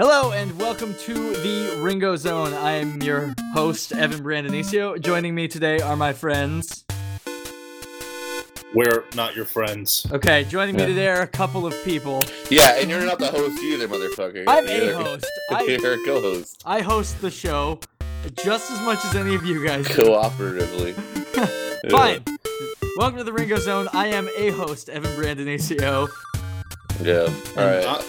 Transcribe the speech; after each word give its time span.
Hello 0.00 0.32
and 0.32 0.58
welcome 0.58 0.94
to 0.94 1.12
the 1.12 1.76
Ringo 1.78 2.16
Zone. 2.16 2.54
I 2.54 2.72
am 2.72 3.02
your 3.02 3.34
host, 3.52 3.92
Evan 3.92 4.20
Brandonicio. 4.20 4.98
Joining 4.98 5.34
me 5.34 5.46
today 5.46 5.78
are 5.80 5.94
my 5.94 6.14
friends. 6.14 6.86
We're 8.72 9.04
not 9.14 9.36
your 9.36 9.44
friends. 9.44 10.06
Okay, 10.10 10.44
joining 10.44 10.76
me 10.76 10.80
Yeah. 10.84 10.88
today 10.88 11.08
are 11.08 11.20
a 11.20 11.26
couple 11.26 11.66
of 11.66 11.74
people. 11.84 12.20
Yeah, 12.48 12.76
and 12.76 12.88
you're 12.88 13.04
not 13.04 13.18
the 13.18 13.26
host 13.26 13.62
either, 13.62 13.88
motherfucker. 13.88 14.44
I'm 14.46 14.66
a 14.66 14.72
You're- 14.74 14.94
host. 14.94 15.26
I, 15.50 15.64
You're 15.64 15.92
a 15.92 16.04
co-host, 16.06 16.62
I 16.64 16.80
host 16.80 17.20
the 17.20 17.30
show 17.30 17.78
just 18.42 18.70
as 18.70 18.80
much 18.80 19.04
as 19.04 19.14
any 19.16 19.34
of 19.34 19.44
you 19.44 19.62
guys 19.66 19.86
do. 19.86 19.92
cooperatively. 20.04 20.94
Fine. 21.90 22.24
Welcome 22.96 23.18
to 23.18 23.24
the 23.24 23.34
Ringo 23.34 23.56
Zone. 23.58 23.86
I 23.92 24.06
am 24.06 24.30
a 24.38 24.48
host, 24.48 24.88
Evan 24.88 25.10
Brandonicio. 25.22 26.08
Yeah. 27.02 27.28
All 27.58 27.66
right. 27.66 28.04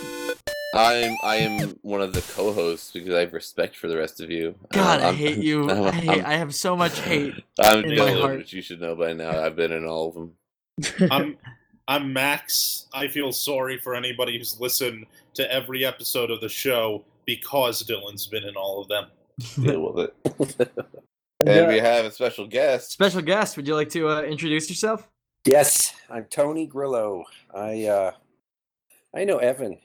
I'm 0.74 1.16
I 1.24 1.36
am 1.38 1.78
one 1.82 2.02
of 2.02 2.14
the 2.14 2.22
co-hosts 2.34 2.92
because 2.92 3.14
I 3.14 3.22
have 3.22 3.34
respect 3.34 3.76
for 3.76 3.88
the 3.88 3.98
rest 3.98 4.22
of 4.22 4.32
you. 4.32 4.56
God, 4.72 5.02
Uh, 5.02 5.10
I 5.10 5.14
hate 5.14 5.38
you. 5.44 5.70
I'm- 5.70 5.84
I, 5.86 5.92
hate, 5.92 6.10
I'm- 6.10 6.26
I 6.26 6.34
have 6.36 6.56
so 6.56 6.76
much 6.78 7.00
hate. 7.00 7.34
I'm 7.60 7.84
in 7.84 7.90
my 7.90 7.96
Dylan, 7.96 8.22
heart. 8.22 8.38
which 8.38 8.54
you 8.54 8.62
should 8.62 8.80
know 8.82 8.96
by 8.96 9.14
now. 9.14 9.42
I've 9.44 9.56
been 9.56 9.72
in 9.72 9.86
all 9.86 10.08
of 10.10 10.16
them. 10.16 11.10
I'm 11.12 11.38
I'm 11.88 12.14
Max. 12.14 12.86
I 12.94 13.08
feel 13.10 13.32
sorry 13.34 13.78
for 13.78 13.96
anybody 13.96 14.38
who's 14.38 14.60
listened 14.62 15.06
to 15.34 15.52
every 15.52 15.84
episode 15.86 16.32
of 16.32 16.40
the 16.40 16.48
show 16.48 17.04
because 17.26 17.84
Dylan's 17.84 18.28
been 18.28 18.44
in 18.44 18.56
all 18.56 18.82
of 18.82 18.88
them. 18.88 19.06
Deal 19.62 19.92
with 19.92 20.10
it. 20.26 20.72
and 21.46 21.68
we 21.68 21.80
have 21.80 22.06
a 22.06 22.12
special 22.12 22.48
guest. 22.48 22.92
Special 22.92 23.22
guest, 23.22 23.58
would 23.58 23.68
you 23.68 23.76
like 23.76 23.90
to 23.90 24.08
uh, 24.08 24.22
introduce 24.22 24.70
yourself? 24.70 25.08
Yes, 25.46 25.94
I'm 26.10 26.26
Tony 26.26 26.66
Grillo. 26.68 27.26
I 27.54 27.86
uh 27.86 28.12
I 29.14 29.24
know 29.26 29.40
Evan. 29.40 29.80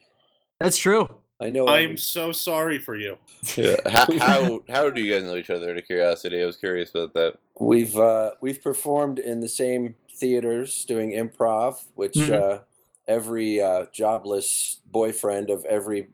That's 0.61 0.77
true. 0.79 1.09
I 1.41 1.51
know 1.51 1.69
I'm 1.69 1.85
Evan. 1.85 1.97
so 1.99 2.33
sorry 2.33 2.79
for 2.79 2.97
you. 2.97 3.19
Yeah. 3.57 3.77
How, 3.87 4.07
how 4.19 4.61
how 4.71 4.91
do 4.91 5.03
you 5.03 5.13
guys 5.13 5.25
know 5.25 5.37
each 5.37 5.51
other? 5.51 5.71
Out 5.71 5.77
of 5.77 5.87
curiosity, 5.87 6.43
I 6.43 6.47
was 6.47 6.57
curious 6.57 6.91
about 6.91 7.13
that. 7.15 7.35
we've 7.61 7.95
uh 7.97 8.31
we've 8.41 8.63
performed 8.63 9.19
in 9.19 9.41
the 9.41 9.49
same 9.49 9.95
theaters 10.15 10.85
doing 10.87 11.11
improv, 11.13 11.85
which 11.95 12.15
Mhm. 12.15 12.33
uh 12.33 12.59
every 13.07 13.61
uh 13.61 13.85
jobless 13.93 14.81
boyfriend 14.91 15.51
of 15.51 15.65
every 15.67 16.09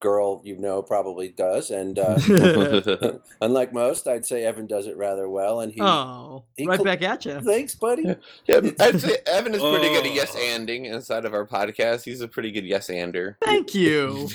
girl 0.00 0.40
you 0.44 0.56
know 0.56 0.82
probably 0.82 1.28
does 1.28 1.70
and 1.70 1.98
uh 1.98 2.18
unlike 3.40 3.72
most, 3.72 4.08
I'd 4.08 4.24
say 4.26 4.44
Evan 4.44 4.66
does 4.66 4.86
it 4.86 4.96
rather 4.96 5.28
well 5.28 5.60
and 5.60 5.72
he 5.72 5.80
oh, 5.80 6.44
he 6.56 6.66
right 6.66 6.76
cl- 6.76 6.84
back 6.84 7.02
at 7.02 7.24
you. 7.24 7.40
Thanks, 7.40 7.74
buddy. 7.74 8.16
Yeah, 8.46 8.60
I'd 8.80 9.00
say 9.00 9.18
Evan 9.26 9.54
is 9.54 9.60
pretty 9.60 9.88
good 9.88 10.06
at 10.06 10.14
yes 10.14 10.34
Oh. 10.34 10.38
anding 10.38 10.86
inside 10.86 11.24
of 11.24 11.34
our 11.34 11.46
podcast. 11.46 12.04
He's 12.04 12.20
a 12.22 12.28
pretty 12.28 12.50
good 12.50 12.64
yes 12.64 12.88
ander. 12.90 13.36
Thank 13.44 13.74
you. 13.74 14.28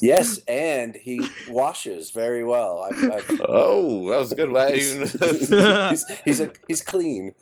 Yes, 0.00 0.38
and 0.48 0.94
he 0.96 1.26
washes 1.48 2.10
very 2.10 2.44
well. 2.44 2.82
I've, 2.90 3.12
I've, 3.12 3.40
oh, 3.48 4.10
that 4.10 4.18
was 4.18 4.32
a 4.32 4.34
good. 4.34 4.50
Why 4.50 4.72
he's, 4.72 4.94
even? 4.94 5.08
he's, 5.90 6.08
he's, 6.24 6.40
a, 6.40 6.52
he's 6.66 6.82
clean. 6.82 7.34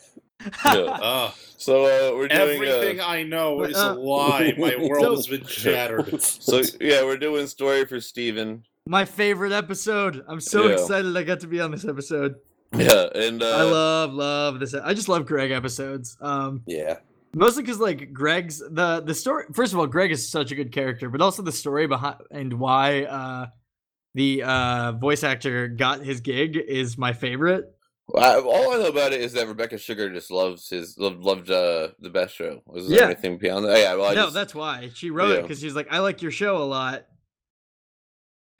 Yeah. 0.65 0.71
Uh, 0.73 1.31
So 1.61 1.85
uh, 1.85 2.17
we're 2.17 2.29
doing. 2.29 2.41
everything 2.65 3.01
Uh, 3.01 3.05
I 3.07 3.23
know 3.23 3.65
is 3.65 3.77
Uh, 3.77 3.93
a 3.95 4.01
lie. 4.01 4.55
My 4.57 4.75
world 4.81 5.05
so- 5.05 5.17
has 5.17 5.27
been 5.27 5.45
shattered. 5.45 6.23
so 6.23 6.63
yeah, 6.81 7.03
we're 7.05 7.19
doing 7.19 7.47
story 7.49 7.85
for 7.85 8.01
Steven. 8.01 8.63
My 8.87 9.05
favorite 9.05 9.53
episode. 9.53 10.25
I'm 10.27 10.41
so 10.41 10.67
Yeah. 10.69 10.73
excited 10.73 11.15
I 11.15 11.23
got 11.23 11.41
to 11.41 11.47
be 11.47 11.61
on 11.61 11.71
this 11.71 11.85
episode. 11.85 12.37
Yeah, 12.75 13.09
and 13.15 13.43
uh, 13.43 13.47
I 13.51 13.63
love, 13.65 14.15
love 14.15 14.59
this. 14.59 14.73
I 14.75 14.95
just 14.95 15.11
love 15.11 15.27
Greg 15.27 15.51
episodes. 15.51 16.17
Um, 16.23 16.63
Yeah. 16.67 16.97
mostly 17.35 17.63
because 17.63 17.79
like 17.79 18.11
Greg's 18.11 18.61
the 18.61 19.03
the 19.05 19.15
story. 19.15 19.45
First 19.53 19.75
of 19.75 19.79
all, 19.81 19.87
Greg 19.87 20.11
is 20.13 20.27
such 20.27 20.53
a 20.53 20.55
good 20.55 20.73
character, 20.73 21.11
but 21.11 21.21
also 21.21 21.43
the 21.43 21.53
story 21.53 21.87
behind 21.87 22.17
and 22.31 22.55
why 22.55 23.03
uh 23.03 23.47
the 24.15 24.45
uh 24.45 24.93
voice 24.93 25.25
actor 25.25 25.69
got 25.69 26.01
his 26.03 26.23
gig 26.23 26.57
is 26.57 26.97
my 26.97 27.13
favorite. 27.13 27.67
I, 28.17 28.39
all 28.41 28.73
I 28.75 28.79
know 28.79 28.87
about 28.89 29.13
it 29.13 29.21
is 29.21 29.33
that 29.35 29.47
Rebecca 29.49 29.79
Sugar 29.79 30.11
just 30.13 30.31
loves 30.31 30.69
his 30.69 30.97
loved, 30.99 31.23
loved 31.23 31.51
uh, 31.51 31.89
the 32.01 32.11
best 32.11 32.35
show. 32.35 32.63
Was 32.67 32.89
there 32.89 32.99
Yeah. 32.99 33.05
anything 33.07 33.39
beyond 33.39 33.65
that? 33.67 33.79
Yeah, 33.79 33.95
well, 33.95 34.07
I 34.11 34.15
no, 34.15 34.23
just, 34.25 34.35
that's 34.35 34.55
why 34.55 34.91
she 34.95 35.11
wrote 35.11 35.33
it 35.37 35.43
because 35.43 35.61
she's 35.61 35.75
like, 35.75 35.89
I 35.91 35.99
like 35.99 36.23
your 36.23 36.31
show 36.31 36.57
a 36.59 36.65
lot, 36.65 37.07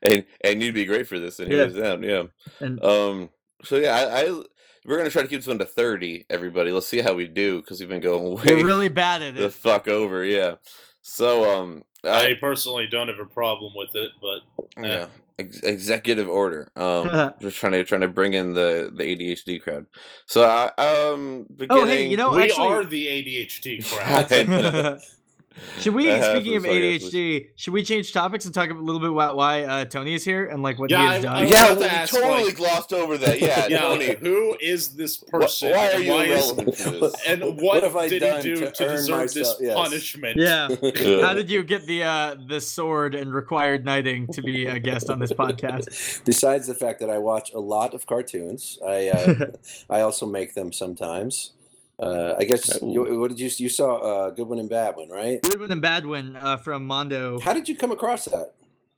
and 0.03 0.25
and 0.43 0.63
you'd 0.63 0.75
be 0.75 0.85
great 0.85 1.07
for 1.07 1.19
this, 1.19 1.39
and 1.41 1.51
Yeah. 1.51 1.65
was 1.65 1.75
down. 1.75 2.03
Yeah. 2.03 2.25
and 2.61 2.83
Um. 2.85 3.31
So 3.65 3.77
yeah, 3.77 3.95
I, 3.97 4.21
I 4.23 4.43
we're 4.87 4.97
gonna 4.97 5.11
try 5.11 5.23
to 5.23 5.29
keep 5.29 5.41
this 5.41 5.47
one 5.47 5.59
to 5.59 5.65
thirty. 5.67 6.25
Everybody, 6.31 6.71
let's 6.73 6.87
see 6.87 7.01
how 7.01 7.13
we 7.15 7.27
do 7.27 7.61
because 7.61 7.81
we've 7.81 7.89
been 7.89 8.01
going 8.01 8.35
way 8.37 8.55
we're 8.55 8.65
really 8.67 8.89
bad 8.89 9.23
at 9.23 9.29
it 9.35 9.37
the 9.37 9.45
it. 9.47 9.53
fuck 9.53 9.89
over. 9.89 10.25
Yeah. 10.25 10.55
So 11.03 11.51
um, 11.61 11.83
I 12.05 12.35
personally 12.41 12.87
don't 12.87 13.09
have 13.09 13.19
a 13.19 13.25
problem 13.27 13.73
with 13.75 13.95
it, 13.95 14.11
but 14.21 14.41
yeah, 14.83 15.07
ex- 15.39 15.61
executive 15.61 16.29
order. 16.29 16.71
Um, 16.77 17.33
just 17.41 17.57
trying 17.57 17.73
to 17.73 17.85
trying 17.85 18.03
to 18.03 18.09
bring 18.09 18.35
in 18.35 18.53
the 18.55 18.91
the 18.95 19.05
ADHD 19.05 19.61
crowd. 19.63 19.87
So 20.27 20.45
I 20.45 20.67
um, 20.83 21.47
Oh, 21.71 21.85
hey, 21.87 22.07
you 22.09 22.17
know- 22.17 22.33
we 22.33 22.45
actually- 22.45 22.67
are 22.67 22.85
the 22.85 23.07
ADHD 23.07 23.85
crowd. 23.91 25.01
I 25.53 25.59
know. 25.77 25.81
should 25.81 25.95
we? 25.95 26.07
That 26.07 26.37
Speaking 26.37 26.57
of 26.57 26.65
happens, 26.65 26.85
I 26.85 26.99
guess. 26.99 27.05
ADHD, 27.13 27.47
should 27.57 27.75
we 27.75 27.83
change 27.83 28.13
topics 28.13 28.45
and 28.45 28.55
talk 28.55 28.71
a 28.71 28.75
little 28.75 29.01
bit 29.01 29.11
about 29.11 29.37
why 29.37 29.65
uh, 29.65 29.85
Tony 29.85 30.15
is 30.15 30.25
here 30.25 30.47
and 30.47 30.63
like 30.63 30.79
what 30.79 30.91
Yeah, 30.91 31.01
he 31.01 31.07
has 31.15 31.25
I- 31.25 31.29
done? 31.29 31.37
I- 31.37 31.47
yeah, 31.49 31.65
about 31.67 31.75
to 31.75 31.81
we 31.81 31.87
ask, 31.87 32.15
totally 32.15 32.45
like- 32.45 32.57
glossed 32.57 32.93
over 32.93 33.19
that. 33.19 33.41
Yeah, 33.41 33.67
yeah, 33.69 33.81
Tony. 33.81 34.15
who 34.21 34.57
is 34.61 34.95
this 34.95 35.21
wh- 35.27 35.31
person? 35.31 35.71
why 35.73 35.89
are 35.89 35.91
and 35.97 36.05
you 36.05 36.11
why 36.13 36.25
is- 36.25 36.53
to 36.53 36.65
this? 36.65 37.15
and 37.27 37.43
what, 37.43 37.57
What 37.63 37.83
have 37.83 37.97
I 37.97 38.09
did 38.09 38.21
done 38.21 38.37
he 38.43 38.55
do 38.55 38.57
to 38.61 38.71
to, 38.71 38.89
deserve 38.89 39.19
myself- 39.19 39.35
this 39.35 39.57
yes. 39.61 39.75
punishment? 39.75 40.37
Yeah. 40.39 40.69
Yeah. 40.83 41.21
How 41.27 41.35
did 41.35 41.51
you 41.51 41.63
get 41.65 41.85
the 41.87 42.05
uh 42.05 42.37
the 42.49 42.61
sword 42.61 43.15
and 43.15 43.35
required 43.35 43.85
knighting 43.85 44.29
to 44.29 44.43
be 44.43 44.67
a 44.67 44.79
guest 44.79 45.11
on 45.11 45.19
this 45.19 45.33
podcast? 45.33 46.25
Besides 46.25 46.67
the 46.69 46.75
fact 46.75 47.01
that 47.01 47.11
I 47.11 47.19
watch 47.19 47.53
a 47.53 47.61
lot 47.61 47.93
of 47.95 48.07
cartoons, 48.07 48.79
I 48.87 49.09
uh, 49.09 49.47
I 49.91 50.01
also 50.03 50.27
make 50.27 50.55
them 50.55 50.73
sometimes. 50.73 51.53
Uh, 52.01 52.35
I 52.39 52.45
guess 52.45 52.81
you, 52.83 53.19
what 53.21 53.29
did 53.29 53.39
you 53.39 53.51
you 53.59 53.69
saw 53.69 53.97
uh, 53.97 54.31
Good 54.31 54.47
One 54.49 54.59
and 54.59 54.71
Bad 54.71 54.97
One, 54.97 55.11
right? 55.11 55.41
Good 55.43 55.61
one 55.61 55.71
and 55.71 55.83
bad 55.83 56.07
one 56.07 56.35
uh, 56.37 56.57
from 56.57 56.87
Mondo. 56.87 57.39
How 57.41 57.53
did 57.53 57.69
you 57.69 57.77
come 57.77 57.93
across 57.93 58.25
that? 58.25 58.55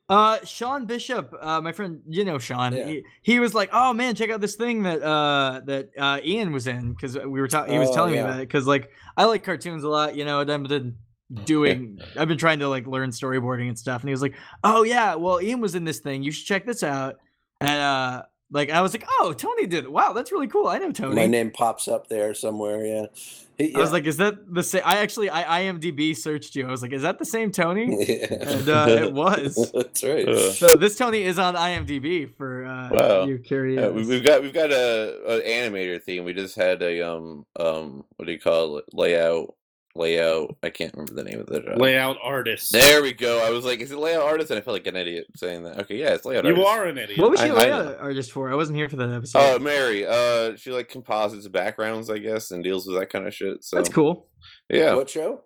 Uh, 0.09 0.39
Sean 0.45 0.85
Bishop, 0.85 1.35
uh, 1.41 1.61
my 1.61 1.73
friend, 1.73 2.03
you 2.07 2.25
know 2.25 2.39
Sean. 2.39 2.75
Yeah. 2.75 2.87
He, 2.87 3.05
he 3.23 3.41
was 3.41 3.55
like, 3.55 3.71
"Oh 3.73 3.93
man, 3.93 4.15
check 4.15 4.31
out 4.31 4.41
this 4.41 4.57
thing 4.57 4.83
that 4.85 5.03
uh 5.03 5.63
that 5.65 5.89
uh 5.99 6.21
Ian 6.23 6.53
was 6.53 6.67
in," 6.67 6.93
because 6.93 7.17
we 7.17 7.41
were 7.41 7.49
talking. 7.49 7.73
He 7.73 7.79
was 7.79 7.89
Oh, 7.91 7.95
telling 7.95 8.13
me 8.13 8.19
about 8.19 8.37
it 8.41 8.49
because 8.49 8.67
like 8.67 8.91
I 9.17 9.25
like 9.25 9.43
cartoons 9.43 9.85
a 9.85 9.89
lot, 9.89 10.15
you 10.15 10.25
know. 10.25 10.41
And 10.41 10.53
I've 10.53 10.63
been 10.65 10.97
doing, 11.45 11.99
I've 12.17 12.29
been 12.29 12.39
trying 12.39 12.59
to 12.61 12.69
like 12.69 12.87
learn 12.87 13.11
storyboarding 13.11 13.69
and 13.69 13.79
stuff. 13.79 14.03
And 14.03 14.09
he 14.09 14.13
was 14.13 14.23
like, 14.23 14.35
"Oh 14.63 14.83
yeah, 14.85 15.15
well 15.17 15.41
Ian 15.41 15.61
was 15.61 15.75
in 15.75 15.85
this 15.85 16.01
thing. 16.01 16.23
You 16.23 16.31
should 16.31 16.47
check 16.47 16.67
this 16.67 16.83
out." 16.83 17.17
And 17.61 17.71
uh, 17.81 18.23
like 18.53 18.71
I 18.71 18.81
was 18.83 18.93
like, 18.93 19.05
"Oh, 19.21 19.33
Tony 19.33 19.67
did. 19.67 19.85
it. 19.85 19.93
Wow, 19.93 20.13
that's 20.13 20.31
really 20.31 20.47
cool. 20.49 20.69
I 20.69 20.79
know 20.79 20.93
Tony." 20.93 21.17
My 21.17 21.27
name 21.27 21.51
pops 21.51 21.89
up 21.89 22.09
there 22.09 22.35
somewhere. 22.35 22.85
Yeah. 22.85 23.07
He, 23.59 23.75
I 23.75 23.79
was 23.79 23.93
like, 23.93 24.05
"Is 24.07 24.17
that 24.19 24.53
the 24.55 24.63
same?" 24.63 24.83
I 24.85 24.99
actually 24.99 25.31
I 25.31 25.63
IMDb 25.65 26.17
searched 26.17 26.55
you. 26.57 26.67
I 26.67 26.71
was 26.71 26.83
like, 26.83 26.93
"Is 26.93 27.03
that 27.03 27.19
the 27.19 27.25
same 27.25 27.51
Tony?" 27.51 28.05
yeah. 28.09 28.27
And 28.31 28.69
uh, 28.69 28.87
it 28.89 29.13
was. 29.13 29.71
That's 29.75 30.03
right. 30.05 30.29
Uh, 30.29 30.53
So 30.53 30.69
this 30.77 30.97
Tony 30.97 31.23
is 31.23 31.39
on 31.39 31.55
IMDb 31.55 32.33
for 32.35 32.65
uh, 32.65 32.89
Wow. 32.93 33.25
you 33.25 33.39
curious. 33.39 33.81
Yeah, 33.81 33.89
we- 33.89 34.07
we've 34.07 34.25
got 34.25 34.43
we've 34.43 34.55
got 34.55 34.71
a, 34.71 35.19
a 35.27 35.41
animator 35.43 36.03
theme. 36.03 36.25
We 36.25 36.33
just 36.35 36.57
had 36.57 36.83
a 36.83 37.03
um 37.09 37.47
um 37.59 38.05
what 38.17 38.27
do 38.27 38.33
you 38.33 38.41
call 38.41 38.79
it 38.79 38.85
layout 38.93 39.55
layout. 39.95 40.57
I 40.63 40.71
can't 40.71 40.93
remember 40.95 41.15
the 41.15 41.25
name 41.25 41.41
of 41.41 41.47
the. 41.47 41.75
Uh, 41.75 41.77
Layout 41.77 42.17
artist. 42.23 42.73
there 42.73 43.03
we 43.03 43.13
go. 43.13 43.45
I 43.45 43.51
was 43.51 43.65
like, 43.65 43.81
is 43.81 43.91
it 43.93 43.99
layout 43.99 44.23
artist? 44.23 44.51
And 44.51 44.59
I 44.59 44.63
felt 44.63 44.75
like 44.75 44.87
an 44.87 44.97
idiot 44.97 45.27
saying 45.37 45.65
that. 45.65 45.81
Okay, 45.81 45.97
yeah, 45.99 46.11
it's 46.15 46.25
layout 46.25 46.45
Artist. 46.47 46.59
You 46.61 46.67
artist. 46.67 46.85
are 46.85 46.89
an 46.89 46.99
idiot. 46.99 47.19
What 47.21 47.31
was 47.31 47.41
I- 47.41 47.45
she 47.47 47.51
a 47.51 47.55
I 47.55 47.59
layout 47.59 47.99
artist 48.01 48.33
for? 48.33 48.51
I 48.51 48.55
wasn't 48.55 48.77
here 48.79 48.89
for 48.89 48.97
that 48.97 49.11
episode. 49.11 49.39
Oh, 49.39 49.59
Mary. 49.59 50.07
Uh, 50.07 50.57
she 50.57 50.71
like 50.71 50.89
composites 50.89 51.47
backgrounds, 51.49 52.11
I 52.11 52.19
guess, 52.19 52.51
and 52.51 52.63
deals 52.65 52.87
with 52.87 52.97
that 52.99 53.11
kind 53.11 53.27
of 53.27 53.35
shit. 53.35 53.65
So 53.65 53.77
That's 53.77 53.89
cool. 53.89 54.29
Yeah. 54.71 54.95
What 54.95 55.11
show? 55.11 55.43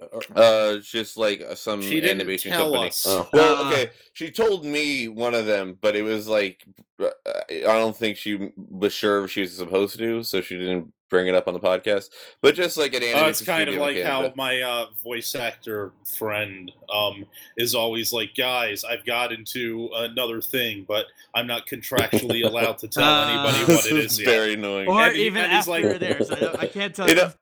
Or- 0.00 0.20
Uh, 0.34 0.76
just 0.78 1.16
like 1.16 1.40
uh, 1.40 1.54
some 1.54 1.80
She 1.80 2.00
didn't 2.00 2.20
animation 2.20 2.52
tell 2.52 2.64
company. 2.72 2.88
us. 2.88 3.04
Oh. 3.06 3.28
Well, 3.32 3.56
Uh, 3.64 3.70
okay. 3.72 3.90
She 4.12 4.30
told 4.30 4.64
me 4.64 5.08
one 5.08 5.34
of 5.34 5.46
them, 5.46 5.78
but 5.80 5.96
it 5.96 6.02
was 6.02 6.28
like 6.28 6.64
uh, 7.00 7.08
I 7.50 7.60
don't 7.78 7.96
think 7.96 8.16
she 8.16 8.50
was 8.56 8.92
sure 8.92 9.24
if 9.24 9.30
she 9.30 9.42
was 9.42 9.54
supposed 9.56 9.98
to, 9.98 10.22
so 10.22 10.40
she 10.40 10.56
didn't 10.58 10.92
bring 11.08 11.28
it 11.28 11.34
up 11.34 11.46
on 11.46 11.54
the 11.54 11.60
podcast. 11.60 12.08
But 12.42 12.54
just 12.56 12.76
like 12.76 12.92
an 12.94 13.02
animation 13.02 13.24
Uh, 13.24 13.28
it's 13.28 13.42
kind 13.44 13.68
of 13.68 13.76
like 13.76 14.02
how 14.02 14.32
my 14.34 14.60
uh, 14.62 14.86
voice 15.04 15.34
actor 15.34 15.92
friend 16.18 16.72
um, 16.92 17.24
is 17.56 17.74
always 17.74 18.12
like, 18.12 18.34
guys, 18.36 18.82
I've 18.82 19.04
got 19.04 19.30
into 19.32 19.88
another 19.94 20.40
thing, 20.40 20.84
but 20.88 21.06
I'm 21.34 21.46
not 21.46 21.66
contractually 21.66 22.44
allowed 22.44 22.78
to 22.78 22.88
tell 22.96 23.04
Uh, 23.04 23.28
anybody 23.28 23.58
what 23.74 23.86
it 23.86 23.92
is." 23.92 23.92
This 23.92 24.04
is 24.04 24.12
is 24.12 24.20
yet. 24.20 24.26
very 24.30 24.54
annoying. 24.54 24.88
Or 24.88 25.00
And 25.00 25.16
even 25.16 25.42
and 25.44 25.52
he's 25.52 25.58
after 25.68 25.70
like- 25.70 25.84
it 25.84 26.02
airs. 26.02 26.30
I, 26.30 26.62
I 26.62 26.66
can't 26.66 26.94
tell 26.96 27.08
You 27.08 27.14
you. 27.14 27.20
know, 27.20 27.28
He, 27.28 27.34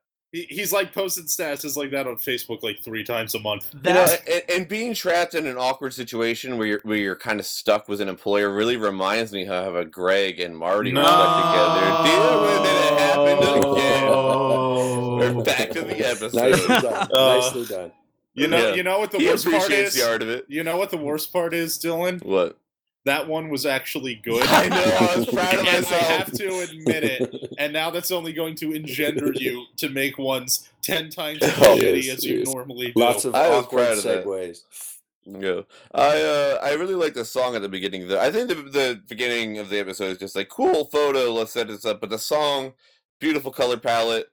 he's 0.49 0.71
like 0.73 0.93
posting 0.93 1.25
statuses 1.25 1.75
like 1.77 1.91
that 1.91 2.07
on 2.07 2.15
Facebook 2.17 2.61
like 2.63 2.79
three 2.81 3.03
times 3.03 3.33
a 3.35 3.39
month. 3.39 3.69
you 3.73 3.79
know, 3.93 4.05
That, 4.05 4.27
and, 4.27 4.43
and 4.49 4.67
being 4.67 4.93
trapped 4.93 5.33
in 5.35 5.45
an 5.47 5.57
awkward 5.57 5.93
situation 5.93 6.57
where 6.57 6.67
you're 6.67 6.81
where 6.83 6.97
you're 6.97 7.15
kind 7.15 7.39
of 7.39 7.45
stuck 7.45 7.87
with 7.87 8.01
an 8.01 8.09
employer 8.09 8.53
really 8.53 8.77
reminds 8.77 9.31
me 9.31 9.45
how 9.45 9.75
a 9.75 9.85
Greg 9.85 10.39
and 10.39 10.57
Marty 10.57 10.93
were 10.93 11.01
stuck 11.03 11.37
together. 11.37 12.09
Deal 12.09 12.41
with 12.41 12.65
it. 12.65 12.93
It 12.93 12.99
happened 12.99 13.73
again. 13.73 14.05
No. 14.05 15.15
We're 15.35 15.43
back 15.43 15.69
to 15.71 15.81
the 15.81 16.07
episode. 16.07 16.33
Nicely 16.33 16.67
done. 16.67 17.07
Uh, 17.11 17.35
Nicely 17.39 17.65
done. 17.65 17.91
You 18.33 18.47
know, 18.49 18.69
Yeah. 18.69 18.75
you 18.75 18.83
know 18.83 18.99
what 18.99 19.11
the 19.11 19.19
he 19.19 19.29
worst 19.29 19.49
part 19.49 19.71
is. 19.71 19.95
the 19.95 20.07
art 20.09 20.21
of 20.21 20.29
it. 20.29 20.45
You 20.49 20.63
know 20.63 20.75
what 20.77 20.89
the 20.91 20.97
worst 20.97 21.31
part 21.31 21.53
is, 21.53 21.79
Dylan? 21.79 22.21
What? 22.23 22.57
That 23.05 23.27
one 23.27 23.49
was 23.49 23.65
actually 23.65 24.15
good. 24.15 24.43
I 24.49 24.67
know. 24.67 24.75
I 24.99 25.15
was 25.17 25.25
proud 25.27 25.53
of 25.53 25.59
and 25.67 25.85
I 25.85 25.97
have 25.97 26.31
to 26.31 26.59
admit 26.59 27.03
it. 27.03 27.53
And 27.59 27.71
now 27.71 27.91
that's 27.91 28.11
only 28.11 28.33
going 28.33 28.55
to 28.55 28.73
engender 28.73 29.31
you 29.33 29.65
to 29.77 29.89
make 29.89 30.17
ones 30.17 30.69
ten 30.81 31.09
times 31.09 31.39
as 31.43 31.51
Oh, 31.59 31.77
shitty 31.77 32.03
yes, 32.03 32.17
as 32.17 32.23
you 32.25 32.39
yes. 32.39 32.47
normally 32.53 32.91
do. 32.91 32.99
Lots 32.99 33.25
of 33.25 33.35
I 33.35 33.47
awkward 33.49 33.85
proud 33.85 33.97
of 33.99 34.03
that. 34.03 34.25
segues. 34.25 34.63
Yeah, 35.27 35.61
I 35.93 36.21
uh, 36.21 36.59
I 36.61 36.73
really 36.73 36.93
like 36.93 37.15
the 37.15 37.25
song 37.25 37.55
at 37.55 37.61
the 37.63 37.69
beginning. 37.69 38.07
Though 38.07 38.19
I 38.19 38.31
think 38.31 38.47
the 38.47 38.55
the 38.55 39.01
beginning 39.07 39.57
of 39.57 39.69
the 39.69 39.79
episode 39.79 40.11
is 40.11 40.17
just 40.19 40.35
like 40.35 40.49
cool 40.49 40.85
photo. 40.85 41.31
Let's 41.31 41.51
set 41.51 41.67
this 41.67 41.83
up. 41.85 41.99
But 42.01 42.11
the 42.11 42.19
song, 42.19 42.73
beautiful 43.19 43.51
color 43.51 43.77
palette, 43.77 44.27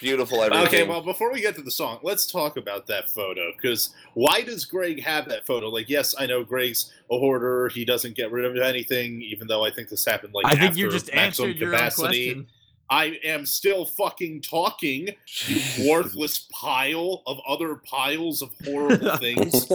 beautiful 0.00 0.42
everything. 0.42 0.66
Okay, 0.66 0.82
well, 0.82 1.02
before 1.02 1.32
we 1.32 1.40
get 1.40 1.54
to 1.56 1.62
the 1.62 1.70
song, 1.70 1.98
let's 2.02 2.30
talk 2.30 2.56
about 2.56 2.86
that 2.88 3.08
photo. 3.08 3.52
Because 3.54 3.90
why 4.14 4.42
does 4.42 4.64
Greg 4.64 5.02
have 5.02 5.28
that 5.28 5.46
photo? 5.46 5.68
Like, 5.68 5.88
yes, 5.88 6.14
I 6.18 6.26
know 6.26 6.42
Greg's 6.42 6.92
a 7.10 7.18
hoarder. 7.18 7.68
He 7.68 7.84
doesn't 7.84 8.16
get 8.16 8.30
rid 8.32 8.44
of 8.44 8.56
anything, 8.56 9.22
even 9.22 9.46
though 9.46 9.64
I 9.64 9.70
think 9.70 9.88
this 9.88 10.04
happened 10.04 10.34
like 10.34 10.46
I 10.46 10.56
think 10.56 10.76
you 10.76 10.86
after 10.86 10.98
just 10.98 11.14
maximum 11.14 11.50
answered 11.50 11.60
your 11.60 11.68
own 11.68 11.74
capacity. 11.74 12.34
question. 12.34 12.46
I 12.92 13.20
am 13.22 13.46
still 13.46 13.84
fucking 13.86 14.42
talking, 14.42 15.10
you 15.46 15.88
worthless 15.90 16.48
pile 16.52 17.22
of 17.26 17.38
other 17.46 17.76
piles 17.76 18.42
of 18.42 18.50
horrible 18.64 19.16
things. 19.18 19.70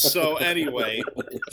So 0.00 0.36
anyway, 0.36 1.02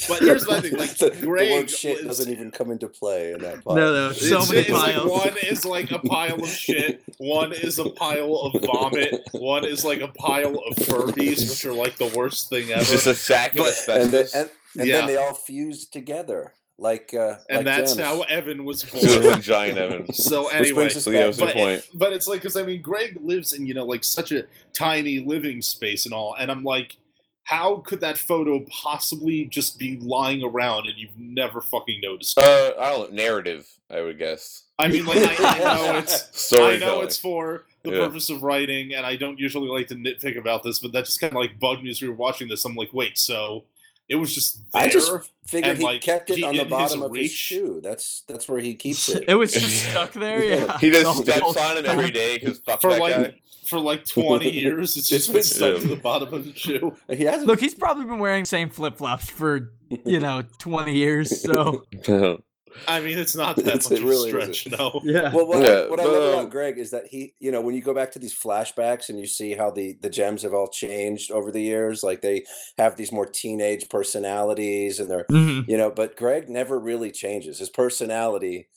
but 0.08 0.19
here's 0.19 0.46
the 0.46 0.62
thing, 0.62 0.78
like, 0.78 0.96
the, 0.98 1.10
the 1.10 1.25
Greg 1.25 1.52
word 1.52 1.69
shit 1.72 1.98
was- 2.06 2.19
doesn't 2.19 2.31
even 2.31 2.52
come 2.52 2.69
into 2.69 2.88
play 2.88 3.31
in 3.34 3.40
that. 3.42 3.64
Pile. 3.64 3.75
No, 3.75 3.94
no, 3.94 4.12
so 4.12 4.25
It's- 4.25 4.50
many 4.50 4.62
it's 4.62 4.69
like 4.69 4.96
piles. 4.96 5.12
one 5.12 5.34
is 5.42 5.66
like 5.66 5.92
a 5.92 6.00
pile 6.00 6.44
of 6.44 6.50
shit, 6.50 7.02
one 7.18 7.52
is 7.52 7.80
a 7.80 7.90
pile 7.90 8.36
of 8.36 8.62
vomit, 8.64 9.28
one 9.31 9.66
is 9.66 9.84
like 9.84 10.02
a 10.02 10.10
pile 10.10 10.56
of 10.68 10.75
Furbies, 10.75 11.50
which 11.50 11.66
are 11.66 11.74
like 11.74 11.98
the 11.98 12.14
worst 12.16 12.50
thing 12.50 12.69
ever. 12.72 12.81
It's 12.81 12.92
just 12.92 13.08
a 13.08 13.16
sack 13.16 13.54
of 13.54 13.66
But- 13.66 13.88
and, 13.90 14.12
they, 14.12 14.19
asbestos. 14.22 14.34
and, 14.36 14.50
and 14.81 14.88
Yeah. 14.88 14.98
then 14.98 15.08
they 15.08 15.18
all 15.18 15.34
fused 15.34 15.92
together 15.92 16.54
like 16.79 17.13
uh, 17.13 17.35
and 17.50 17.57
like 17.59 17.65
that's 17.65 17.95
gems. 17.95 18.07
how 18.07 18.21
Evan 18.24 18.63
was 18.65 18.83
born. 18.91 19.06
a 19.33 19.39
giant 19.39 19.77
Evan. 19.77 20.12
So 20.13 20.45
Which 20.45 20.53
anyway, 20.53 20.89
So 20.89 21.09
yeah, 21.12 21.19
back 21.19 21.25
what's 21.27 21.38
the 21.38 21.45
but, 21.45 21.53
point? 21.56 21.88
but 21.95 22.13
it's 22.13 22.27
like 22.27 22.41
because 22.41 22.56
I 22.56 22.63
mean, 22.63 22.81
Greg 22.81 23.18
lives 23.21 23.53
in 23.53 23.65
you 23.65 23.74
know 23.74 23.85
like 23.85 24.03
such 24.03 24.31
a 24.31 24.44
tiny 24.74 25.19
living 25.19 25.62
space 25.62 26.06
and 26.06 26.13
all, 26.13 26.35
and 26.39 26.51
I'm 26.51 26.63
like, 26.63 26.97
how 27.44 27.77
could 27.77 28.01
that 28.01 28.18
photo 28.18 28.63
possibly 28.69 29.45
just 29.45 29.79
be 29.79 29.97
lying 30.01 30.44
around 30.44 30.88
and 30.88 30.97
you've 30.97 31.18
never 31.18 31.62
fucking 31.62 32.00
noticed? 32.01 32.38
it? 32.38 32.44
Uh, 32.44 32.74
I 32.80 32.89
don't 32.91 33.12
know, 33.12 33.15
narrative. 33.23 33.68
I 33.89 34.01
would 34.01 34.18
guess. 34.19 34.63
I 34.77 34.89
mean, 34.89 35.06
like 35.06 35.18
I, 35.39 35.56
I 35.56 35.59
know 35.94 35.97
it's 36.00 36.23
I 36.23 36.27
Storytelling. 36.31 36.80
know 36.81 37.01
it's 37.01 37.18
for 37.18 37.65
the 37.83 37.91
Yeah. 37.91 38.06
purpose 38.06 38.30
of 38.30 38.44
writing, 38.44 38.94
and 38.94 39.06
I 39.06 39.15
don't 39.15 39.39
usually 39.39 39.69
like 39.69 39.88
to 39.88 39.95
nitpick 39.95 40.38
about 40.38 40.62
this, 40.63 40.80
but 40.80 40.91
that 40.91 41.06
just 41.06 41.21
kind 41.21 41.31
of 41.33 41.39
like 41.39 41.57
bugged 41.59 41.83
me 41.83 41.89
as 41.89 42.01
we 42.01 42.09
were 42.09 42.13
watching 42.15 42.50
this. 42.50 42.65
I'm 42.65 42.75
like, 42.75 42.94
wait, 42.94 43.18
so 43.18 43.63
it 44.09 44.15
was 44.15 44.33
just 44.33 44.71
there? 44.71 44.83
I 44.83 44.88
just 44.89 45.12
figured 45.45 45.71
and, 45.71 45.77
he 45.80 45.83
like, 45.83 46.01
kept 46.01 46.30
it 46.30 46.38
he- 46.38 46.44
on 46.44 46.56
the 46.56 46.62
in 46.62 46.68
his 46.68 46.71
bottom 46.77 47.01
of 47.04 47.15
his 47.15 47.31
shoe. 47.31 47.80
That's 47.83 48.21
that's 48.27 48.48
where 48.48 48.59
he 48.59 48.75
keeps 48.75 49.09
it. 49.09 49.24
It 49.27 49.36
was 49.36 49.51
just 49.54 49.89
stuck 49.89 50.13
there. 50.13 50.44
Yeah, 50.44 50.77
He 50.80 50.89
just 50.92 51.18
steps 51.24 51.57
on 51.57 51.77
him 51.77 51.86
every 51.86 52.12
day 52.12 52.38
because 52.38 52.59
for 52.59 52.89
that 52.92 53.00
like 53.00 53.15
guy. 53.15 53.36
for 53.65 53.80
like 53.80 54.06
20 54.06 54.50
years. 54.62 54.95
It's 54.98 55.09
just 55.09 55.31
been 55.33 55.44
stuck 55.44 55.81
to 55.81 55.88
the 55.88 55.95
bottom 55.95 56.33
of 56.33 56.45
the 56.45 56.54
shoe. 56.54 56.95
He 57.09 57.24
hasn't. 57.24 57.48
Look, 57.48 57.59
he's 57.59 57.75
probably 57.75 58.06
been 58.06 58.19
wearing 58.19 58.44
the 58.44 58.48
same 58.48 58.69
flip 58.69 58.98
flops 58.98 59.30
for 59.30 59.71
you 60.06 60.19
know 60.19 60.44
twenty 60.57 60.95
years. 60.95 61.42
So 61.42 61.86
I 62.88 63.00
mean, 63.00 63.18
it's 63.18 63.36
not 63.36 63.56
that 63.58 63.68
It's- 63.68 63.90
much 63.90 64.00
it 64.00 64.04
of 64.04 64.10
really 64.10 64.30
a 64.30 64.34
stretch, 64.34 64.68
isn't. 64.68 64.80
no. 64.80 65.02
yeah, 65.06 65.34
Well, 65.34 65.48
what, 65.48 65.62
Yeah, 65.64 65.69
I, 65.86 65.90
what 65.90 66.00
I 66.00 66.04
love 66.06 66.34
um, 66.34 66.40
about 66.40 66.52
Greg 66.52 66.78
is 66.78 66.92
that 66.92 67.08
he, 67.08 67.34
you 67.40 67.52
know, 67.52 67.62
when 67.62 67.75
you 67.75 67.81
go 67.81 67.94
back 67.94 68.12
to 68.14 68.19
these 68.19 68.34
flashbacks 68.38 69.10
and 69.10 69.19
you 69.19 69.28
see 69.28 69.54
how 69.54 69.72
the 69.72 69.98
the 70.02 70.10
gems 70.10 70.44
have 70.44 70.54
all 70.54 70.68
changed 70.68 71.31
over 71.31 71.52
the 71.52 71.62
years, 71.62 72.04
like 72.04 72.22
they 72.22 72.46
have 72.78 72.96
these 72.96 73.12
more 73.12 73.25
teenage 73.25 73.90
personalities, 73.90 75.00
and 75.00 75.10
they're, 75.10 75.25
Mhm. 75.31 75.68
you 75.68 75.78
know, 75.78 75.90
but 75.92 76.16
Greg 76.18 76.50
never 76.50 76.80
really 76.80 77.12
changes 77.12 77.60
his 77.60 77.69
personality. 77.69 78.68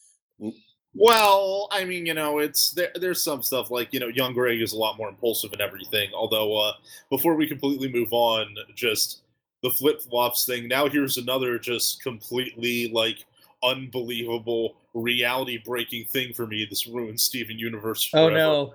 Well, 0.94 1.68
I 1.70 1.84
mean, 1.84 2.04
you 2.04 2.14
know, 2.14 2.38
it's 2.40 2.72
there. 2.72 2.90
There's 2.96 3.22
some 3.22 3.42
stuff 3.42 3.70
like 3.70 3.92
you 3.92 4.00
know, 4.00 4.08
young 4.08 4.32
Greg 4.34 4.60
is 4.60 4.72
a 4.72 4.76
lot 4.78 4.96
more 4.98 5.08
impulsive 5.08 5.52
and 5.52 5.60
everything. 5.60 6.10
Although, 6.12 6.56
uh, 6.58 6.72
before 7.10 7.36
we 7.36 7.46
completely 7.46 7.88
move 7.92 8.12
on, 8.12 8.54
just 8.74 9.20
the 9.62 9.70
flip 9.70 10.00
flops 10.02 10.46
thing. 10.46 10.66
Now 10.66 10.88
here's 10.88 11.16
another 11.16 11.58
just 11.58 12.02
completely 12.02 12.88
like 12.88 13.24
unbelievable 13.62 14.76
reality 14.94 15.58
breaking 15.64 16.04
thing 16.06 16.32
for 16.32 16.46
me. 16.46 16.66
This 16.68 16.86
ruins 16.86 17.22
Steven 17.22 17.58
Universe. 17.58 18.04
Forever. 18.06 18.30
Oh 18.30 18.34
no. 18.34 18.74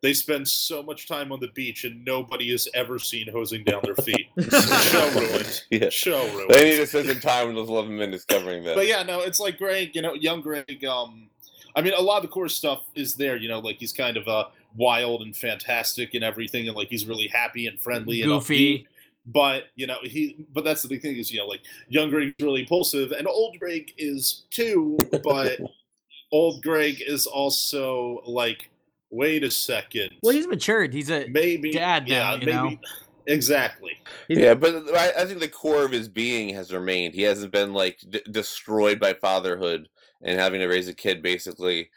They 0.00 0.14
spend 0.14 0.46
so 0.46 0.80
much 0.80 1.08
time 1.08 1.32
on 1.32 1.40
the 1.40 1.48
beach 1.48 1.84
and 1.84 2.04
nobody 2.04 2.52
has 2.52 2.68
ever 2.72 3.00
seen 3.00 3.28
hosing 3.32 3.64
down 3.64 3.80
their 3.82 3.96
feet. 3.96 4.28
Show 4.82 5.10
ruined. 5.10 5.62
yeah. 5.70 5.88
Show 5.88 6.24
ruined. 6.34 6.50
They 6.50 6.70
need 6.70 6.76
to 6.76 6.86
spend 6.86 7.08
some 7.08 7.18
time 7.18 7.48
in 7.48 7.56
those 7.56 7.68
11 7.68 7.96
minutes 7.96 8.24
covering 8.24 8.62
that. 8.62 8.76
But 8.76 8.86
yeah, 8.86 9.02
no, 9.02 9.22
it's 9.22 9.40
like 9.40 9.58
Greg, 9.58 9.96
you 9.96 10.02
know, 10.02 10.14
young 10.14 10.40
Greg. 10.40 10.84
Um, 10.84 11.28
I 11.74 11.82
mean, 11.82 11.94
a 11.94 12.00
lot 12.00 12.18
of 12.18 12.22
the 12.22 12.28
core 12.28 12.48
stuff 12.48 12.84
is 12.94 13.14
there. 13.14 13.36
You 13.36 13.48
know, 13.48 13.58
like 13.58 13.78
he's 13.78 13.92
kind 13.92 14.16
of 14.16 14.28
uh, 14.28 14.44
wild 14.76 15.22
and 15.22 15.36
fantastic 15.36 16.14
and 16.14 16.22
everything, 16.22 16.68
and 16.68 16.76
like 16.76 16.88
he's 16.88 17.06
really 17.06 17.26
happy 17.26 17.66
and 17.66 17.78
friendly 17.80 18.22
and 18.22 18.30
upbeat. 18.30 18.86
Goofy. 19.28 19.32
But 19.32 19.64
you 19.76 19.86
know, 19.86 19.96
he. 20.02 20.46
But 20.52 20.64
that's 20.64 20.82
the 20.82 20.88
big 20.88 21.02
thing 21.02 21.16
is, 21.16 21.30
you 21.30 21.38
know, 21.38 21.46
like 21.46 21.60
young 21.88 22.10
Greg's 22.10 22.34
really 22.40 22.60
impulsive, 22.60 23.12
and 23.12 23.26
old 23.26 23.58
Greg 23.58 23.92
is 23.98 24.44
too. 24.50 24.96
But 25.22 25.58
old 26.32 26.62
Greg 26.62 27.02
is 27.06 27.26
also 27.26 28.22
like, 28.26 28.70
wait 29.10 29.42
a 29.44 29.50
second, 29.50 30.10
Well, 30.22 30.34
he's 30.34 30.46
matured. 30.46 30.92
He's 30.92 31.10
a 31.10 31.26
maybe 31.28 31.72
dad 31.72 32.08
yeah, 32.08 32.18
now, 32.18 32.32
you 32.34 32.46
maybe 32.46 32.52
know? 32.52 32.80
exactly. 33.26 33.92
Yeah, 34.28 34.54
but 34.54 34.74
I, 34.94 35.12
I 35.18 35.24
think 35.24 35.40
the 35.40 35.48
core 35.48 35.84
of 35.84 35.92
his 35.92 36.08
being 36.08 36.54
has 36.54 36.72
remained. 36.72 37.14
He 37.14 37.22
hasn't 37.22 37.52
been 37.52 37.72
like 37.72 37.98
d- 38.08 38.22
destroyed 38.30 39.00
by 39.00 39.14
fatherhood 39.14 39.88
and 40.22 40.38
having 40.38 40.60
to 40.60 40.66
raise 40.66 40.88
a 40.88 40.94
kid 40.94 41.22
basically 41.22 41.90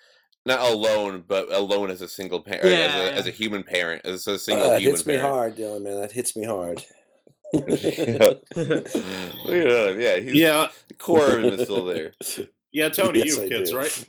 not 0.46 0.60
alone, 0.60 1.24
but 1.28 1.52
alone 1.52 1.92
as 1.92 2.02
a 2.02 2.08
single 2.08 2.42
parent, 2.42 2.66
as, 2.66 2.72
a, 2.72 2.74
yeah. 3.06 3.12
as 3.20 3.28
a 3.28 3.32
human 3.32 3.64
parent, 3.64 4.04
as 4.06 4.26
a 4.28 4.40
single 4.40 4.68
Uh, 4.68 4.70
that 4.72 4.82
human 4.82 4.96
hits 4.96 5.06
me 5.06 5.16
parent. 5.18 5.34
hard, 5.34 5.56
Dylan. 5.56 5.84
Man, 5.84 6.02
that 6.02 6.12
hits 6.12 6.36
me 6.36 6.46
hard. 6.46 6.84
Yeah, 7.54 8.34
yeah, 9.92 10.18
he's, 10.20 10.34
Yeah, 10.34 10.68
the 10.88 10.96
core 10.96 11.32
of 11.32 11.40
him 11.40 11.54
is 11.54 11.62
still 11.64 11.86
there. 11.86 12.14
yeah. 12.72 12.90
Tony, 12.90 13.20
Yes, 13.20 13.28
you 13.28 13.40
I 13.40 13.46
have 13.46 13.50
kids, 13.50 13.72
do. 13.72 13.78
right? 13.78 14.06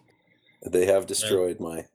They 0.67 0.87
have 0.87 1.07
destroyed 1.07 1.61
my. 1.61 1.87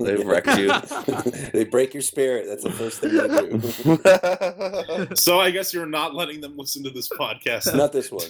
They 0.00 0.14
wrecked 0.14 0.46
you. 0.58 0.70
they 1.52 1.64
break 1.64 1.92
your 1.92 2.02
spirit. 2.04 2.46
That's 2.46 2.62
the 2.62 2.70
first 2.70 3.00
thing 3.00 3.16
they 3.16 5.06
do. 5.06 5.06
So 5.16 5.40
I 5.40 5.50
guess 5.50 5.74
you're 5.74 5.86
not 5.86 6.14
letting 6.14 6.40
them 6.40 6.56
listen 6.56 6.84
to 6.84 6.90
this 6.90 7.08
podcast. 7.08 7.74
Not 7.74 7.92
this 7.92 8.12
one. 8.12 8.26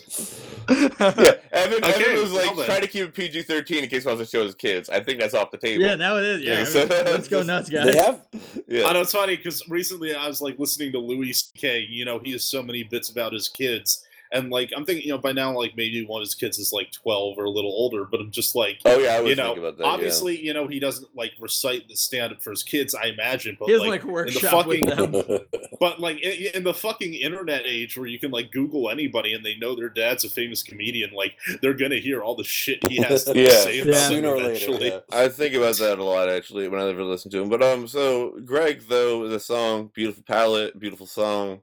yeah, 0.71 1.35
Evan, 1.53 1.85
Okay, 1.85 2.05
Evan 2.05 2.21
was 2.23 2.33
like 2.33 2.47
well 2.47 2.55
then. 2.57 2.67
trying 2.67 2.81
to 2.81 2.87
keep 2.89 3.05
it 3.05 3.15
PG 3.15 3.43
thirteen 3.43 3.85
in 3.85 3.91
case 3.91 4.07
I 4.07 4.13
was 4.15 4.29
to 4.31 4.37
show 4.37 4.45
his 4.45 4.55
kids. 4.55 4.89
I 4.89 5.01
think 5.01 5.21
that's 5.21 5.35
off 5.35 5.51
the 5.51 5.59
table. 5.59 5.85
yeah, 5.85 5.95
now 5.95 6.17
it 6.17 6.25
is. 6.25 6.41
Yeah, 6.43 6.59
Yeah, 6.61 6.65
so- 6.65 6.85
let's 7.11 7.29
go 7.29 7.43
nuts, 7.43 7.69
guys. 7.69 7.87
They 7.93 7.97
have. 8.03 8.23
yeah. 8.67 8.87
I 8.87 8.93
know 8.95 9.03
it's 9.03 9.13
funny 9.13 9.37
because 9.37 9.63
recently 9.69 10.15
I 10.15 10.27
was 10.27 10.41
like 10.41 10.59
listening 10.59 10.93
to 10.93 10.99
Louis 10.99 11.33
C.K. 11.35 11.81
You 11.91 12.05
know, 12.07 12.19
he 12.19 12.33
has 12.33 12.45
so 12.45 12.63
many 12.63 12.83
bits 12.83 13.11
about 13.11 13.33
his 13.35 13.49
kids, 13.49 14.05
and 14.33 14.51
like 14.51 14.71
I'm 14.77 14.85
thinking, 14.85 15.07
you 15.07 15.13
know, 15.13 15.19
by 15.19 15.33
now 15.33 15.57
like 15.57 15.75
maybe 15.77 16.05
one 16.05 16.21
of 16.21 16.27
his 16.27 16.35
kids 16.35 16.59
is 16.59 16.73
like 16.73 16.93
12 16.93 17.39
or 17.39 17.45
a 17.45 17.51
little 17.51 17.71
older, 17.73 18.05
but 18.05 18.21
I'm 18.21 18.31
just 18.31 18.55
like, 18.55 18.79
Oh 18.85 18.99
yeah, 18.99 19.15
I 19.17 19.21
was 19.21 19.31
you 19.31 19.37
know, 19.37 19.45
thinking 19.55 19.65
about 19.65 19.79
that. 19.79 19.85
yeah. 19.85 19.91
obviously, 19.91 20.39
you 20.45 20.53
know, 20.55 20.67
he 20.67 20.79
doesn't 20.81 21.09
like 21.17 21.33
recite 21.41 21.89
the 21.89 21.97
stand 21.97 22.33
up 22.33 22.43
for 22.43 22.51
his 22.51 22.63
kids, 22.63 22.95
I 22.95 23.07
imagine, 23.07 23.57
but 23.59 23.67
He 23.67 23.73
has 23.73 23.81
like, 23.83 24.03
like 24.03 24.05
workshop 24.05 24.67
with 24.67 24.81
fucking- 24.85 25.13
them. 25.13 25.39
but 25.81 26.01
like 26.01 26.19
in, 26.21 26.51
in 26.57 26.65
the 26.65 26.75
fucking 26.75 27.15
internet 27.15 27.63
age 27.65 27.97
where 27.97 28.07
you 28.07 28.19
can 28.19 28.31
like 28.31 28.51
Google 28.53 28.91
anybody 28.91 29.33
and 29.33 29.45
they 29.45 29.57
know 29.57 29.75
their 29.75 29.89
dad's 29.89 30.25
a 30.25 30.29
famous 30.31 30.63
comedian, 30.63 31.11
like 31.15 31.35
they're 31.63 31.75
gonna 31.75 31.97
hear 31.99 32.23
all 32.23 32.35
the 32.37 32.45
shit 32.45 32.87
he 32.89 32.97
has 33.03 33.25
to 33.25 33.33
Yeah. 33.39 33.49
say 33.51 33.81
about 33.81 33.93
Yeah. 33.95 33.99
them 34.01 34.11
Sooner 34.11 34.29
or 34.29 34.37
later. 34.41 34.73
yeah. 34.85 34.99
I 35.11 35.29
think 35.29 35.55
about 35.55 35.77
that 35.79 35.99
a 35.99 36.05
lot 36.05 36.29
actually 36.29 36.69
when 36.69 36.81
I 36.81 36.89
ever 36.89 37.03
listen 37.05 37.31
to 37.33 37.43
him. 37.43 37.49
But 37.49 37.63
um, 37.63 37.87
so 37.89 38.39
Greg 38.45 38.83
though 38.89 39.29
the 39.29 39.41
song, 39.41 39.91
beautiful 39.95 40.23
palette, 40.27 40.79
beautiful 40.79 41.07
song, 41.07 41.61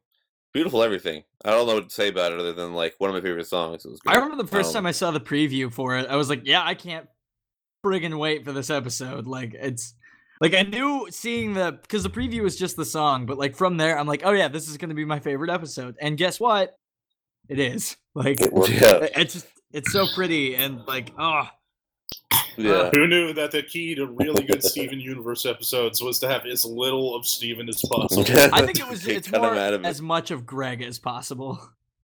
beautiful 0.56 0.82
everything. 0.82 1.22
I 1.44 1.52
don't 1.52 1.68
know 1.68 1.76
what 1.76 1.90
to 1.90 1.94
say 1.94 2.08
about 2.08 2.32
it 2.32 2.40
other 2.40 2.54
than 2.54 2.74
like 2.74 2.96
one 2.98 3.10
of 3.10 3.14
my 3.14 3.22
favorite 3.22 3.46
songs. 3.46 3.84
It 3.86 3.90
was 3.90 4.00
I 4.08 4.16
remember 4.16 4.42
the 4.42 4.48
first 4.50 4.70
Um, 4.70 4.76
time 4.76 4.86
I 4.86 4.92
saw 4.92 5.12
the 5.12 5.20
preview 5.20 5.72
for 5.72 5.98
it, 5.98 6.08
I 6.10 6.16
was 6.16 6.30
like, 6.30 6.44
yeah, 6.46 6.64
I 6.64 6.74
can't 6.76 7.08
friggin' 7.86 8.18
wait 8.18 8.46
for 8.46 8.54
this 8.54 8.70
episode. 8.70 9.28
Like, 9.28 9.54
it's 9.54 9.94
like 10.40 10.54
I 10.54 10.62
knew 10.62 11.08
seeing 11.12 11.54
the 11.54 11.74
because 11.74 12.04
the 12.04 12.10
preview 12.10 12.42
was 12.42 12.56
just 12.56 12.78
the 12.78 12.86
song, 12.86 13.26
but 13.26 13.38
like 13.38 13.56
from 13.58 13.76
there, 13.76 14.00
I'm 14.00 14.08
like, 14.08 14.22
oh 14.24 14.32
yeah, 14.32 14.48
this 14.48 14.70
is 14.70 14.78
gonna 14.78 14.94
be 14.94 15.04
my 15.04 15.20
favorite 15.20 15.50
episode. 15.52 15.96
And 16.00 16.18
guess 16.18 16.40
what? 16.40 16.78
It 17.50 17.60
is. 17.60 17.98
Like, 18.16 18.40
It. 18.40 18.54
Yeah, 18.70 19.08
it's 19.22 19.34
just 19.34 19.48
it's 19.74 19.92
so 19.92 20.08
pretty 20.16 20.56
and 20.56 20.86
like, 20.88 21.12
oh, 21.20 21.50
yeah. 22.58 22.90
Who 22.94 23.08
knew 23.08 23.34
that 23.34 23.52
the 23.52 23.64
key 23.64 23.96
to 23.96 24.06
really 24.08 24.44
good 24.44 24.64
Steven 24.64 25.00
Universe 25.00 25.46
episodes 25.46 26.02
was 26.02 26.20
to 26.20 26.28
have 26.28 26.46
as 26.46 26.66
little 26.66 27.16
of 27.16 27.26
Steven 27.26 27.68
as 27.70 27.82
possible? 27.82 28.24
I 28.54 28.66
think 28.66 28.80
it 28.80 28.88
was 28.90 29.04
They 29.04 29.16
it's 29.16 29.32
more 29.32 29.56
out 29.56 29.74
of 29.74 29.84
it. 29.84 29.88
as 29.88 30.02
much 30.02 30.32
of 30.32 30.46
Greg 30.46 30.82
as 30.82 31.00
possible. 31.00 31.60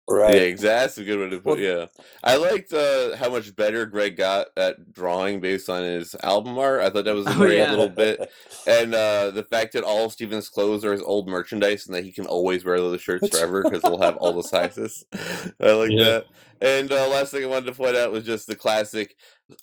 Right. 0.08 0.34
Yeah, 0.34 0.40
exactly. 0.40 0.68
That's 0.80 0.98
a 0.98 1.04
good 1.04 1.20
way 1.20 1.30
to 1.36 1.40
put. 1.40 1.60
yeah, 1.60 1.86
I 2.24 2.34
liked 2.34 2.72
uh, 2.72 3.14
how 3.16 3.30
much 3.30 3.54
better 3.54 3.86
Greg 3.86 4.16
got 4.16 4.48
at 4.56 4.92
drawing 4.92 5.38
based 5.38 5.70
on 5.70 5.84
his 5.84 6.16
album 6.24 6.58
art. 6.58 6.80
I 6.80 6.90
thought 6.90 7.04
that 7.04 7.14
was 7.14 7.28
a 7.28 7.30
Oh, 7.30 7.34
great 7.34 7.58
yeah. 7.58 7.70
little 7.70 7.88
bit, 7.88 8.28
and 8.66 8.92
uh, 8.92 9.30
the 9.30 9.44
fact 9.44 9.74
that 9.74 9.84
all 9.84 10.06
of 10.06 10.12
Steven's 10.12 10.48
clothes 10.48 10.84
are 10.84 10.90
his 10.90 11.02
old 11.02 11.28
merchandise 11.28 11.86
and 11.86 11.94
that 11.94 12.02
he 12.02 12.10
can 12.10 12.26
always 12.26 12.64
wear 12.64 12.78
those 12.80 13.00
shirts 13.00 13.28
forever 13.28 13.62
because 13.62 13.82
they'll 13.82 14.02
have 14.02 14.16
all 14.16 14.32
the 14.32 14.42
sizes. 14.42 15.04
I 15.60 15.70
like 15.74 15.92
Yeah. 15.92 16.04
that. 16.04 16.24
And 16.60 16.90
uh, 16.90 17.08
last 17.08 17.30
thing 17.30 17.44
I 17.44 17.46
wanted 17.46 17.66
to 17.66 17.72
point 17.72 17.94
out 17.96 18.10
was 18.10 18.24
just 18.24 18.48
the 18.48 18.56
classic. 18.56 19.14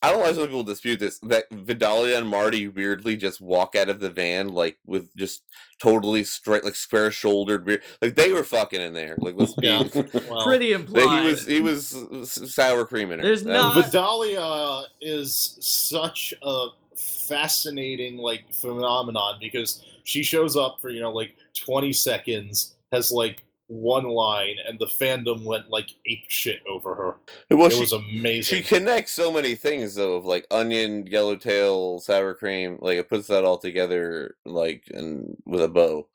I 0.01 0.09
don't 0.11 0.19
know 0.19 0.25
why 0.25 0.33
some 0.33 0.43
people 0.45 0.63
dispute 0.63 0.99
this. 0.99 1.19
That 1.19 1.45
Vidalia 1.51 2.17
and 2.17 2.27
Marty 2.27 2.67
weirdly 2.67 3.15
just 3.17 3.41
walk 3.41 3.75
out 3.75 3.89
of 3.89 3.99
the 3.99 4.09
van 4.09 4.49
like 4.49 4.77
with 4.85 5.15
just 5.15 5.43
totally 5.81 6.23
straight, 6.23 6.63
like 6.63 6.75
square 6.75 7.11
shouldered, 7.11 7.65
beard. 7.65 7.83
Like 8.01 8.15
they 8.15 8.31
were 8.33 8.43
fucking 8.43 8.81
in 8.81 8.93
there. 8.93 9.15
Like 9.19 9.35
let's 9.37 9.53
be. 9.53 9.67
Well, 10.29 10.43
Pretty 10.43 10.73
That 10.73 10.79
implied. 10.81 11.21
he 11.23 11.27
was 11.29 11.45
he 11.45 11.61
was 11.61 12.53
sour 12.53 12.85
cream 12.85 13.11
in 13.11 13.19
her. 13.19 13.25
There's 13.25 13.43
That 13.43 13.53
not- 13.53 13.75
was- 13.75 13.85
Vidalia 13.85 14.83
is 15.01 15.57
such 15.61 16.33
a 16.41 16.67
fascinating 16.95 18.17
like 18.17 18.51
phenomenon 18.53 19.37
because 19.39 19.83
she 20.03 20.23
shows 20.23 20.55
up 20.55 20.79
for 20.81 20.89
you 20.89 21.01
know 21.01 21.11
like 21.11 21.35
20 21.65 21.91
seconds, 21.93 22.75
has 22.91 23.11
like 23.11 23.43
one 23.67 24.05
line, 24.05 24.55
and 24.67 24.79
the 24.79 24.85
fandom 24.85 25.43
went 25.43 25.69
like 25.69 25.89
ape 26.05 26.25
shit 26.29 26.61
over 26.69 26.95
her. 26.95 27.15
well, 27.55 27.67
it 27.67 27.73
she, 27.73 27.79
was 27.79 27.93
amazing. 27.93 28.57
she 28.57 28.63
connects 28.63 29.11
so 29.11 29.31
many 29.31 29.55
things 29.55 29.95
though, 29.95 30.15
of 30.15 30.25
like 30.25 30.47
onion, 30.51 31.05
yellowtail, 31.07 31.99
sour 31.99 32.33
cream. 32.33 32.77
Like 32.81 32.97
it 32.97 33.09
puts 33.09 33.27
that 33.27 33.43
all 33.43 33.57
together 33.57 34.35
like 34.45 34.85
and 34.93 35.35
with 35.45 35.61
a 35.61 35.67
bow. 35.67 36.07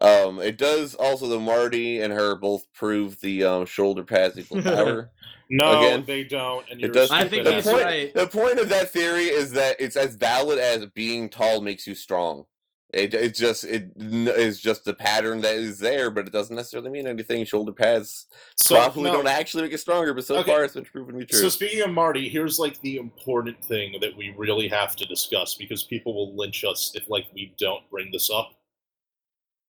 Um, 0.00 0.40
it 0.40 0.56
does 0.56 0.94
also 0.94 1.26
the 1.28 1.38
Marty 1.38 2.00
and 2.00 2.12
her 2.12 2.34
both 2.34 2.66
prove 2.72 3.20
the 3.20 3.44
um, 3.44 3.66
shoulder 3.66 4.02
pads 4.02 4.38
equal 4.38 4.62
power. 4.62 5.10
no, 5.50 5.78
again, 5.80 6.04
they 6.06 6.24
don't. 6.24 6.64
And 6.70 6.80
it 6.80 6.84
you're 6.84 6.92
does- 6.92 7.10
I 7.10 7.28
think 7.28 7.44
the 7.44 7.54
he's 7.56 7.64
point, 7.64 7.84
right. 7.84 8.14
The 8.14 8.26
point 8.26 8.58
of 8.58 8.68
that 8.70 8.90
theory 8.90 9.24
is 9.24 9.52
that 9.52 9.76
it's 9.78 9.96
as 9.96 10.14
valid 10.14 10.58
as 10.58 10.86
being 10.86 11.28
tall 11.28 11.60
makes 11.60 11.86
you 11.86 11.94
strong. 11.94 12.46
It 12.92 13.14
it's 13.14 13.38
just 13.38 13.62
it 13.64 13.92
is 13.96 14.60
just 14.60 14.84
the 14.84 14.94
pattern 14.94 15.40
that 15.42 15.54
is 15.54 15.78
there, 15.78 16.10
but 16.10 16.26
it 16.26 16.32
doesn't 16.32 16.56
necessarily 16.56 16.90
mean 16.90 17.06
anything. 17.06 17.44
Shoulder 17.44 17.72
pads 17.72 18.26
So, 18.56 18.74
probably 18.74 19.04
no, 19.04 19.12
don't 19.12 19.28
actually 19.28 19.62
make 19.62 19.72
it 19.72 19.78
stronger, 19.78 20.12
but 20.12 20.24
so 20.24 20.38
Okay. 20.38 20.50
far 20.50 20.64
it's 20.64 20.74
been 20.74 20.84
proven 20.84 21.14
to 21.14 21.20
be 21.20 21.26
true. 21.26 21.38
So 21.38 21.48
speaking 21.48 21.82
of 21.82 21.90
Marty, 21.90 22.28
here's 22.28 22.58
like 22.58 22.80
the 22.80 22.96
important 22.96 23.62
thing 23.64 23.94
that 24.00 24.16
we 24.16 24.34
really 24.36 24.66
have 24.68 24.96
to 24.96 25.06
discuss 25.06 25.54
because 25.54 25.84
people 25.84 26.14
will 26.14 26.36
lynch 26.36 26.64
us 26.64 26.92
if 26.96 27.08
like 27.08 27.26
we 27.32 27.54
don't 27.58 27.88
bring 27.90 28.10
this 28.10 28.28
up. 28.28 28.54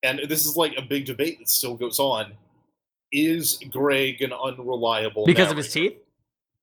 And 0.03 0.19
this 0.27 0.47
is 0.47 0.57
like 0.57 0.73
a 0.77 0.81
big 0.81 1.05
debate 1.05 1.37
that 1.39 1.49
still 1.49 1.75
goes 1.75 1.99
on. 1.99 2.33
Is 3.11 3.59
Greg 3.69 4.21
an 4.23 4.33
unreliable 4.33 5.25
because 5.25 5.51
of 5.51 5.57
his 5.57 5.71
teeth. 5.71 5.97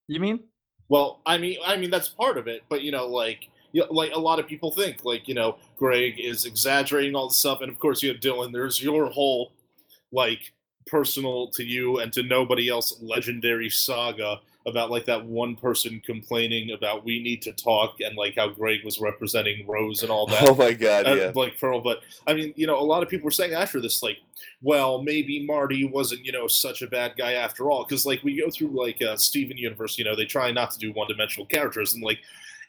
You 0.09 0.19
mean? 0.19 0.41
Well, 0.89 1.21
I 1.25 1.39
mean, 1.39 1.59
I 1.65 1.77
mean 1.77 1.91
that's 1.91 2.09
part 2.09 2.39
of 2.39 2.49
it, 2.49 2.63
but 2.69 2.83
you 2.83 2.91
know, 2.91 3.07
like, 3.07 3.49
you 3.73 3.83
know, 3.83 3.93
like 3.93 4.13
a 4.13 4.19
lot 4.19 4.39
of 4.39 4.47
people 4.47 4.71
think, 4.71 5.05
like, 5.05 5.29
you 5.29 5.35
know, 5.35 5.59
Greg 5.77 6.19
is 6.19 6.45
exaggerating 6.45 7.15
all 7.15 7.29
this 7.29 7.39
stuff, 7.39 7.61
and 7.61 7.71
of 7.71 7.79
course 7.79 8.03
you 8.03 8.09
have 8.11 8.21
Dylan. 8.21 8.53
There's 8.53 8.83
your 8.83 9.07
whole, 9.07 9.53
like, 10.13 10.53
personal 10.87 11.49
to 11.49 11.63
you 11.63 11.99
and 11.99 12.13
to 12.15 12.23
nobody 12.23 12.71
else 12.71 12.97
legendary 13.03 13.69
saga 13.69 14.41
about 14.67 14.91
like 14.91 15.05
that 15.07 15.25
one 15.25 15.55
person 15.55 16.01
complaining 16.05 16.73
about 16.73 17.05
we 17.05 17.23
need 17.23 17.43
to 17.43 17.53
talk 17.53 18.01
and 18.01 18.17
like 18.17 18.35
how 18.37 18.49
Greg 18.49 18.81
was 18.85 19.01
representing 19.01 19.67
Rose 19.67 20.03
and 20.03 20.11
all 20.11 20.27
that 20.27 20.45
oh 20.49 20.55
my 20.55 20.73
god, 20.73 21.07
uh, 21.07 21.15
yeah. 21.15 21.33
like 21.35 21.59
Pearl. 21.59 21.81
But 21.81 22.01
I 22.27 22.35
mean, 22.35 22.53
you 22.57 22.67
know, 22.67 22.79
a 22.79 22.83
lot 22.83 23.03
of 23.03 23.09
people 23.09 23.25
were 23.25 23.31
saying 23.31 23.53
after 23.53 23.81
this, 23.81 24.03
like, 24.03 24.19
well, 24.63 25.03
maybe 25.03 25.47
Marty 25.47 25.85
wasn't, 25.85 26.25
you 26.25 26.33
know, 26.33 26.47
such 26.47 26.83
a 26.83 26.87
bad 26.87 27.15
guy 27.17 27.35
after 27.35 27.71
all, 27.71 27.85
because 27.85 28.07
like 28.07 28.23
we 28.23 28.41
go 28.41 28.51
through 28.51 28.71
like 28.71 29.01
uh, 29.03 29.17
Steven 29.17 29.57
Universe, 29.57 29.99
you 29.99 30.05
know, 30.05 30.17
they 30.17 30.25
try 30.25 30.51
not 30.51 30.71
to 30.73 30.79
do 30.79 30.93
one-dimensional 30.93 31.47
characters, 31.47 31.95
and 31.95 32.03
like 32.03 32.19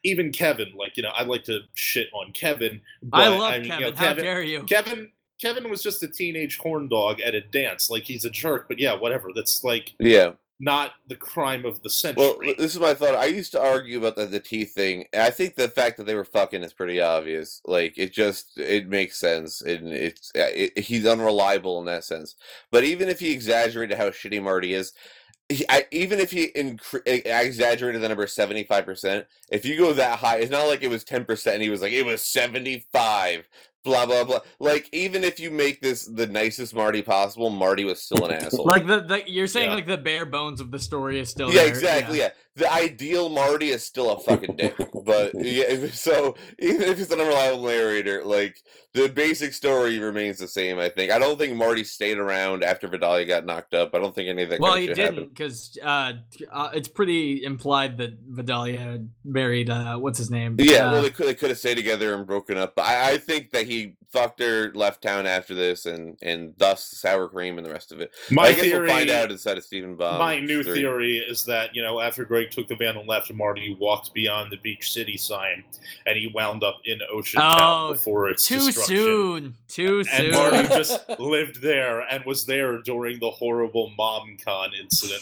even 0.03 0.31
Kevin, 0.31 0.71
like 0.75 0.97
you 0.97 1.03
know, 1.03 1.11
I 1.15 1.23
like 1.23 1.43
to 1.45 1.59
shit 1.73 2.07
on 2.13 2.31
Kevin. 2.33 2.81
But, 3.03 3.21
I 3.21 3.27
love 3.37 3.51
mean, 3.53 3.63
you 3.63 3.69
Kevin. 3.69 3.89
know, 3.91 3.95
How 3.95 4.05
Kevin, 4.07 4.23
dare 4.23 4.41
you? 4.43 4.63
Kevin. 4.63 5.11
Kevin 5.41 5.69
was 5.69 5.81
just 5.81 6.03
a 6.03 6.07
teenage 6.09 6.57
horn 6.57 6.89
dog 6.89 7.21
at 7.21 7.33
a 7.33 7.39
dance. 7.41 7.89
Like 7.89 8.03
he's 8.03 8.25
a 8.25 8.29
jerk, 8.29 8.67
but 8.67 8.77
yeah, 8.77 8.93
whatever. 8.93 9.29
That's 9.33 9.63
like 9.63 9.93
Yeah. 9.97 10.31
not 10.59 10.91
the 11.07 11.15
crime 11.15 11.63
of 11.65 11.81
the 11.81 11.89
century. 11.89 12.21
Well, 12.25 12.55
this 12.57 12.75
is 12.75 12.79
my 12.81 12.93
thought. 12.93 13.15
I 13.15 13.27
used 13.27 13.53
to 13.53 13.61
argue 13.61 13.99
about 13.99 14.17
the, 14.17 14.25
the 14.25 14.41
teeth 14.41 14.73
thing. 14.73 15.05
and 15.13 15.21
I 15.21 15.29
think 15.29 15.55
the 15.55 15.69
fact 15.69 15.95
that 15.95 16.03
they 16.05 16.15
were 16.15 16.25
fucking 16.25 16.61
is 16.61 16.73
pretty 16.73 16.99
obvious. 16.99 17.61
Like 17.63 17.97
it 17.97 18.11
just 18.11 18.57
it 18.57 18.89
makes 18.89 19.17
sense, 19.17 19.61
and 19.61 19.87
it's 19.87 20.29
uh, 20.35 20.51
it, 20.53 20.77
he's 20.77 21.05
unreliable 21.05 21.79
in 21.79 21.85
that 21.85 22.03
sense. 22.03 22.35
But 22.69 22.83
even 22.83 23.07
if 23.07 23.21
he 23.21 23.31
exaggerated 23.31 23.97
how 23.97 24.09
shitty 24.09 24.43
Marty 24.43 24.73
is, 24.73 24.91
I, 25.67 25.85
even 25.91 26.19
if 26.19 26.31
he 26.31 26.49
incre- 26.55 27.01
exaggerated 27.05 28.01
the 28.01 28.07
number 28.09 28.27
seventy 28.27 28.63
five 28.63 28.85
percent, 28.85 29.25
if 29.49 29.65
you 29.65 29.77
go 29.77 29.93
that 29.93 30.19
high, 30.19 30.37
it's 30.37 30.51
not 30.51 30.67
like 30.67 30.83
it 30.83 30.89
was 30.89 31.03
ten 31.03 31.25
percent. 31.25 31.55
and 31.55 31.63
He 31.63 31.69
was 31.69 31.81
like 31.81 31.91
it 31.93 32.05
was 32.05 32.23
seventy 32.23 32.85
five. 32.91 33.47
Blah 33.83 34.05
blah 34.05 34.23
blah. 34.25 34.39
Like 34.59 34.89
even 34.91 35.23
if 35.23 35.39
you 35.39 35.51
make 35.51 35.81
this 35.81 36.05
the 36.05 36.27
nicest 36.27 36.75
Marty 36.75 37.01
possible, 37.01 37.49
Marty 37.49 37.85
was 37.85 38.01
still 38.01 38.25
an 38.25 38.31
asshole. 38.31 38.65
Like 38.65 38.85
the, 38.85 38.99
the 39.01 39.23
you're 39.25 39.47
saying 39.47 39.69
Yeah. 39.69 39.75
like 39.75 39.87
the 39.87 39.97
bare 39.97 40.25
bones 40.25 40.59
of 40.59 40.69
the 40.71 40.79
story 40.79 41.19
is 41.19 41.29
still 41.29 41.47
yeah, 41.49 41.61
there. 41.61 41.67
exactly. 41.69 42.19
Yeah. 42.19 42.29
the 42.55 42.71
ideal 42.71 43.29
Marty 43.29 43.69
is 43.69 43.85
still 43.85 44.11
a 44.11 44.19
fucking 44.19 44.57
dick, 44.57 44.75
but 45.05 45.31
yeah. 45.35 45.87
So 45.93 46.35
even 46.59 46.81
if 46.83 46.99
it's 46.99 47.11
an 47.11 47.21
unreliable 47.21 47.63
narrator, 47.63 48.23
like 48.25 48.61
the 48.93 49.07
basic 49.07 49.53
story 49.53 49.97
remains 49.99 50.39
the 50.39 50.47
same. 50.47 50.77
I 50.77 50.89
think. 50.89 51.11
I 51.11 51.19
don't 51.19 51.37
think 51.37 51.55
Marty 51.55 51.85
stayed 51.85 52.17
around 52.17 52.63
after 52.65 52.87
Vidalia 52.89 53.25
got 53.25 53.45
knocked 53.45 53.73
up. 53.73 53.95
I 53.95 53.99
don't 53.99 54.13
think 54.13 54.27
any 54.27 54.43
of 54.43 54.49
that. 54.49 54.59
Well, 54.59 54.75
he 54.75 54.87
didn't 54.87 55.29
because 55.29 55.77
uh, 55.81 56.13
uh, 56.51 56.69
it's 56.73 56.89
pretty 56.89 57.43
implied 57.45 57.97
that 57.99 58.17
Vidalia 58.27 58.77
had 58.79 59.09
married 59.23 59.69
uh, 59.69 59.97
what's 59.97 60.17
his 60.17 60.29
name? 60.29 60.57
Yeah, 60.59 60.87
Uh, 60.87 60.91
well, 60.91 61.01
they 61.03 61.11
could 61.11 61.27
they 61.27 61.35
could 61.35 61.49
have 61.49 61.59
stayed 61.59 61.75
together 61.75 62.13
and 62.13 62.27
broken 62.27 62.57
up. 62.57 62.75
But 62.75 62.85
I, 62.87 63.11
I 63.11 63.17
think 63.19 63.51
that 63.51 63.67
he 63.69 63.93
fucked 64.11 64.39
her, 64.41 64.71
left 64.73 65.01
town 65.03 65.25
after 65.27 65.53
this, 65.53 65.85
and 65.85 66.17
and 66.21 66.53
thus 66.57 66.83
sour 66.83 67.27
cream 67.29 67.57
and 67.57 67.65
the 67.65 67.71
rest 67.71 67.91
of 67.91 68.01
it. 68.01 68.11
my 68.31 68.43
I 68.47 68.51
guess 68.53 68.61
theory, 68.61 68.87
we'll 68.87 68.89
find 68.97 69.09
out 69.09 69.31
inside 69.31 69.57
of 69.57 69.63
Steven 69.63 69.95
Bomb. 69.95 70.17
My 70.19 70.39
new 70.39 70.63
three. 70.63 70.73
theory 70.73 71.17
is 71.19 71.45
that 71.45 71.75
you 71.75 71.81
know 71.83 71.99
after 72.01 72.25
Greg 72.25 72.51
took 72.51 72.67
the 72.67 72.75
van 72.75 72.97
and 72.97 73.07
left, 73.07 73.31
Marty 73.33 73.77
walked 73.79 74.13
beyond 74.13 74.51
the 74.51 74.57
Beach 74.57 74.91
City 74.91 75.15
sign, 75.17 75.63
and 76.05 76.17
he 76.17 76.31
wound 76.33 76.63
up 76.63 76.77
in 76.85 76.99
Ocean 77.11 77.39
Oh, 77.41 77.57
Town 77.57 77.91
before 77.93 78.29
its 78.29 78.45
too 78.47 78.55
destruction. 78.55 78.95
soon. 78.95 79.55
Too 79.67 80.03
soon. 80.03 80.13
And 80.25 80.33
soon. 80.35 80.51
Marty 80.51 80.67
just 80.69 81.09
lived 81.19 81.61
there 81.61 82.01
and 82.01 82.25
was 82.25 82.45
there 82.45 82.81
during 82.81 83.19
the 83.19 83.29
horrible 83.29 83.91
MomCon 83.97 84.69
incident. 84.79 85.21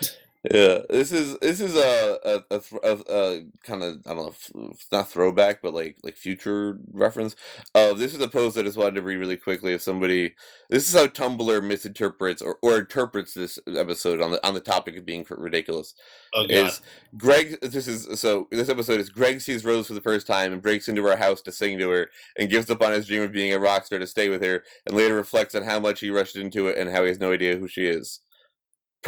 Yeah, 0.44 0.78
this 0.88 1.10
is 1.10 1.36
this 1.38 1.60
is 1.60 1.74
a 1.74 2.18
a 2.24 2.54
a, 2.54 2.60
th- 2.60 2.80
a, 2.84 3.12
a 3.12 3.44
kind 3.64 3.82
of 3.82 3.98
I 4.06 4.14
don't 4.14 4.18
know, 4.18 4.28
if 4.28 4.50
it's 4.70 4.92
not 4.92 5.08
throwback, 5.08 5.60
but 5.62 5.74
like 5.74 5.96
like 6.04 6.16
future 6.16 6.78
reference. 6.92 7.34
Uh, 7.74 7.92
this 7.92 8.14
is 8.14 8.20
a 8.20 8.28
post 8.28 8.56
I 8.56 8.62
just 8.62 8.78
wanted 8.78 8.94
to 8.94 9.02
read 9.02 9.16
really 9.16 9.36
quickly. 9.36 9.72
If 9.72 9.82
somebody, 9.82 10.36
this 10.70 10.88
is 10.88 10.94
how 10.94 11.08
Tumblr 11.08 11.64
misinterprets 11.64 12.40
or, 12.40 12.56
or 12.62 12.78
interprets 12.78 13.34
this 13.34 13.58
episode 13.66 14.20
on 14.20 14.30
the 14.30 14.46
on 14.46 14.54
the 14.54 14.60
topic 14.60 14.96
of 14.96 15.04
being 15.04 15.26
ridiculous. 15.28 15.94
Oh, 16.32 16.46
God. 16.46 16.50
Is 16.50 16.80
Greg? 17.16 17.60
This 17.60 17.88
is 17.88 18.20
so. 18.20 18.46
This 18.52 18.68
episode 18.68 19.00
is 19.00 19.10
Greg 19.10 19.40
sees 19.40 19.64
Rose 19.64 19.88
for 19.88 19.94
the 19.94 20.00
first 20.00 20.28
time 20.28 20.52
and 20.52 20.62
breaks 20.62 20.86
into 20.88 21.04
her 21.04 21.16
house 21.16 21.42
to 21.42 21.52
sing 21.52 21.78
to 21.78 21.90
her, 21.90 22.10
and 22.38 22.48
gives 22.48 22.70
up 22.70 22.80
on 22.80 22.92
his 22.92 23.08
dream 23.08 23.22
of 23.22 23.32
being 23.32 23.52
a 23.52 23.58
rock 23.58 23.86
star 23.86 23.98
to 23.98 24.06
stay 24.06 24.28
with 24.28 24.44
her, 24.44 24.62
and 24.86 24.96
later 24.96 25.16
reflects 25.16 25.56
on 25.56 25.64
how 25.64 25.80
much 25.80 25.98
he 25.98 26.10
rushed 26.10 26.36
into 26.36 26.68
it 26.68 26.78
and 26.78 26.90
how 26.90 27.02
he 27.02 27.08
has 27.08 27.18
no 27.18 27.32
idea 27.32 27.56
who 27.56 27.66
she 27.66 27.86
is. 27.86 28.20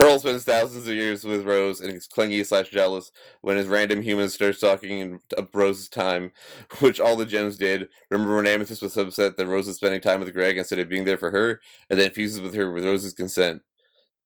Pearl 0.00 0.18
spends 0.18 0.44
thousands 0.44 0.88
of 0.88 0.94
years 0.94 1.24
with 1.24 1.44
Rose 1.44 1.82
and 1.82 1.92
is 1.92 2.06
clingy 2.06 2.42
slash 2.42 2.70
jealous 2.70 3.12
when 3.42 3.58
his 3.58 3.66
random 3.66 4.00
humans 4.00 4.32
start 4.32 4.58
talking 4.58 5.20
up 5.36 5.54
Rose's 5.54 5.90
time, 5.90 6.32
which 6.78 6.98
all 6.98 7.16
the 7.16 7.26
gems 7.26 7.58
did. 7.58 7.86
Remember 8.10 8.36
when 8.36 8.46
Amethyst 8.46 8.80
was 8.80 8.96
upset 8.96 9.36
that 9.36 9.46
Rose 9.46 9.66
was 9.66 9.76
spending 9.76 10.00
time 10.00 10.20
with 10.20 10.32
Greg 10.32 10.56
instead 10.56 10.78
of 10.78 10.88
being 10.88 11.04
there 11.04 11.18
for 11.18 11.30
her, 11.32 11.60
and 11.90 12.00
then 12.00 12.12
fuses 12.12 12.40
with 12.40 12.54
her 12.54 12.72
with 12.72 12.86
Rose's 12.86 13.12
consent. 13.12 13.60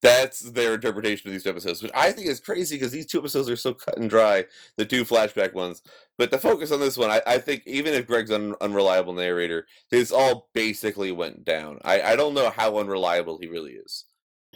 That's 0.00 0.38
their 0.52 0.75
interpretation 0.75 1.26
of 1.28 1.33
these 1.33 1.43
two 1.43 1.50
episodes, 1.50 1.83
which 1.83 1.90
I 1.93 2.12
think 2.12 2.28
is 2.28 2.38
crazy 2.38 2.76
because 2.76 2.93
these 2.93 3.07
two 3.07 3.19
episodes 3.19 3.50
are 3.50 3.57
so 3.57 3.75
cut 3.75 3.99
and 3.99 4.09
dry, 4.09 4.45
the 4.76 4.87
two 4.87 5.04
flashback 5.04 5.54
ones. 5.54 5.83
But 6.16 6.31
the 6.31 6.38
focus 6.38 6.71
on 6.71 6.78
this 6.78 6.97
one, 6.97 7.11
I, 7.11 7.21
I 7.26 7.38
think 7.38 7.64
even 7.66 7.95
if 7.95 8.07
Greg's 8.07 8.31
an 8.31 8.54
unreliable 8.61 9.14
narrator, 9.14 9.66
this 9.90 10.12
all 10.12 10.50
basically 10.54 11.11
went 11.11 11.45
down. 11.45 11.81
I, 11.85 12.00
I 12.00 12.16
don't 12.16 12.35
know 12.35 12.50
how 12.50 12.78
unreliable 12.78 13.38
he 13.38 13.49
really 13.49 13.73
is. 13.73 14.04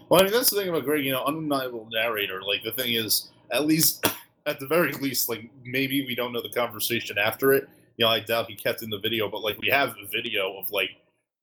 Well, 0.09 0.21
I 0.21 0.25
mean, 0.25 0.33
that's 0.33 0.50
the 0.50 0.57
thing 0.57 0.69
about 0.69 0.85
Greg, 0.85 1.05
you 1.05 1.12
know, 1.12 1.25
unreliable 1.25 1.88
narrator. 1.93 2.43
Like, 2.43 2.62
the 2.62 2.73
thing 2.73 2.95
is, 2.95 3.31
at 3.52 3.67
least, 3.67 4.07
at 4.47 4.59
the 4.61 4.67
very 4.67 4.93
least, 4.93 5.28
like, 5.28 5.50
maybe 5.64 6.05
we 6.07 6.14
don't 6.14 6.33
know 6.33 6.43
the 6.43 6.49
conversation 6.50 7.19
after 7.19 7.52
it. 7.52 7.69
You 7.97 8.07
know, 8.07 8.11
I 8.11 8.21
doubt 8.21 8.49
he 8.49 8.57
kept 8.57 8.83
in 8.83 8.90
the 8.90 8.99
video, 8.99 9.28
but, 9.28 9.43
like, 9.43 9.59
we 9.59 9.69
have 9.69 9.90
a 9.90 10.07
video 10.11 10.57
of, 10.59 10.71
like, 10.71 10.90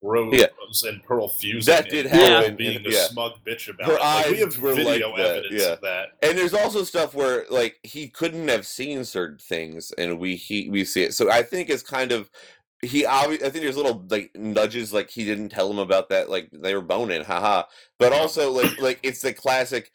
Rose 0.02 0.34
Yeah. 0.40 0.90
and 0.90 1.04
Pearl 1.04 1.28
fusing. 1.28 1.74
That 1.74 1.90
did 1.90 2.06
happen, 2.06 2.56
being 2.56 2.78
and- 2.78 2.86
a 2.86 2.92
yeah. 2.92 3.08
smug 3.08 3.34
bitch 3.46 3.70
about 3.70 3.88
Her 3.88 3.94
it. 3.94 4.00
Like, 4.00 4.30
we 4.32 4.38
have 4.38 4.58
were 4.60 4.76
like 4.76 4.84
video 4.84 5.18
that, 5.18 5.26
evidence 5.26 5.64
yeah. 5.64 5.72
of 5.72 5.82
that. 5.82 6.10
And 6.22 6.38
there's 6.38 6.54
also 6.54 6.84
stuff 6.84 7.16
where 7.16 7.46
like 7.50 7.78
he 7.82 8.08
couldn't 8.10 8.48
have 8.50 8.68
seen 8.68 9.04
certain 9.06 9.40
things, 9.40 9.92
and 9.98 10.20
we 10.20 10.36
he 10.36 10.70
we 10.70 10.86
see 10.86 11.04
it. 11.04 11.16
So 11.16 11.32
I 11.32 11.42
think 11.42 11.70
it's 11.70 11.82
kind 11.82 12.12
of 12.12 12.30
he 12.82 13.06
obviously, 13.06 13.48
I 13.48 13.50
think 13.50 13.64
there's 13.64 13.78
little 13.78 14.06
like 14.10 14.32
nudges 14.36 14.94
like 14.94 15.10
he 15.10 15.26
didn't 15.26 15.50
tell 15.50 15.70
him 15.70 15.80
about 15.80 16.10
that 16.10 16.30
like 16.30 16.50
they 16.52 16.76
were 16.76 16.82
boning, 16.82 17.24
haha. 17.24 17.64
But 18.00 18.14
also 18.14 18.52
like 18.52 18.80
like 18.80 19.00
it's 19.04 19.22
the 19.22 19.34
classic. 19.34 19.92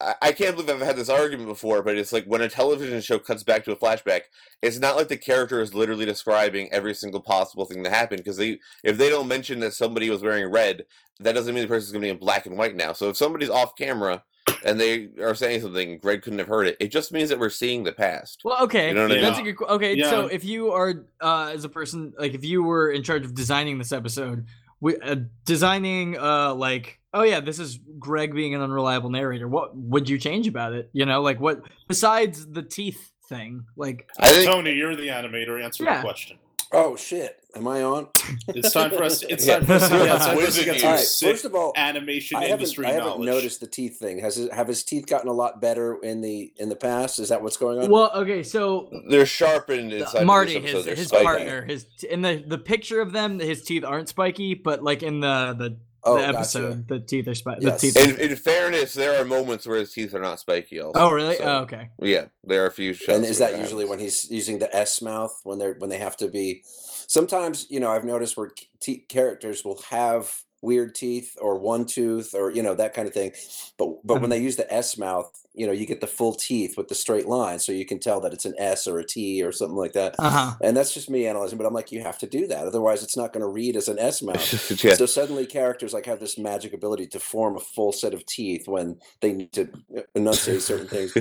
I, 0.00 0.14
I 0.22 0.32
can't 0.32 0.56
believe 0.56 0.70
I've 0.70 0.86
had 0.86 0.96
this 0.96 1.08
argument 1.08 1.48
before, 1.48 1.82
but 1.82 1.96
it's 1.96 2.12
like 2.12 2.24
when 2.24 2.40
a 2.40 2.48
television 2.48 3.00
show 3.00 3.18
cuts 3.18 3.42
back 3.42 3.64
to 3.64 3.72
a 3.72 3.76
flashback, 3.76 4.22
it's 4.62 4.78
not 4.78 4.96
like 4.96 5.08
the 5.08 5.16
character 5.16 5.60
is 5.60 5.74
literally 5.74 6.06
describing 6.06 6.72
every 6.72 6.94
single 6.94 7.20
possible 7.20 7.64
thing 7.64 7.82
that 7.82 7.92
happened 7.92 8.20
because 8.20 8.36
they 8.36 8.58
if 8.84 8.96
they 8.96 9.10
don't 9.10 9.28
mention 9.28 9.60
that 9.60 9.74
somebody 9.74 10.08
was 10.08 10.22
wearing 10.22 10.50
red, 10.50 10.84
that 11.20 11.34
doesn't 11.34 11.54
mean 11.54 11.62
the 11.62 11.68
person's 11.68 11.92
gonna 11.92 12.02
be 12.02 12.10
in 12.10 12.18
black 12.18 12.46
and 12.46 12.56
white 12.56 12.76
now. 12.76 12.92
So 12.92 13.08
if 13.10 13.16
somebody's 13.16 13.50
off 13.50 13.76
camera 13.76 14.22
and 14.64 14.78
they 14.80 15.08
are 15.20 15.34
saying 15.34 15.60
something, 15.62 15.98
Greg 15.98 16.22
couldn't 16.22 16.38
have 16.38 16.48
heard 16.48 16.66
it. 16.66 16.76
It 16.80 16.88
just 16.88 17.12
means 17.12 17.28
that 17.30 17.38
we're 17.38 17.50
seeing 17.50 17.84
the 17.84 17.92
past. 17.92 18.42
Well, 18.44 18.62
okay, 18.64 18.88
You 18.88 18.94
know 18.94 19.02
what 19.08 19.12
I 19.18 19.20
that's 19.20 19.38
a 19.38 19.42
good. 19.42 19.56
qu- 19.56 19.66
Okay, 19.66 20.00
so 20.02 20.26
if 20.26 20.44
you 20.44 20.72
are 20.72 21.04
uh, 21.20 21.50
as 21.54 21.64
a 21.64 21.68
person, 21.68 22.12
like 22.18 22.34
if 22.34 22.44
you 22.44 22.62
were 22.62 22.90
in 22.90 23.02
charge 23.02 23.24
of 23.24 23.34
designing 23.34 23.78
this 23.78 23.92
episode, 23.92 24.46
we, 24.80 24.96
uh, 24.98 25.16
designing 25.44 26.16
uh 26.18 26.54
like, 26.54 26.98
oh 27.12 27.22
yeah, 27.22 27.40
this 27.40 27.58
is 27.58 27.78
Greg 27.98 28.34
being 28.34 28.54
an 28.54 28.62
unreliable 28.62 29.10
narrator. 29.10 29.46
What 29.48 29.76
would 29.76 30.08
you 30.08 30.16
change 30.18 30.46
about 30.48 30.72
it? 30.72 30.88
You 30.92 31.04
know, 31.06 31.20
like 31.22 31.38
what 31.40 31.62
besides 31.88 32.46
the 32.46 32.62
teeth 32.62 33.12
thing? 33.28 33.64
Like, 33.76 34.08
I 34.18 34.30
think 34.30 34.46
Tony, 34.50 34.72
you're 34.72 34.96
the 34.96 35.08
animator. 35.08 35.62
Answer 35.62 35.84
Yeah. 35.84 35.96
the 35.98 36.02
question. 36.02 36.38
Oh 36.72 36.94
shit! 36.94 37.36
Am 37.56 37.66
I 37.66 37.82
on? 37.82 38.06
It's 38.48 38.72
time 38.72 38.90
for 38.92 39.02
us. 39.02 39.22
It's 39.24 39.44
Yeah. 39.44 39.56
time 39.58 39.66
for 39.66 39.72
us 39.74 39.88
to 39.88 39.94
Yeah, 39.96 40.04
get, 40.04 40.14
it's 40.16 40.24
time 40.26 40.36
for 40.38 40.42
us 40.44 40.56
to 40.56 40.64
get 40.64 40.84
All 40.84 40.90
right. 40.92 41.00
First 41.32 41.44
of 41.44 41.54
all, 41.56 41.72
animation 41.76 42.36
I 42.36 42.42
haven't, 42.42 42.60
industry 42.60 42.86
I 42.86 42.92
haven't 42.92 43.08
knowledge. 43.08 43.26
noticed 43.26 43.60
the 43.60 43.66
teeth 43.66 43.98
thing. 43.98 44.20
Has 44.20 44.38
it, 44.38 44.52
have 44.52 44.68
his 44.68 44.84
teeth 44.84 45.06
gotten 45.06 45.28
a 45.28 45.32
lot 45.32 45.60
better 45.60 45.96
in 46.00 46.20
the 46.20 46.52
in 46.58 46.68
the 46.68 46.76
past? 46.76 47.18
Is 47.18 47.30
that 47.30 47.42
what's 47.42 47.56
going 47.56 47.80
on? 47.82 47.90
well, 47.90 48.12
okay, 48.14 48.44
so 48.44 48.88
they're 49.08 49.26
sharpened 49.26 49.92
inside 49.92 50.24
Marty, 50.24 50.56
of 50.56 50.62
this 50.62 50.74
episode. 50.74 50.90
his 50.90 50.98
his 51.00 51.08
spiky. 51.08 51.24
partner, 51.24 51.64
his 51.64 51.86
in 52.08 52.22
the 52.22 52.44
the 52.46 52.58
picture 52.58 53.00
of 53.00 53.10
them, 53.10 53.40
his 53.40 53.62
teeth 53.64 53.84
aren't 53.84 54.08
spiky, 54.08 54.54
but 54.54 54.82
like 54.84 55.02
in 55.02 55.18
the 55.20 55.54
the, 55.58 55.76
oh, 56.04 56.14
the 56.14 56.20
gotcha. 56.20 56.38
episode, 56.38 56.88
the 56.88 57.00
teeth 57.00 57.28
are 57.28 57.34
spiky. 57.34 57.64
Yes. 57.64 57.80
The 57.80 57.90
teeth. 57.92 58.18
In, 58.18 58.30
in 58.30 58.36
fairness, 58.36 58.94
there 58.94 59.20
are 59.20 59.24
moments 59.24 59.66
where 59.66 59.78
his 59.78 59.92
teeth 59.92 60.14
are 60.14 60.20
not 60.20 60.40
spiky. 60.40 60.80
Also. 60.80 60.98
oh, 60.98 61.10
really? 61.10 61.36
So, 61.36 61.44
oh, 61.44 61.58
okay. 61.62 61.90
Yeah, 62.00 62.26
there 62.44 62.62
are 62.64 62.66
a 62.66 62.72
few 62.72 62.92
shots. 62.92 63.18
And 63.18 63.24
is 63.24 63.38
that 63.38 63.58
usually 63.58 63.84
happens. 63.84 63.90
when 63.90 63.98
he's 63.98 64.30
using 64.30 64.58
the 64.58 64.74
S 64.74 65.02
mouth 65.02 65.38
when 65.44 65.58
they're 65.58 65.74
when 65.78 65.90
they 65.90 65.98
have 65.98 66.16
to 66.18 66.28
be? 66.28 66.62
Sometimes 66.64 67.66
you 67.70 67.80
know 67.80 67.90
I've 67.90 68.04
noticed 68.04 68.36
where 68.36 68.50
te- 68.80 69.04
characters 69.08 69.64
will 69.64 69.80
have 69.90 70.42
weird 70.62 70.94
teeth 70.94 71.36
or 71.40 71.58
one 71.58 71.86
tooth 71.86 72.34
or 72.34 72.50
you 72.50 72.62
know 72.62 72.74
that 72.74 72.94
kind 72.94 73.08
of 73.08 73.14
thing, 73.14 73.32
but 73.78 73.88
but 74.04 74.14
Mm-hmm. 74.14 74.20
when 74.22 74.30
they 74.30 74.38
use 74.40 74.56
the 74.56 74.72
S 74.72 74.98
mouth, 74.98 75.30
you 75.54 75.66
know 75.66 75.72
you 75.72 75.86
get 75.86 76.00
the 76.00 76.06
full 76.06 76.34
teeth 76.34 76.76
with 76.76 76.88
the 76.88 76.94
straight 76.94 77.26
line, 77.26 77.58
so 77.58 77.72
you 77.72 77.86
can 77.86 77.98
tell 77.98 78.20
that 78.20 78.32
it's 78.32 78.44
an 78.44 78.54
S 78.58 78.86
or 78.86 78.98
a 78.98 79.06
T 79.06 79.42
or 79.42 79.52
something 79.52 79.76
like 79.76 79.92
that. 79.94 80.14
Uh 80.18 80.30
huh. 80.30 80.54
And 80.62 80.76
that's 80.76 80.92
just 80.92 81.08
me 81.10 81.26
analyzing, 81.26 81.58
but 81.58 81.66
I'm 81.66 81.72
like, 81.74 81.92
you 81.92 82.02
have 82.02 82.18
to 82.18 82.26
do 82.26 82.46
that, 82.48 82.66
otherwise 82.66 83.02
it's 83.02 83.16
not 83.16 83.32
going 83.32 83.42
to 83.42 83.48
read 83.48 83.76
as 83.76 83.88
an 83.88 83.98
S 83.98 84.22
mouth. 84.28 84.84
yeah. 84.84 84.94
So 84.94 85.06
suddenly 85.06 85.46
characters 85.46 85.92
like 85.94 86.06
have 86.06 86.20
this 86.20 86.36
magic 86.38 86.72
ability 86.74 87.06
to 87.08 87.20
form 87.20 87.56
a 87.56 87.60
full 87.60 87.92
set 87.92 88.12
of 88.14 88.24
teeth 88.26 88.66
when 88.66 88.98
they 89.20 89.32
need 89.32 89.52
to 89.52 89.68
enunciate 90.14 90.62
certain 90.62 90.86
things. 90.88 91.14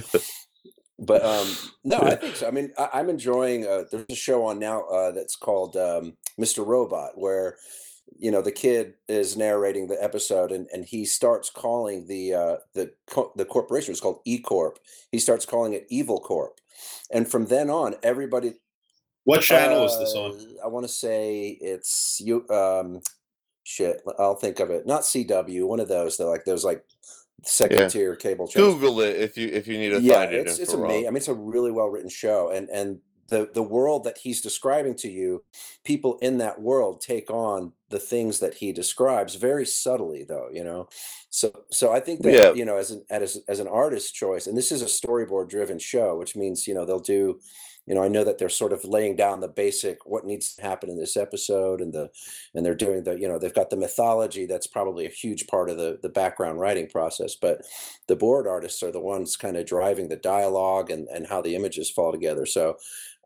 But 1.01 1.23
um, 1.23 1.47
no, 1.85 1.99
I 1.99 2.15
think 2.21 2.35
so. 2.35 2.47
I 2.47 2.51
mean, 2.51 2.71
I, 2.77 2.89
I'm 2.95 3.09
enjoying. 3.09 3.65
Uh, 3.65 3.83
there's 3.89 4.05
a 4.09 4.15
show 4.15 4.45
on 4.45 4.59
now 4.59 4.81
uh, 4.83 5.11
that's 5.11 5.37
called 5.37 5.77
um, 5.77 6.17
Mr. 6.39 6.65
Robot, 6.65 7.11
where 7.15 7.55
you 8.17 8.31
know 8.31 8.41
the 8.41 8.51
kid 8.51 8.93
is 9.07 9.37
narrating 9.37 9.87
the 9.87 10.01
episode, 10.03 10.51
and, 10.51 10.67
and 10.73 10.85
he 10.85 11.05
starts 11.05 11.49
calling 11.49 12.07
the 12.07 12.33
uh, 12.33 12.55
the 12.73 12.91
co- 13.07 13.31
the 13.35 13.45
corporation 13.45 13.91
is 13.93 14.01
called 14.01 14.19
E 14.25 14.39
Corp. 14.39 14.79
He 15.11 15.19
starts 15.19 15.45
calling 15.45 15.73
it 15.73 15.85
Evil 15.89 16.19
Corp, 16.19 16.59
and 17.11 17.29
from 17.29 17.45
then 17.45 17.69
on, 17.69 17.95
everybody. 18.03 18.53
What 19.25 19.41
channel 19.41 19.85
is 19.85 19.97
this 19.99 20.15
on? 20.15 20.31
uh, 20.31 20.65
I 20.65 20.67
want 20.69 20.85
to 20.85 20.91
say 20.91 21.57
it's 21.61 22.19
you. 22.23 22.47
Um, 22.49 23.01
shit, 23.63 24.01
I'll 24.17 24.35
think 24.35 24.59
of 24.59 24.71
it. 24.71 24.87
Not 24.87 25.01
CW, 25.01 25.67
one 25.67 25.79
of 25.79 25.87
those. 25.87 26.17
They're 26.17 26.27
like 26.27 26.45
those 26.45 26.65
like 26.65 26.83
second 27.45 27.79
Yeah. 27.79 27.87
tier 27.87 28.15
cable 28.15 28.47
channels 28.47 28.73
Google 28.75 29.01
it 29.01 29.15
if 29.17 29.37
you 29.37 29.47
if 29.47 29.67
you 29.67 29.77
need 29.77 29.89
to 29.89 30.01
yeah, 30.01 30.19
find 30.21 30.33
it. 30.33 30.47
it's 30.47 30.59
it's 30.59 30.73
amazing. 30.73 31.07
I 31.07 31.09
mean, 31.11 31.17
it's 31.17 31.27
a 31.27 31.33
really 31.33 31.71
well 31.71 31.87
written 31.89 32.09
show, 32.09 32.49
and 32.49 32.69
and 32.69 32.99
the 33.29 33.49
the 33.53 33.63
world 33.63 34.03
that 34.03 34.19
he's 34.19 34.41
describing 34.41 34.95
to 34.97 35.09
you, 35.09 35.43
people 35.83 36.17
in 36.21 36.37
that 36.39 36.61
world 36.61 37.01
take 37.01 37.29
on 37.31 37.73
the 37.89 37.99
things 37.99 38.39
that 38.39 38.55
he 38.55 38.71
describes 38.71 39.35
very 39.35 39.65
subtly, 39.65 40.23
though. 40.23 40.49
You 40.51 40.63
know, 40.63 40.87
so 41.29 41.51
so 41.71 41.91
I 41.91 41.99
think 41.99 42.23
that 42.23 42.37
Yeah. 42.37 42.53
you 42.53 42.65
know, 42.65 42.77
as 42.77 42.91
an 42.91 43.05
as 43.09 43.41
as 43.47 43.59
an 43.59 43.67
artist 43.67 44.13
choice, 44.13 44.47
and 44.47 44.57
this 44.57 44.71
is 44.71 44.81
a 44.81 44.85
storyboard 44.85 45.49
driven 45.49 45.79
show, 45.79 46.17
which 46.17 46.35
means 46.35 46.67
you 46.67 46.73
know 46.73 46.85
they'll 46.85 46.99
do. 46.99 47.39
You 47.85 47.95
know, 47.95 48.03
I 48.03 48.07
know 48.07 48.23
that 48.23 48.37
they're 48.37 48.49
sort 48.49 48.71
of 48.73 48.83
laying 48.85 49.15
down 49.15 49.39
the 49.39 49.47
basic 49.47 50.05
what 50.05 50.23
needs 50.23 50.53
to 50.55 50.61
happen 50.61 50.91
in 50.91 50.99
this 50.99 51.17
episode, 51.17 51.81
and 51.81 51.91
the 51.91 52.09
and 52.53 52.65
they're 52.65 52.75
doing 52.75 53.03
the 53.03 53.19
you 53.19 53.27
know 53.27 53.39
they've 53.39 53.53
got 53.53 53.69
the 53.71 53.77
mythology 53.77 54.45
that's 54.45 54.67
probably 54.67 55.05
a 55.05 55.09
huge 55.09 55.47
part 55.47 55.69
of 55.69 55.77
the 55.77 55.97
the 56.01 56.09
background 56.09 56.59
writing 56.59 56.87
process, 56.87 57.35
but 57.35 57.61
the 58.07 58.15
board 58.15 58.47
artists 58.47 58.83
are 58.83 58.91
the 58.91 58.99
ones 59.01 59.35
kind 59.37 59.57
of 59.57 59.65
driving 59.65 60.09
the 60.09 60.15
dialogue 60.15 60.91
and, 60.91 61.07
and 61.07 61.27
how 61.27 61.41
the 61.41 61.55
images 61.55 61.89
fall 61.89 62.11
together. 62.11 62.45
So 62.45 62.77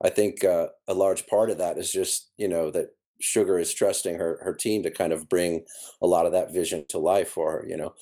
I 0.04 0.10
think 0.10 0.44
uh, 0.44 0.68
a 0.88 0.94
large 0.94 1.28
part 1.28 1.50
of 1.50 1.58
that 1.60 1.78
is 1.78 1.92
just, 1.92 2.32
you 2.38 2.48
know, 2.48 2.70
that 2.72 2.88
Sugar 3.22 3.58
is 3.58 3.74
trusting 3.74 4.16
her, 4.16 4.39
her 4.44 4.54
team 4.54 4.84
to 4.84 4.92
kind 4.92 5.13
of 5.13 5.30
bring 5.30 5.66
a 6.02 6.08
lot 6.08 6.26
of 6.26 6.34
that 6.34 6.52
vision 6.54 6.86
to 6.89 6.98
life 7.00 7.30
for 7.30 7.52
her, 7.52 7.66
you 7.68 7.78
know? 7.78 7.94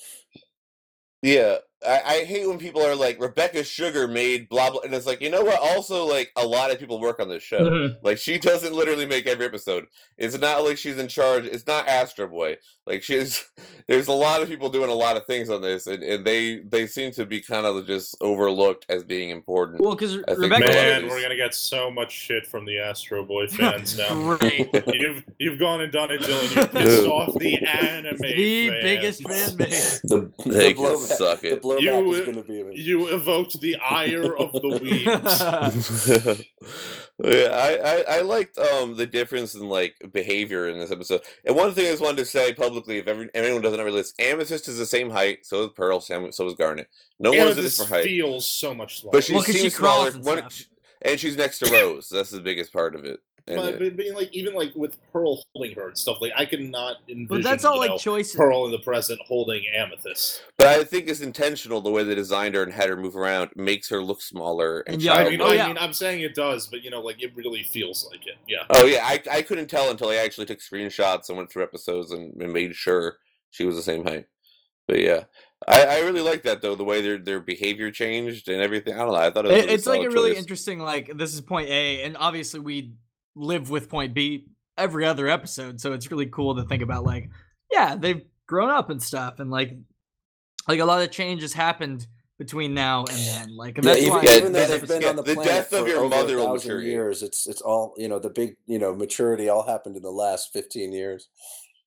Yeah, 1.22 1.58
I, 1.86 2.02
I 2.06 2.24
hate 2.24 2.46
when 2.48 2.58
people 2.58 2.84
are 2.84 2.94
like 2.94 3.20
Rebecca 3.20 3.64
Sugar 3.64 4.06
made 4.08 4.48
blah 4.48 4.70
blah, 4.70 4.80
and 4.80 4.94
it's 4.94 5.06
like 5.06 5.20
you 5.20 5.30
know 5.30 5.42
what? 5.42 5.60
Also, 5.60 6.04
like 6.06 6.30
a 6.36 6.46
lot 6.46 6.70
of 6.70 6.78
people 6.78 7.00
work 7.00 7.20
on 7.20 7.28
this 7.28 7.42
show. 7.42 7.60
Mhm. 7.60 7.96
Like 8.02 8.18
she 8.18 8.38
doesn't 8.38 8.74
literally 8.74 9.06
make 9.06 9.26
every 9.26 9.46
episode. 9.46 9.86
It's 10.18 10.38
not 10.38 10.64
like 10.64 10.78
she's 10.78 10.98
in 10.98 11.08
charge. 11.08 11.44
It's 11.46 11.66
not 11.66 11.88
Astro 11.88 12.26
Boy. 12.28 12.56
Like 12.86 13.02
she's 13.02 13.44
there's 13.88 14.08
a 14.08 14.12
lot 14.12 14.42
of 14.42 14.48
people 14.48 14.68
doing 14.68 14.90
a 14.90 14.94
lot 14.94 15.16
of 15.16 15.26
things 15.26 15.50
on 15.50 15.62
this, 15.62 15.86
and, 15.86 16.02
and 16.02 16.24
they 16.24 16.58
they 16.60 16.86
seem 16.86 17.10
to 17.12 17.26
be 17.26 17.40
kind 17.40 17.66
of 17.66 17.86
just 17.86 18.16
overlooked 18.20 18.86
as 18.88 19.04
being 19.04 19.30
important. 19.30 19.80
Well, 19.80 19.94
because 19.94 20.14
I 20.28 20.34
think 20.34 20.38
Rebecca. 20.38 20.64
Rebecca- 20.66 20.72
Man, 20.74 21.04
is- 21.04 21.10
we're 21.10 21.22
gonna 21.22 21.36
get 21.36 21.54
so 21.54 21.90
much 21.90 22.12
shit 22.12 22.46
from 22.46 22.64
the 22.64 22.78
Astro 22.78 23.24
Boy 23.24 23.46
fans 23.48 23.96
now. 23.98 24.38
You've 24.92 25.24
you've 25.38 25.58
gone 25.58 25.80
and 25.80 25.92
done 25.92 26.10
it, 26.10 26.20
Dylan. 26.22 26.56
You 26.56 26.66
pissed 26.68 27.06
off 27.06 27.34
the 27.38 27.56
anime. 27.58 28.16
the 28.18 28.68
fans. 28.70 28.82
biggest 28.82 29.28
fan 29.28 29.56
base. 29.56 30.00
The, 30.04 30.30
They 30.46 30.72
the 30.72 30.74
can 30.74 30.84
blowback, 30.84 31.16
suck 31.16 31.40
the 31.40 31.52
it. 31.54 31.62
Blowback 31.76 31.82
You, 31.82 32.12
is 32.14 32.20
going 32.20 32.36
to 32.36 32.42
be 32.42 32.60
amazing. 32.60 32.84
You 32.86 33.08
evoked 33.08 33.60
the 33.60 33.76
ire 33.76 34.36
of 34.36 34.52
the 34.52 34.60
weebs. 34.60 36.44
yeah, 37.24 37.48
I, 37.52 37.76
I 37.76 38.16
I 38.18 38.20
liked 38.22 38.58
um 38.58 38.96
the 38.96 39.06
difference 39.06 39.54
in 39.54 39.68
like 39.68 39.94
behavior 40.12 40.68
in 40.68 40.78
this 40.78 40.90
episode. 40.90 41.22
And 41.44 41.54
one 41.56 41.72
thing 41.72 41.86
I 41.86 41.90
just 41.90 42.02
wanted 42.02 42.18
to 42.18 42.24
say 42.24 42.52
publicly, 42.54 42.98
if, 42.98 43.06
every, 43.08 43.26
if 43.26 43.30
anyone 43.34 43.62
doesn't 43.62 43.78
know 43.78 43.92
this, 43.92 44.12
Amethyst 44.18 44.68
is 44.68 44.78
the 44.78 44.86
same 44.86 45.10
height. 45.10 45.44
So 45.46 45.64
is 45.64 45.70
Pearl. 45.74 46.00
So 46.00 46.30
so 46.30 46.46
is 46.46 46.54
Garnet. 46.54 46.88
No 47.18 47.32
Yeah, 47.32 47.44
one's 47.46 47.58
a 47.58 47.62
this 47.62 47.76
different 47.78 48.02
height. 48.02 48.04
feels 48.10 48.46
so 48.48 48.74
much 48.74 49.00
smaller. 49.00 49.12
But 49.12 49.24
she 49.24 49.34
Well, 49.34 49.42
'cause 49.42 49.54
she 49.54 49.60
seems 49.62 49.76
crawls 49.76 50.14
smaller. 50.14 50.38
and 50.38 50.42
One- 50.44 50.50
and 51.04 51.18
she's 51.18 51.36
next 51.36 51.58
to 51.60 51.70
Rose. 51.72 52.08
That's 52.08 52.30
the 52.30 52.40
biggest 52.40 52.72
part 52.72 52.94
of 52.94 53.04
it. 53.04 53.18
And 53.48 53.56
but, 53.56 53.74
it- 53.74 53.78
but 53.80 53.96
being 53.96 54.14
like 54.14 54.32
even 54.32 54.54
like 54.54 54.72
with 54.76 54.96
Pearl 55.12 55.42
holding 55.54 55.74
her 55.74 55.88
and 55.88 55.98
stuff, 55.98 56.18
like 56.20 56.32
I 56.36 56.44
cannot 56.44 56.96
envision. 57.08 57.26
But 57.26 57.42
that's 57.42 57.64
all 57.64 57.74
you 57.74 57.80
like 57.80 57.90
know, 57.90 57.98
choices. 57.98 58.36
Pearl 58.36 58.66
in 58.66 58.70
the 58.70 58.78
present 58.78 59.20
holding 59.26 59.64
Amethyst. 59.74 60.42
but 60.58 60.68
I 60.68 60.84
think 60.84 61.08
it's 61.08 61.20
intentional 61.20 61.80
the 61.80 61.90
way 61.90 62.04
they 62.04 62.14
designed 62.14 62.54
her 62.54 62.62
and 62.62 62.72
had 62.72 62.88
her 62.88 62.96
move 62.96 63.16
around 63.16 63.50
makes 63.56 63.88
her 63.88 64.02
look 64.02 64.22
smaller 64.22 64.80
and 64.80 64.94
And 64.94 65.02
yeah, 65.02 65.14
I 65.14 65.24
I 65.26 65.30
mean, 65.30 65.40
Oh, 65.40 65.46
childlike. 65.46 65.50
I 65.50 65.62
yeah. 65.62 65.68
mean, 65.68 65.78
I'm 65.78 65.92
saying 65.92 66.20
it 66.20 66.34
does, 66.34 66.68
but 66.68 66.82
you 66.84 66.90
know, 66.90 67.00
like 67.00 67.20
it 67.22 67.34
really 67.34 67.64
feels 67.64 68.08
like 68.10 68.26
it. 68.26 68.36
Yeah. 68.48 68.64
Oh 68.70 68.84
yeah, 68.86 69.00
I 69.04 69.20
I 69.30 69.42
couldn't 69.42 69.66
tell 69.68 69.90
until 69.90 70.08
I 70.10 70.16
actually 70.16 70.46
took 70.46 70.60
screenshots 70.60 71.28
and 71.28 71.36
went 71.36 71.50
through 71.50 71.64
episodes 71.64 72.12
and, 72.12 72.40
and 72.40 72.52
made 72.52 72.74
sure 72.76 73.16
she 73.50 73.64
was 73.64 73.74
the 73.76 73.82
same 73.82 74.04
height. 74.04 74.26
But 74.88 75.00
yeah, 75.00 75.24
I, 75.68 75.84
I 75.84 75.98
really 76.00 76.20
like 76.22 76.42
that 76.42 76.60
though 76.62 76.74
the 76.74 76.84
way 76.84 77.00
their 77.02 77.18
their 77.18 77.40
behavior 77.40 77.90
changed 77.90 78.48
and 78.48 78.60
everything. 78.62 78.94
I 78.94 78.98
don't 78.98 79.08
know. 79.08 79.14
I 79.14 79.30
thought 79.30 79.46
it 79.46 79.48
was 79.48 79.56
It- 79.58 79.60
really 79.64 79.74
it's 79.74 79.86
like 79.86 80.00
a 80.00 80.02
solid 80.04 80.14
really 80.14 80.36
interesting 80.36 80.78
like 80.78 81.16
this 81.16 81.34
is 81.34 81.40
point 81.40 81.68
A, 81.70 82.02
and 82.02 82.16
obviously 82.16 82.60
we 82.60 82.92
live 83.34 83.70
with 83.70 83.88
point 83.88 84.14
B 84.14 84.46
every 84.76 85.04
other 85.04 85.28
episode, 85.28 85.80
so 85.80 85.92
it's 85.92 86.10
really 86.10 86.26
cool 86.26 86.56
to 86.56 86.64
think 86.64 86.82
about 86.82 87.04
like, 87.04 87.30
yeah, 87.70 87.96
they've 87.96 88.22
grown 88.46 88.70
up 88.70 88.90
and 88.90 89.02
stuff, 89.02 89.38
and 89.38 89.50
like, 89.50 89.76
like 90.68 90.80
a 90.80 90.84
lot 90.84 91.02
of 91.02 91.10
changes 91.10 91.52
happened 91.52 92.06
between 92.38 92.74
now 92.74 93.04
and 93.04 93.18
then. 93.18 93.56
Like, 93.56 93.78
and 93.78 93.86
Yeah, 93.86 93.92
that's 93.92 94.02
even, 94.02 94.12
why 94.14 94.22
Yeah, 94.22 94.36
even 94.36 94.52
though 94.52 94.66
they've 94.66 94.88
been 94.88 95.04
on 95.04 95.16
the 95.16 95.22
the 95.22 95.34
planet 95.34 95.52
death 95.52 95.72
of 95.72 95.84
for 95.84 95.88
your 95.88 96.08
mother 96.08 96.38
a 96.38 96.42
thousand 96.42 96.82
years, 96.82 97.22
it's 97.22 97.46
it's 97.46 97.60
all 97.60 97.94
you 97.96 98.08
know. 98.08 98.18
The 98.18 98.30
big 98.30 98.56
you 98.66 98.78
know 98.78 98.94
maturity 98.94 99.48
all 99.48 99.66
happened 99.66 99.96
in 99.96 100.02
the 100.02 100.10
last 100.10 100.52
fifteen 100.52 100.92
years. 100.92 101.28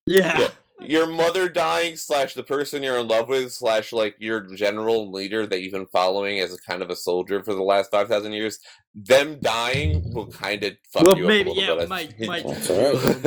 yeah. 0.06 0.40
Yeah. 0.40 0.48
Your 0.82 1.08
mother 1.08 1.48
dying 1.48 1.96
slash 1.96 2.34
the 2.34 2.44
person 2.44 2.84
you're 2.84 2.98
in 3.00 3.08
love 3.08 3.30
with 3.30 3.54
slash 3.54 3.94
like 3.94 4.16
your 4.20 4.42
general 4.56 5.12
leader 5.12 5.48
that 5.48 5.62
you've 5.62 5.72
been 5.74 5.88
following 5.88 6.40
as 6.40 6.54
a 6.54 6.58
kind 6.58 6.82
of 6.82 6.90
a 6.90 6.96
soldier 6.96 7.42
for 7.44 7.54
the 7.54 7.64
last 7.64 7.92
five 7.92 8.08
thousand 8.08 8.34
years. 8.34 8.60
Them 8.94 9.40
dying 9.42 10.14
will 10.14 10.28
kind 10.28 10.64
of 10.64 10.74
fuck 10.92 11.06
Well, 11.06 11.18
you 11.18 11.28
maybe 11.28 11.52
up 11.52 11.56
a 11.58 11.60
little 11.60 11.76
yeah, 11.78 11.86
bit. 11.86 11.86
I 11.86 11.88
might 11.88 12.20
might 12.20 12.48
That's 12.48 12.68
trip 12.68 12.70
all 12.70 12.94
you 12.94 13.00
a 13.00 13.14
right. 13.14 13.24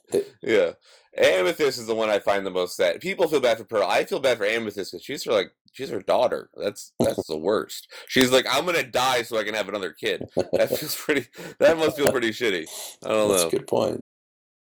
little. 0.12 0.22
Yeah. 0.42 0.70
Amethyst 1.16 1.78
is 1.78 1.86
the 1.86 1.94
one 1.94 2.08
I 2.08 2.18
find 2.20 2.46
the 2.46 2.50
most 2.50 2.76
sad. 2.76 3.00
People 3.00 3.28
feel 3.28 3.40
bad 3.40 3.58
for 3.58 3.64
Pearl. 3.64 3.86
I 3.86 4.04
feel 4.04 4.20
bad 4.20 4.38
for 4.38 4.46
Amethyst 4.46 4.92
because 4.92 5.04
she's 5.04 5.24
her 5.24 5.32
like 5.32 5.52
she's 5.72 5.90
her 5.90 6.00
daughter. 6.00 6.48
That's 6.56 6.92
that's 6.98 7.26
the 7.26 7.36
worst. 7.36 7.88
She's 8.08 8.30
like, 8.30 8.46
I'm 8.50 8.64
gonna 8.64 8.82
die 8.82 9.22
so 9.22 9.38
I 9.38 9.44
can 9.44 9.54
have 9.54 9.68
another 9.68 9.92
kid. 9.92 10.24
That 10.52 10.68
feels 10.70 10.94
pretty 10.94 11.26
that 11.58 11.76
must 11.76 11.96
feel 11.96 12.10
pretty 12.10 12.30
shitty. 12.30 12.66
I 13.04 13.08
don't 13.08 13.16
know. 13.18 13.28
That's 13.28 13.42
know. 13.42 13.48
a 13.48 13.50
good 13.50 13.66
point. 13.66 14.00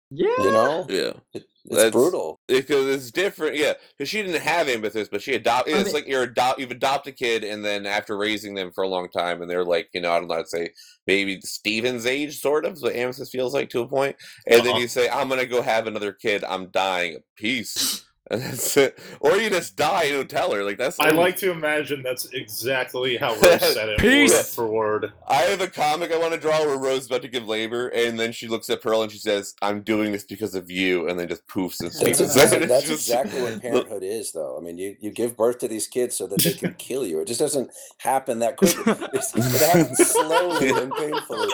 Yeah. 0.10 0.28
You 0.39 0.52
know, 0.52 0.86
Yeah. 0.89 1.12
it, 1.34 1.43
it's 1.65 1.76
That's- 1.76 1.91
brutal. 1.91 2.39
because 2.48 2.86
it's 2.88 3.12
different. 3.12 3.58
Yeah, 3.58 3.74
because 3.98 4.08
she 4.10 4.22
didn't 4.22 4.41
have 4.41 4.70
amethyst, 4.70 5.12
but 5.12 5.22
she 5.22 5.34
adopt. 5.34 5.67
I 5.67 5.74
It's 5.74 5.86
mean- 5.88 5.93
like 5.96 6.08
you're 6.08 6.24
adopt. 6.24 6.60
You've 6.60 6.72
adopted 6.72 7.13
a 7.13 7.17
kid, 7.17 7.43
and 7.43 7.63
then 7.65 7.86
after 7.86 8.15
raising 8.17 8.56
them 8.56 8.72
for 8.74 8.86
a 8.86 8.88
long 8.88 9.10
time, 9.10 9.41
and 9.41 9.52
they're 9.52 9.65
like, 9.65 9.89
you 9.93 10.00
know, 10.00 10.12
I 10.13 10.20
don't 10.20 10.30
know, 10.30 10.36
I'd 10.36 10.48
say 10.48 10.70
maybe 11.08 11.41
Steven's 11.41 12.06
age, 12.06 12.39
sort 12.39 12.63
of. 12.63 12.78
What 12.80 12.96
amethyst 12.96 13.34
feels 13.34 13.54
like 13.54 13.70
to 13.72 13.82
a 13.82 13.88
point, 13.88 14.15
and 14.48 14.62
then 14.62 14.70
Uh-huh. 14.74 14.80
you 14.80 14.88
say, 14.88 15.10
I'm 15.10 15.28
gonna 15.28 15.46
go 15.46 15.62
have 15.62 15.88
another 15.88 16.13
kid. 16.13 16.43
I'm 16.46 16.70
dying. 16.70 17.20
Peace. 17.36 18.06
And 18.30 18.42
that's 18.42 18.76
it. 18.76 19.00
Or 19.22 19.38
you 19.38 19.50
just 19.50 19.76
die 19.78 20.04
and 20.06 20.13
don't 20.13 20.30
tell 20.30 20.52
her. 20.54 20.63
Like 20.63 20.78
that's. 20.78 20.98
the 20.98 21.04
I 21.06 21.12
like 21.12 21.38
to 21.38 21.52
imagine 21.52 22.04
that's 22.04 22.26
exactly 22.34 23.16
how 23.18 23.34
Rose 23.42 23.74
said 23.74 23.90
it, 23.90 24.00
Peace. 24.00 24.34
word 24.34 24.46
for 24.46 24.68
word. 24.68 25.13
I 25.28 25.44
have 25.44 25.62
a 25.62 25.68
comic 25.68 26.12
I 26.12 26.18
want 26.18 26.34
to 26.34 26.40
draw 26.40 26.60
where 26.66 26.78
Rose 26.78 27.02
is 27.02 27.06
about 27.08 27.22
to 27.22 27.30
give 27.30 27.48
labor, 27.48 27.88
and 27.88 28.20
then 28.20 28.32
she 28.34 28.48
looks 28.48 28.70
at 28.70 28.82
Pearl 28.82 29.02
and 29.02 29.12
she 29.12 29.18
says, 29.18 29.54
"I'm 29.62 29.82
doing 29.82 30.12
this 30.12 30.26
because 30.26 30.56
of 30.56 30.70
you," 30.70 31.08
and 31.08 31.18
then 31.20 31.28
just 31.30 31.48
poofs 31.48 31.80
and 31.80 31.88
That's, 31.90 32.00
sleeps. 32.00 32.20
exactly, 32.20 32.58
It's 32.60 32.68
that's 32.70 32.88
just- 32.88 33.08
exactly 33.08 33.42
what 33.42 33.62
parenthood 33.62 34.04
is, 34.04 34.32
though. 34.34 34.58
I 34.58 34.62
mean, 34.62 34.78
you, 34.78 34.98
you 35.00 35.12
give 35.12 35.38
birth 35.38 35.60
to 35.60 35.68
these 35.70 35.88
kids 35.88 36.18
so 36.18 36.28
that 36.28 36.44
they 36.44 36.54
can 36.54 36.74
kill 36.74 37.06
you. 37.08 37.22
It 37.22 37.28
just 37.28 37.40
doesn't 37.40 37.72
happen 38.00 38.40
that 38.40 38.58
quickly. 38.58 38.94
It's, 39.13 39.34
it 39.36 39.44
happens 39.44 39.98
slowly 40.10 40.70
and 40.70 40.92
painfully. 40.94 41.48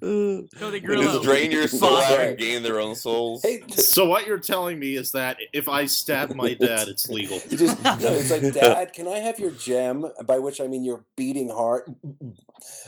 Tony 0.00 0.48
They 0.72 0.80
Grillo. 0.80 1.04
just 1.12 1.22
drain 1.22 1.50
your 1.50 1.68
soul 1.68 1.96
out 1.96 2.18
Right. 2.18 2.28
and 2.30 2.38
gain 2.38 2.62
their 2.62 2.80
own 2.80 2.94
souls. 2.96 3.42
Hey, 3.42 3.58
t- 3.60 3.80
So 3.80 4.06
what 4.06 4.26
you're 4.26 4.38
telling 4.38 4.78
me 4.78 4.96
is 4.96 5.12
that 5.12 5.36
if 5.52 5.68
I 5.68 5.86
stab 5.92 6.34
my 6.34 6.54
dad, 6.60 6.88
it's 6.88 7.08
legal. 7.08 7.40
you 7.50 7.56
just 7.56 7.82
no, 7.84 7.96
it's 8.00 8.30
like, 8.30 8.52
Dad, 8.54 8.92
can 8.92 9.06
I 9.08 9.18
have 9.18 9.38
your 9.38 9.50
gem? 9.52 10.04
By 10.26 10.38
which 10.38 10.60
I 10.60 10.66
mean 10.66 10.84
your 10.84 11.04
beating 11.16 11.48
heart. 11.48 11.90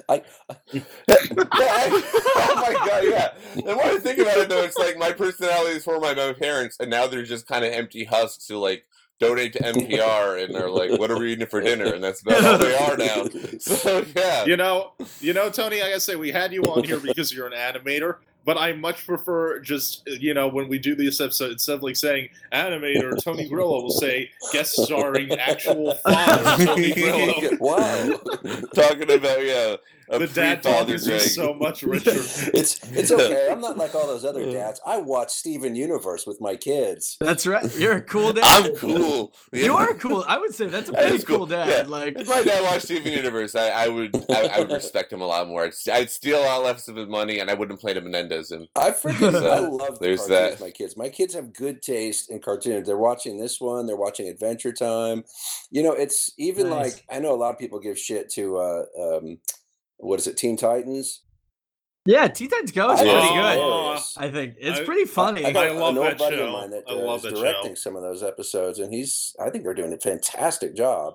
I 0.09 0.23
I- 0.51 0.85
oh 2.37 2.55
my 2.57 2.73
god, 2.87 3.05
yeah. 3.05 3.35
And 3.57 3.77
when 3.77 3.81
I 3.81 3.97
think 3.99 4.19
about 4.19 4.39
it 4.39 4.49
though, 4.49 4.63
it's 4.63 4.77
like 4.79 4.99
my 4.99 5.13
personality 5.13 5.77
is 5.77 5.85
for 5.85 6.01
my, 6.01 6.15
my 6.15 6.33
parents, 6.33 6.77
and 6.81 6.91
now 6.91 7.07
they're 7.07 7.23
just 7.25 7.47
kind 7.47 7.65
of 7.65 7.73
empty 7.73 8.05
husks 8.05 8.49
who 8.49 8.57
like 8.59 8.85
donate 9.21 9.53
to 9.53 9.61
NPR 9.61 10.43
and 10.45 10.55
they're 10.55 10.71
like, 10.71 10.91
"What 10.99 11.11
are 11.11 11.19
we 11.19 11.33
eating 11.33 11.47
for 11.47 11.61
dinner?" 11.61 11.93
And 11.95 12.03
that's 12.03 12.21
about 12.23 12.45
all 12.45 12.59
they 12.59 12.75
are 12.77 12.97
now. 12.97 13.27
So 13.61 14.05
yeah, 14.17 14.45
You 14.45 14.57
know, 14.57 14.93
you 15.21 15.33
know, 15.33 15.51
Tony. 15.51 15.81
I 15.83 15.89
gotta 15.89 16.01
say, 16.01 16.17
we 16.17 16.31
had 16.33 16.53
you 16.53 16.63
on 16.63 16.85
here 16.85 16.99
because 16.99 17.33
you're 17.33 17.47
an 17.47 17.53
animator, 17.53 18.17
but 18.45 18.59
I 18.59 18.73
much 18.73 19.07
prefer 19.07 19.59
just 19.61 20.07
you 20.07 20.35
know 20.35 20.49
when 20.49 20.69
we 20.69 20.79
do 20.79 20.95
this 20.95 21.21
episode 21.21 21.53
instead 21.53 21.77
of 21.77 21.83
like 21.83 21.97
saying 21.97 22.29
animator 22.53 23.21
Tony 23.25 23.49
Grillo 23.49 23.83
will 23.83 23.91
say 23.91 24.31
guest 24.53 24.75
starring 24.77 25.33
actual 25.33 25.95
father 25.95 26.65
Tony 26.67 26.93
Grillo. 26.93 27.57
wow. 27.61 28.21
talking 28.75 29.11
about 29.11 29.45
yeah, 29.45 29.75
a 29.75 29.79
The 30.09 30.27
dad 30.27 30.63
pre-father 30.63 30.85
talk 30.87 30.89
is 30.95 31.05
just 31.05 31.35
so 31.35 31.55
much 31.55 31.83
richer. 31.95 32.11
It's 32.13 32.79
it's 32.91 33.11
okay. 33.11 33.49
I'm 33.51 33.61
not 33.61 33.77
like 33.79 33.95
all 33.95 34.07
those 34.07 34.25
other 34.25 34.51
dads. 34.51 34.81
I 34.87 34.99
watch 34.99 35.31
Steven 35.33 35.75
Universe 35.75 36.27
with 36.27 36.41
my 36.41 36.57
kids. 36.57 37.17
That's 37.21 37.47
right. 37.47 37.75
You're 37.79 37.97
a 37.97 38.03
cool 38.03 38.33
dad. 38.35 38.45
I'm 38.45 38.77
cool. 38.77 39.33
You 39.53 39.75
are 39.77 39.95
cool. 39.95 40.25
I 40.29 40.39
would 40.39 40.55
say 40.55 40.67
that's 40.67 40.89
a 40.89 40.93
pretty 40.93 41.15
is 41.17 41.25
cool, 41.25 41.39
cool. 41.39 41.47
dad. 41.47 41.69
Yeah. 41.69 41.83
Like 41.91 42.19
If 42.19 42.29
my 42.29 42.43
dad 42.43 42.63
watched 42.65 42.83
Steven 42.85 43.13
Universe, 43.13 43.55
I, 43.55 43.69
I 43.71 43.89
would 43.89 44.15
I, 44.31 44.47
I 44.49 44.59
would 44.61 44.71
respect 44.73 45.13
him 45.13 45.21
a 45.21 45.27
lot 45.27 45.49
more. 45.49 45.65
I'd, 45.65 45.73
I'd 45.93 46.11
steal 46.11 46.39
a 46.41 46.45
lot 46.45 46.63
less 46.65 46.89
of 46.89 46.97
his 46.97 47.09
money, 47.09 47.39
and 47.39 47.51
I 47.51 47.55
wouldn't 47.55 47.81
play 47.81 47.95
to 47.95 48.01
Menendez. 48.01 48.51
And 48.51 48.69
I 48.77 48.91
freaking 48.91 49.33
So, 49.33 49.47
I 49.51 49.61
love 49.61 49.99
the 49.99 50.07
there's 50.07 50.21
cartoons. 50.21 50.29
that. 50.29 50.51
with 50.53 50.61
My 50.61 50.71
kids, 50.71 50.97
my 50.97 51.09
kids 51.09 51.35
have 51.35 51.53
good 51.53 51.83
taste 51.83 52.31
in 52.31 52.41
cartoons. 52.41 52.87
They're 52.87 52.99
watching 52.99 53.39
this 53.39 53.61
one. 53.61 53.87
They're 53.87 53.97
watching 53.97 54.29
Adventure 54.29 54.73
Time. 54.73 55.25
You 55.71 55.83
know, 55.83 55.93
it's 55.93 56.33
even 56.37 56.69
Nice. 56.69 56.95
like 56.95 57.05
I 57.11 57.21
know 57.21 57.35
a 57.35 57.37
lot 57.37 57.53
of 57.53 57.59
people 57.59 57.79
give 57.79 57.99
shit 57.99 58.29
to 58.31 58.57
uh, 58.59 58.85
um, 59.01 59.39
what 60.05 60.19
is 60.21 60.27
it, 60.27 60.37
Teen 60.37 60.57
Titans? 60.57 61.21
yeah, 62.07 62.29
Teen 62.29 62.51
Titans 62.51 62.71
Go 62.73 62.93
is 62.93 63.01
I 63.01 63.05
pretty 63.05 63.19
think 63.19 63.25
it's 63.25 63.35
good. 63.35 63.59
hilarious. 63.63 64.17
I 64.19 64.31
think 64.31 64.55
it's 64.59 64.81
I- 64.81 64.85
pretty 64.85 65.05
funny. 65.07 65.45
I 65.45 65.53
got 65.53 65.67
I 65.67 65.71
love 65.71 65.91
an 65.97 65.99
old 65.99 66.07
that 66.07 66.19
buddy 66.19 66.37
show. 66.37 66.47
of 66.47 66.53
mine 66.53 66.71
that 66.71 66.85
I 66.89 66.93
uh, 66.93 66.97
love 66.97 67.17
is 67.17 67.23
that 67.23 67.37
show. 67.37 67.43
directing 67.43 67.77
some 67.77 67.97
of 67.97 68.03
those 68.03 68.23
episodes, 68.23 68.79
and 68.79 68.93
he's 68.93 69.35
I 69.41 69.51
think 69.51 69.65
they're 69.65 69.75
doing 69.75 69.93
a 69.95 69.99
fantastic 69.99 70.77
job. 70.77 71.15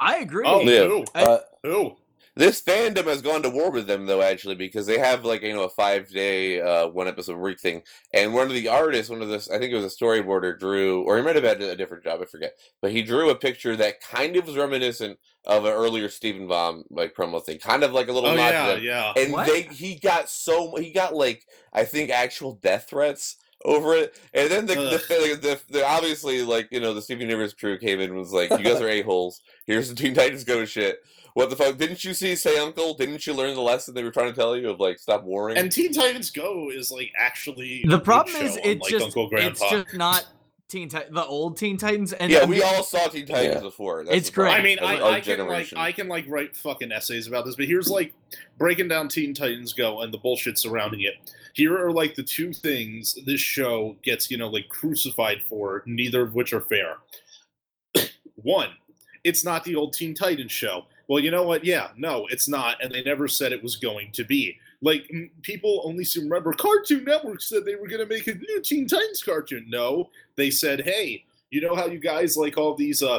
I 0.00 0.16
agree. 0.18 0.44
Oh, 0.46 0.60
Yeah. 0.62 0.86
who? 0.86 1.04
Uh, 1.14 1.38
Who? 1.62 1.96
This 2.40 2.62
fandom 2.62 3.04
has 3.04 3.20
gone 3.20 3.42
to 3.42 3.50
war 3.50 3.70
with 3.70 3.86
them, 3.86 4.06
though, 4.06 4.22
actually, 4.22 4.54
because 4.54 4.86
they 4.86 4.98
have 4.98 5.26
like 5.26 5.42
you 5.42 5.52
know 5.52 5.64
a 5.64 5.68
five 5.68 6.08
day, 6.08 6.58
uh, 6.58 6.88
one 6.88 7.06
episode 7.06 7.34
a 7.34 7.38
week 7.38 7.60
thing. 7.60 7.82
And 8.14 8.32
one 8.32 8.46
of 8.46 8.54
the 8.54 8.66
artists, 8.66 9.10
one 9.10 9.20
of 9.20 9.28
the 9.28 9.46
I 9.52 9.58
think 9.58 9.70
it 9.70 9.76
was 9.76 9.84
a 9.84 9.94
storyboarder, 9.94 10.58
drew, 10.58 11.02
or 11.02 11.18
he 11.18 11.22
might 11.22 11.34
have 11.36 11.44
had 11.44 11.60
a 11.60 11.76
different 11.76 12.02
job, 12.02 12.20
I 12.22 12.24
forget, 12.24 12.54
but 12.80 12.92
he 12.92 13.02
drew 13.02 13.28
a 13.28 13.34
picture 13.34 13.76
that 13.76 14.00
kind 14.00 14.36
of 14.36 14.46
was 14.46 14.56
reminiscent 14.56 15.18
of 15.44 15.66
an 15.66 15.72
earlier 15.72 16.08
Steven 16.08 16.48
Bomb 16.48 16.84
like 16.88 17.14
promo 17.14 17.44
thing, 17.44 17.58
kind 17.58 17.84
of 17.84 17.92
like 17.92 18.08
a 18.08 18.12
little 18.12 18.30
Oh 18.30 18.34
yeah, 18.34 18.74
yeah. 18.76 19.12
and 19.18 19.34
What? 19.34 19.46
they 19.46 19.64
he 19.64 19.96
got 19.96 20.30
so 20.30 20.76
he 20.76 20.94
got 20.94 21.14
like 21.14 21.44
I 21.74 21.84
think 21.84 22.08
actual 22.08 22.54
death 22.54 22.86
threats 22.88 23.36
over 23.66 23.94
it, 23.94 24.18
and 24.32 24.50
then 24.50 24.64
the 24.64 24.76
the, 24.76 25.04
the, 25.08 25.38
the, 25.42 25.60
the 25.68 25.86
obviously 25.86 26.42
like 26.42 26.68
you 26.70 26.80
know 26.80 26.94
the 26.94 27.02
Steven 27.02 27.28
Universe 27.28 27.52
crew 27.52 27.76
came 27.76 28.00
in 28.00 28.08
and 28.08 28.18
was 28.18 28.32
like, 28.32 28.48
you 28.48 28.64
guys 28.64 28.80
are 28.80 28.88
a 28.88 29.02
holes. 29.02 29.42
Here's 29.66 29.90
the 29.90 29.94
Teen 29.94 30.14
Titans 30.14 30.44
Go 30.44 30.64
shit. 30.64 31.00
What 31.34 31.50
the 31.50 31.56
fuck? 31.56 31.76
Didn't 31.76 32.04
you 32.04 32.14
see 32.14 32.34
Say 32.36 32.58
Uncle? 32.58 32.94
Didn't 32.94 33.26
you 33.26 33.34
learn 33.34 33.54
the 33.54 33.60
lesson 33.60 33.94
they 33.94 34.02
were 34.02 34.10
trying 34.10 34.32
to 34.32 34.38
tell 34.38 34.56
you 34.56 34.70
of 34.70 34.80
like 34.80 34.98
stop 34.98 35.24
warring? 35.24 35.56
And 35.56 35.70
Teen 35.70 35.92
Titans 35.92 36.30
Go 36.30 36.70
is 36.70 36.90
like 36.90 37.12
actually 37.18 37.84
the 37.86 38.00
problem 38.00 38.36
is 38.36 38.56
it's 38.56 38.66
unlike 38.66 38.90
just 38.90 39.04
Uncle 39.04 39.28
it's 39.32 39.70
just 39.70 39.94
not 39.94 40.26
Teen 40.70 40.88
Titan 40.88 41.14
the 41.14 41.24
old 41.24 41.56
Teen 41.56 41.76
Titans 41.76 42.12
and 42.12 42.30
yeah, 42.30 42.44
we 42.44 42.62
all 42.62 42.84
saw 42.84 43.08
Teen 43.08 43.26
Titans 43.26 43.56
Yeah. 43.56 43.60
before. 43.60 44.04
That's 44.04 44.16
It's 44.16 44.30
great. 44.30 44.52
I 44.52 44.62
mean, 44.62 44.78
I, 44.78 45.02
I 45.02 45.20
can 45.20 45.46
like. 45.46 45.72
I 45.76 45.90
can 45.92 46.06
like 46.08 46.26
write 46.28 46.56
fucking 46.56 46.92
essays 46.92 47.26
about 47.26 47.44
this, 47.44 47.56
but 47.56 47.66
here's 47.66 47.88
like 47.88 48.14
breaking 48.56 48.86
down 48.88 49.08
Teen 49.08 49.34
Titans 49.34 49.72
Go 49.72 50.00
and 50.02 50.14
the 50.14 50.18
bullshit 50.18 50.58
surrounding 50.58 51.02
it. 51.02 51.14
Here 51.54 51.76
are 51.76 51.92
like 51.92 52.14
the 52.14 52.22
two 52.22 52.52
things 52.52 53.16
this 53.26 53.40
show 53.40 53.96
gets, 54.02 54.30
you 54.30 54.36
know, 54.38 54.48
like 54.48 54.68
crucified 54.68 55.42
for, 55.48 55.82
neither 55.86 56.22
of 56.22 56.34
which 56.34 56.52
are 56.52 56.60
fair. 56.60 56.98
One, 58.36 58.70
it's 59.24 59.44
not 59.44 59.64
the 59.64 59.74
old 59.74 59.92
Teen 59.92 60.14
Titans 60.14 60.52
show. 60.52 60.86
Well, 61.10 61.18
you 61.18 61.32
know 61.32 61.42
what? 61.42 61.64
Yeah, 61.64 61.88
no, 61.96 62.28
it's 62.30 62.46
not, 62.46 62.80
and 62.80 62.94
they 62.94 63.02
never 63.02 63.26
said 63.26 63.50
it 63.52 63.64
was 63.64 63.74
going 63.74 64.12
to 64.12 64.22
be. 64.22 64.56
Like 64.80 65.06
m- 65.12 65.28
people 65.42 65.82
only 65.84 66.04
seem 66.04 66.22
to 66.22 66.28
remember 66.28 66.52
Cartoon 66.52 67.02
Network 67.04 67.42
said 67.42 67.64
they 67.64 67.74
were 67.74 67.88
going 67.88 68.00
to 68.00 68.06
make 68.06 68.28
a 68.28 68.34
new 68.34 68.60
Teen 68.62 68.86
Titans 68.86 69.20
cartoon. 69.20 69.66
No, 69.68 70.08
they 70.36 70.50
said, 70.52 70.82
hey, 70.82 71.24
you 71.50 71.60
know 71.60 71.74
how 71.74 71.86
you 71.86 71.98
guys 71.98 72.36
like 72.36 72.56
all 72.56 72.76
these 72.76 73.02
uh 73.02 73.18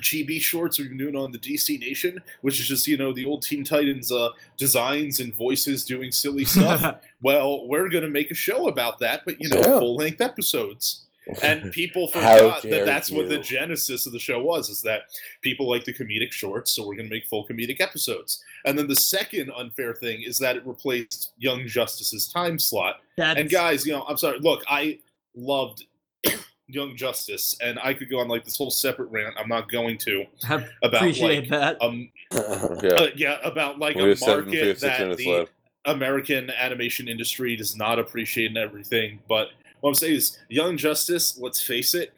chibi 0.00 0.40
shorts 0.40 0.78
we've 0.80 0.88
been 0.88 0.98
doing 0.98 1.14
on 1.14 1.30
the 1.30 1.38
DC 1.38 1.78
Nation, 1.78 2.18
which 2.40 2.58
is 2.58 2.66
just 2.66 2.88
you 2.88 2.96
know 2.96 3.12
the 3.12 3.24
old 3.24 3.42
Teen 3.42 3.62
Titans 3.62 4.10
uh, 4.10 4.30
designs 4.56 5.20
and 5.20 5.32
voices 5.36 5.84
doing 5.84 6.10
silly 6.10 6.44
stuff. 6.56 6.96
well, 7.22 7.68
we're 7.68 7.88
gonna 7.88 8.08
make 8.08 8.32
a 8.32 8.34
show 8.34 8.66
about 8.66 8.98
that, 8.98 9.22
but 9.24 9.40
you 9.40 9.48
know, 9.48 9.58
Yeah. 9.60 9.78
full 9.78 9.94
length 9.94 10.20
episodes. 10.20 11.06
And 11.42 11.70
people 11.72 12.08
forgot 12.08 12.62
that 12.62 12.84
that's 12.84 13.10
what 13.10 13.28
the 13.28 13.38
genesis 13.38 14.06
of 14.06 14.12
the 14.12 14.18
show 14.18 14.40
was: 14.40 14.68
is 14.70 14.82
that 14.82 15.02
people 15.42 15.68
like 15.68 15.84
the 15.84 15.92
comedic 15.92 16.32
shorts, 16.32 16.72
so 16.72 16.86
we're 16.86 16.96
gonna 16.96 17.08
make 17.08 17.26
full 17.26 17.46
comedic 17.46 17.80
episodes. 17.80 18.42
And 18.64 18.78
then 18.78 18.88
the 18.88 18.96
second 18.96 19.50
unfair 19.56 19.94
thing 19.94 20.22
is 20.22 20.38
that 20.38 20.56
it 20.56 20.66
replaced 20.66 21.32
Young 21.38 21.66
Justice's 21.66 22.28
time 22.28 22.58
slot. 22.58 22.96
that's, 23.16 23.38
And 23.38 23.50
guys, 23.50 23.86
you 23.86 23.92
know, 23.92 24.04
I'm 24.08 24.16
sorry. 24.16 24.38
Look, 24.40 24.62
I 24.68 24.98
loved 25.34 25.84
Young 26.66 26.96
Justice, 26.96 27.56
and 27.60 27.78
I 27.82 27.94
could 27.94 28.10
go 28.10 28.18
on 28.20 28.28
like 28.28 28.44
this 28.44 28.56
whole 28.56 28.70
separate 28.70 29.10
rant. 29.10 29.34
I'm 29.38 29.48
not 29.48 29.70
going 29.70 29.98
to 29.98 30.24
I 30.48 30.66
about 30.82 30.94
appreciate 31.02 31.50
like 31.50 31.50
that. 31.50 31.82
um 31.82 32.10
yeah. 32.32 32.90
uh, 32.90 33.06
yeah 33.14 33.38
about 33.44 33.78
like 33.78 33.96
we 33.96 34.02
a 34.02 34.08
have 34.08 34.18
seven, 34.18 34.46
market 34.46 34.80
that 34.80 35.16
the 35.16 35.30
left. 35.30 35.52
American 35.84 36.50
animation 36.50 37.08
industry 37.08 37.56
does 37.56 37.76
not 37.76 37.98
appreciate 37.98 38.46
and 38.46 38.58
everything. 38.58 39.18
But 39.28 39.48
what 39.82 39.90
I'm 39.90 39.94
saying 39.96 40.14
is, 40.14 40.38
Young 40.48 40.76
Justice, 40.76 41.38
let's 41.38 41.60
face 41.60 41.94
it, 41.94 42.14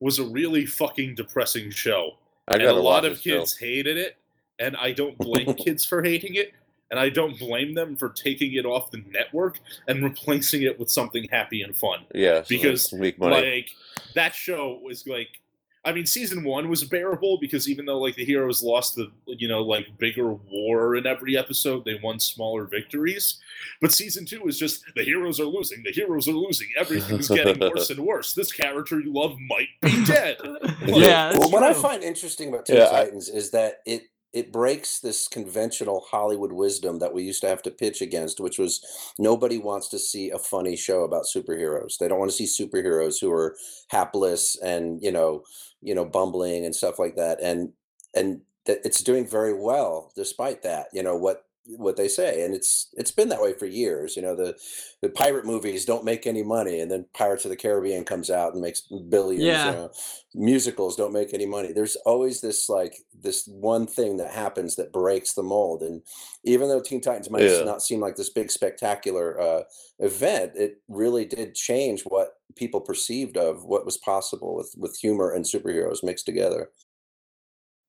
was 0.00 0.18
a 0.18 0.24
really 0.24 0.66
fucking 0.66 1.14
depressing 1.14 1.70
show, 1.70 2.12
I 2.46 2.54
and 2.54 2.62
got 2.62 2.74
a 2.74 2.80
lot 2.80 3.06
of 3.06 3.20
kids 3.20 3.56
hated 3.56 3.96
it, 3.96 4.18
and 4.58 4.76
I 4.76 4.92
don't 4.92 5.16
blame 5.16 5.54
kids 5.64 5.84
for 5.84 6.02
hating 6.02 6.34
it. 6.34 6.52
And 6.90 7.00
I 7.00 7.08
don't 7.08 7.36
blame 7.38 7.74
them 7.74 7.96
for 7.96 8.10
taking 8.10 8.52
it 8.52 8.66
off 8.66 8.90
the 8.90 9.02
network 9.10 9.58
and 9.88 10.04
replacing 10.04 10.62
it 10.62 10.78
with 10.78 10.90
something 10.90 11.26
happy 11.32 11.62
and 11.62 11.74
fun. 11.74 12.04
Yeah, 12.14 12.44
because. 12.48 12.92
Like 13.32 13.70
that 14.14 14.34
show 14.34 14.78
was 14.80 15.04
like 15.06 15.40
I 15.84 15.92
mean 15.92 16.06
season 16.06 16.44
1 16.44 16.68
was 16.68 16.84
bearable 16.84 17.38
because 17.40 17.68
even 17.68 17.84
though 17.84 17.98
like 17.98 18.16
the 18.16 18.24
heroes 18.24 18.62
lost 18.62 18.96
the 18.96 19.10
you 19.26 19.48
know 19.48 19.62
like 19.62 19.86
bigger 19.98 20.32
war 20.32 20.96
in 20.96 21.06
every 21.06 21.36
episode, 21.36 21.84
they 21.84 21.98
won 22.02 22.18
smaller 22.18 22.64
victories. 22.64 23.38
But 23.80 23.92
season 23.92 24.24
2 24.24 24.46
is 24.46 24.58
just 24.58 24.84
the 24.96 25.04
heroes 25.04 25.38
are 25.40 25.44
losing, 25.44 25.82
the 25.82 25.92
heroes 25.92 26.26
are 26.28 26.32
losing, 26.32 26.68
everything's 26.76 27.28
getting 27.28 27.58
worse 27.74 27.90
and 27.90 28.00
worse. 28.00 28.32
This 28.34 28.52
character 28.52 28.98
you 29.00 29.12
love 29.12 29.36
might 29.48 29.68
be 29.82 30.04
dead. 30.06 30.38
yeah, 30.86 31.28
that's 31.28 31.38
well, 31.38 31.50
what 31.50 31.62
I 31.62 31.74
find 31.74 32.02
interesting 32.02 32.48
about 32.48 32.66
Teen 32.66 32.76
Yeah, 32.76 32.88
I- 32.90 33.04
Titans 33.04 33.28
is 33.28 33.50
that 33.50 33.80
it 33.86 34.04
it 34.32 34.50
breaks 34.50 34.98
this 34.98 35.28
conventional 35.28 36.04
Hollywood 36.10 36.50
wisdom 36.52 36.98
that 36.98 37.14
we 37.14 37.22
used 37.22 37.40
to 37.42 37.48
have 37.48 37.62
to 37.62 37.70
pitch 37.70 38.02
against, 38.02 38.40
which 38.40 38.58
was 38.58 38.84
nobody 39.16 39.58
wants 39.58 39.86
to 39.90 39.98
see 39.98 40.30
a 40.30 40.38
funny 40.40 40.74
show 40.74 41.04
about 41.04 41.26
superheroes. 41.32 41.98
They 41.98 42.08
don't 42.08 42.18
want 42.18 42.32
to 42.32 42.44
see 42.44 42.64
superheroes 42.64 43.20
who 43.20 43.30
are 43.30 43.54
hapless 43.90 44.56
and 44.60 45.00
you 45.00 45.12
know, 45.12 45.44
you 45.84 45.94
know, 45.94 46.04
bumbling 46.04 46.64
and 46.64 46.74
stuff 46.74 46.98
like 46.98 47.16
that. 47.16 47.40
And 47.42 47.72
and 48.14 48.40
that 48.66 48.80
it's 48.84 49.02
doing 49.02 49.26
very 49.26 49.54
well 49.54 50.12
despite 50.16 50.62
that. 50.62 50.86
You 50.92 51.02
know 51.02 51.16
what 51.16 51.44
what 51.66 51.96
they 51.96 52.08
say, 52.08 52.44
and 52.44 52.54
it's 52.54 52.88
it's 52.92 53.10
been 53.10 53.30
that 53.30 53.40
way 53.40 53.54
for 53.54 53.64
years. 53.64 54.16
You 54.16 54.22
know, 54.22 54.36
the 54.36 54.54
the 55.00 55.08
pirate 55.08 55.46
movies 55.46 55.86
don't 55.86 56.04
make 56.04 56.26
any 56.26 56.42
money, 56.42 56.78
and 56.80 56.90
then 56.90 57.06
Pirates 57.14 57.44
of 57.46 57.50
the 57.50 57.56
Caribbean 57.56 58.04
comes 58.04 58.30
out 58.30 58.52
and 58.52 58.60
makes 58.60 58.82
billions. 58.82 59.44
Yeah. 59.44 59.70
You 59.70 59.72
know? 59.72 59.90
Musicals 60.34 60.94
don't 60.96 61.12
make 61.12 61.32
any 61.32 61.46
money. 61.46 61.72
There's 61.72 61.96
always 62.04 62.40
this 62.42 62.68
like 62.68 62.96
this 63.18 63.46
one 63.46 63.86
thing 63.86 64.18
that 64.18 64.32
happens 64.32 64.76
that 64.76 64.92
breaks 64.92 65.32
the 65.32 65.42
mold, 65.42 65.82
and 65.82 66.02
even 66.44 66.68
though 66.68 66.82
Teen 66.82 67.00
Titans 67.00 67.30
might 67.30 67.42
Yeah. 67.42 67.64
not 67.64 67.82
seem 67.82 68.00
like 68.00 68.16
this 68.16 68.30
big 68.30 68.50
spectacular 68.50 69.40
uh, 69.40 69.62
event, 69.98 70.52
it 70.56 70.82
really 70.88 71.24
did 71.24 71.54
change 71.54 72.02
what 72.02 72.33
people 72.56 72.80
perceived 72.80 73.36
of 73.36 73.64
what 73.64 73.84
was 73.84 73.96
possible 73.96 74.54
with 74.54 74.74
with 74.76 74.96
humor 74.98 75.30
and 75.32 75.44
superheroes 75.44 76.02
mixed 76.02 76.26
together. 76.26 76.70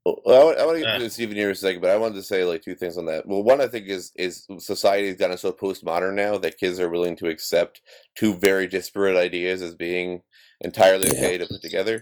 Well, 0.06 0.22
I 0.28 0.44
want, 0.44 0.60
I 0.60 0.66
want 0.68 0.78
to 0.78 0.84
get 0.84 1.00
to 1.00 1.10
Steven 1.10 1.36
Universe 1.36 1.64
in 1.64 1.68
a 1.68 1.70
second, 1.70 1.82
but 1.82 1.90
I 1.90 1.98
wanted 1.98 2.16
to 2.16 2.24
say 2.24 2.44
like 2.46 2.62
two 2.62 2.76
things 2.76 2.96
on 2.98 3.06
that. 3.08 3.26
Well, 3.26 3.42
one 3.42 3.60
I 3.60 3.68
think 3.68 3.88
is 3.88 4.12
is 4.16 4.46
society 4.60 5.08
has 5.08 5.18
gotten 5.18 5.38
so 5.38 5.52
postmodern 5.52 6.14
now 6.14 6.38
that 6.38 6.60
kids 6.60 6.80
are 6.80 6.90
willing 6.90 7.16
to 7.18 7.28
accept 7.28 7.82
two 8.16 8.36
very 8.36 8.68
disparate 8.68 9.18
ideas 9.18 9.64
as 9.64 9.74
being 9.74 10.22
entirely 10.62 11.08
Yeah. 11.08 11.14
okay 11.14 11.38
to 11.40 11.48
put 11.48 11.62
together. 11.62 12.02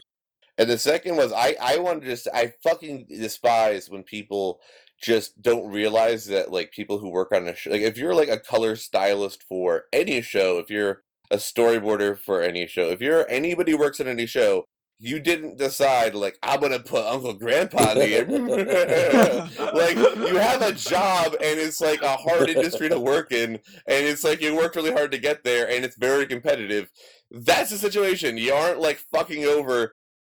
And 0.58 0.70
the 0.70 0.78
second 0.78 1.16
was 1.16 1.32
I 1.32 1.56
I 1.62 1.78
wanted 1.78 2.02
to 2.02 2.08
just 2.08 2.28
I 2.34 2.54
fucking 2.64 3.08
despise 3.10 3.90
when 3.90 4.04
people 4.04 4.60
just 5.02 5.42
don't 5.42 5.72
realize 5.72 6.26
that 6.26 6.52
like 6.52 6.72
people 6.72 6.98
who 7.00 7.10
work 7.10 7.32
on 7.34 7.48
a 7.48 7.56
show 7.56 7.72
like 7.72 7.82
if 7.82 7.98
you're 7.98 8.16
like 8.16 8.30
a 8.30 8.40
color 8.40 8.76
stylist 8.76 9.44
for 9.44 9.86
any 9.94 10.22
show, 10.22 10.60
if 10.60 10.70
you're 10.70 11.03
a 11.32 11.38
storyboarder 11.38 12.18
for 12.18 12.42
any 12.42 12.68
show, 12.68 12.90
if 12.90 13.02
you're 13.02 13.30
anybody 13.30 13.72
who 13.72 13.78
works 13.78 14.00
on 14.00 14.08
any 14.08 14.26
show, 14.26 14.66
you 15.00 15.20
didn't 15.20 15.58
decide 15.58 16.16
like 16.16 16.38
I'm 16.44 16.62
gonna 16.62 16.80
put 16.80 17.06
Uncle 17.06 17.34
Grandpa 17.34 17.92
in 17.92 17.98
the 18.00 19.52
like 19.74 19.98
you 19.98 20.38
have 20.38 20.62
a 20.62 20.72
job 20.72 21.34
and 21.44 21.60
it's 21.60 21.82
like 21.82 22.02
a 22.02 22.16
hard 22.16 22.50
industry 22.50 22.90
to 22.90 23.00
work 23.00 23.32
in, 23.32 23.54
and 23.88 24.06
it's 24.06 24.24
like 24.24 24.42
you 24.42 24.56
worked 24.56 24.76
really 24.76 24.94
hard 24.94 25.12
to 25.12 25.18
get 25.18 25.44
there, 25.44 25.70
and 25.70 25.84
it's 25.84 25.98
very 25.98 26.26
competitive. 26.26 26.90
That's 27.32 27.72
the 27.72 27.78
situation. 27.78 28.38
You 28.38 28.54
aren't 28.54 28.80
like 28.80 29.04
fucking 29.12 29.44
over 29.44 29.94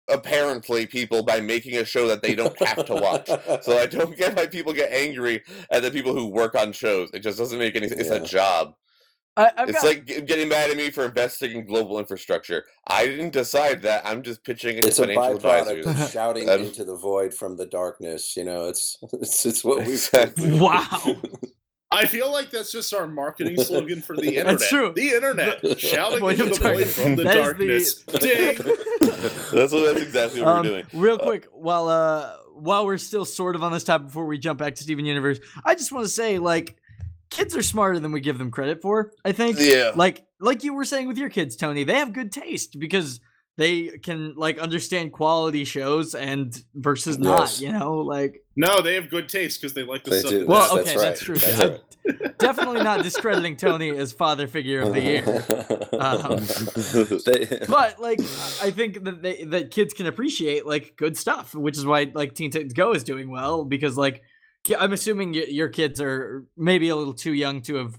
apparently 0.10 0.86
people 0.86 1.24
by 1.24 1.40
making 1.40 1.78
a 1.78 1.86
show 1.86 2.08
that 2.08 2.22
they 2.22 2.36
don't 2.36 2.58
have 2.60 2.86
to 2.86 2.96
watch. 2.96 3.28
So 3.64 3.78
I 3.78 3.86
don't 3.88 4.16
get 4.18 4.36
why 4.36 4.48
people 4.48 4.74
get 4.74 4.92
angry 4.92 5.44
at 5.72 5.84
the 5.84 5.92
people 5.92 6.14
who 6.14 6.28
work 6.28 6.56
on 6.56 6.74
shows. 6.74 7.10
It 7.14 7.20
just 7.20 7.38
doesn't 7.38 7.60
make 7.60 7.76
any. 7.76 7.88
Sense. 7.88 8.02
It's 8.02 8.10
a 8.10 8.20
job. 8.20 8.74
I, 9.40 9.52
I've 9.58 9.70
it's 9.70 9.82
got, 9.82 9.88
like 9.88 10.06
getting 10.06 10.50
mad 10.50 10.70
at 10.70 10.78
me 10.78 10.90
for 10.92 11.06
investing 11.06 11.52
in 11.52 11.66
global 11.66 11.98
infrastructure. 12.00 12.66
I 12.88 13.06
didn't 13.06 13.32
decide 13.32 13.82
that. 13.84 14.06
I'm 14.06 14.22
just 14.22 14.44
pitching 14.44 14.78
it 14.78 14.82
to 14.82 14.88
it's 14.90 15.00
a 15.00 15.04
financial 15.06 15.40
byproduct 15.40 15.80
advisors. 15.80 16.02
of 16.02 16.12
shouting 16.12 16.48
into 16.50 16.84
the 16.84 16.96
void 16.96 17.34
from 17.34 17.56
the 17.58 17.66
darkness. 17.66 18.36
You 18.36 18.44
know, 18.46 18.68
it's 18.68 18.98
it's, 19.14 19.46
it's 19.46 19.64
what 19.64 19.80
we've 19.80 19.88
Exactly. 19.90 20.60
wow. 20.60 21.16
I 21.92 22.06
feel 22.06 22.32
like 22.32 22.52
that's 22.52 22.72
just 22.72 22.94
our 22.94 23.08
marketing 23.08 23.60
slogan 23.64 24.02
for 24.04 24.16
the 24.16 24.24
internet. 24.28 24.60
That's 24.60 24.70
true. 24.70 24.94
The 24.96 25.10
internet, 25.10 25.80
shouting 25.80 26.24
into 26.24 26.46
the 26.46 26.60
void 26.60 26.88
from 26.88 27.16
the 27.16 27.24
That 27.24 27.36
is 27.36 27.44
darkness. 27.44 28.04
the- 28.04 28.18
Ding. 29.00 29.10
that's 29.52 29.72
what. 29.74 29.86
That's 29.94 30.02
exactly 30.02 30.42
what 30.42 30.48
Um, 30.50 30.58
we're 30.66 30.70
doing. 30.72 30.86
Real 30.94 31.16
Uh, 31.16 31.24
quick, 31.26 31.48
while 31.52 31.88
uh 31.88 32.36
while 32.56 32.86
we're 32.86 32.98
still 32.98 33.24
sort 33.26 33.56
of 33.56 33.64
on 33.64 33.72
this 33.72 33.86
topic 33.86 34.08
before 34.08 34.26
we 34.26 34.38
jump 34.38 34.60
back 34.60 34.76
to 34.76 34.84
Steven 34.84 35.06
Universe, 35.06 35.40
I 35.66 35.76
just 35.76 35.92
want 35.94 36.06
to 36.06 36.10
say 36.12 36.38
like 36.40 36.76
kids 37.30 37.56
are 37.56 37.62
smarter 37.64 38.00
than 38.00 38.12
we 38.12 38.20
give 38.22 38.38
them 38.38 38.52
credit 38.52 38.82
for. 38.82 39.12
I 39.26 39.32
think. 39.32 39.58
Yeah. 39.60 39.92
Like 39.96 40.26
like 40.40 40.64
you 40.64 40.74
were 40.74 40.86
saying 40.86 41.08
with 41.08 41.18
your 41.18 41.30
kids, 41.30 41.56
Tony, 41.56 41.84
they 41.84 41.96
have 41.96 42.14
good 42.14 42.32
taste 42.32 42.80
because 42.80 43.20
they 43.58 43.88
can 43.98 44.36
like 44.38 44.58
understand 44.58 45.12
quality 45.12 45.66
shows 45.66 46.16
and 46.16 46.58
versus 46.76 47.18
not, 47.20 47.60
you 47.60 47.72
know, 47.74 47.98
like 47.98 48.42
No, 48.56 48.82
they 48.82 48.96
have 48.96 49.10
good 49.10 49.28
taste 49.28 49.60
because 49.62 49.74
they 49.74 49.84
like 49.84 50.06
the 50.06 50.12
They 50.12 50.20
stuff. 50.20 50.32
do. 50.32 50.46
Well, 50.48 50.76
That's- 50.78 50.96
okay, 50.96 50.98
that's 50.98 51.20
that's 51.20 51.22
true. 51.22 51.36
That's 51.38 51.60
right. 51.60 52.38
definitely 52.40 52.82
not 52.84 53.04
discrediting 53.04 53.58
Tony 53.58 53.90
as 53.90 54.14
father 54.14 54.48
figure 54.48 54.80
of 54.82 54.94
the 54.94 55.02
year. 55.02 55.46
Um, 56.00 56.38
They- 57.26 57.66
but 57.68 58.00
like 58.00 58.22
I 58.22 58.68
I 58.68 58.72
think 58.72 59.04
that 59.04 59.22
they, 59.22 59.44
that 59.46 59.72
kids 59.72 59.94
can 59.94 60.06
appreciate 60.06 60.66
like 60.66 60.94
good 60.96 61.18
stuff, 61.18 61.54
which 61.54 61.78
is 61.78 61.86
why 61.86 62.10
like 62.14 62.36
Teen 62.36 62.52
Titans 62.52 62.72
Go 62.74 62.94
is 62.94 63.04
doing 63.04 63.30
well 63.30 63.66
because 63.66 63.98
like 63.98 64.16
ki- 64.16 64.22
I'm 64.78 64.94
assuming 64.94 65.34
your 65.34 65.70
kids 65.70 66.02
are 66.02 66.46
maybe 66.58 66.90
a 66.90 66.96
little 66.96 67.14
too 67.14 67.34
young 67.34 67.62
to 67.64 67.76
have 67.76 67.98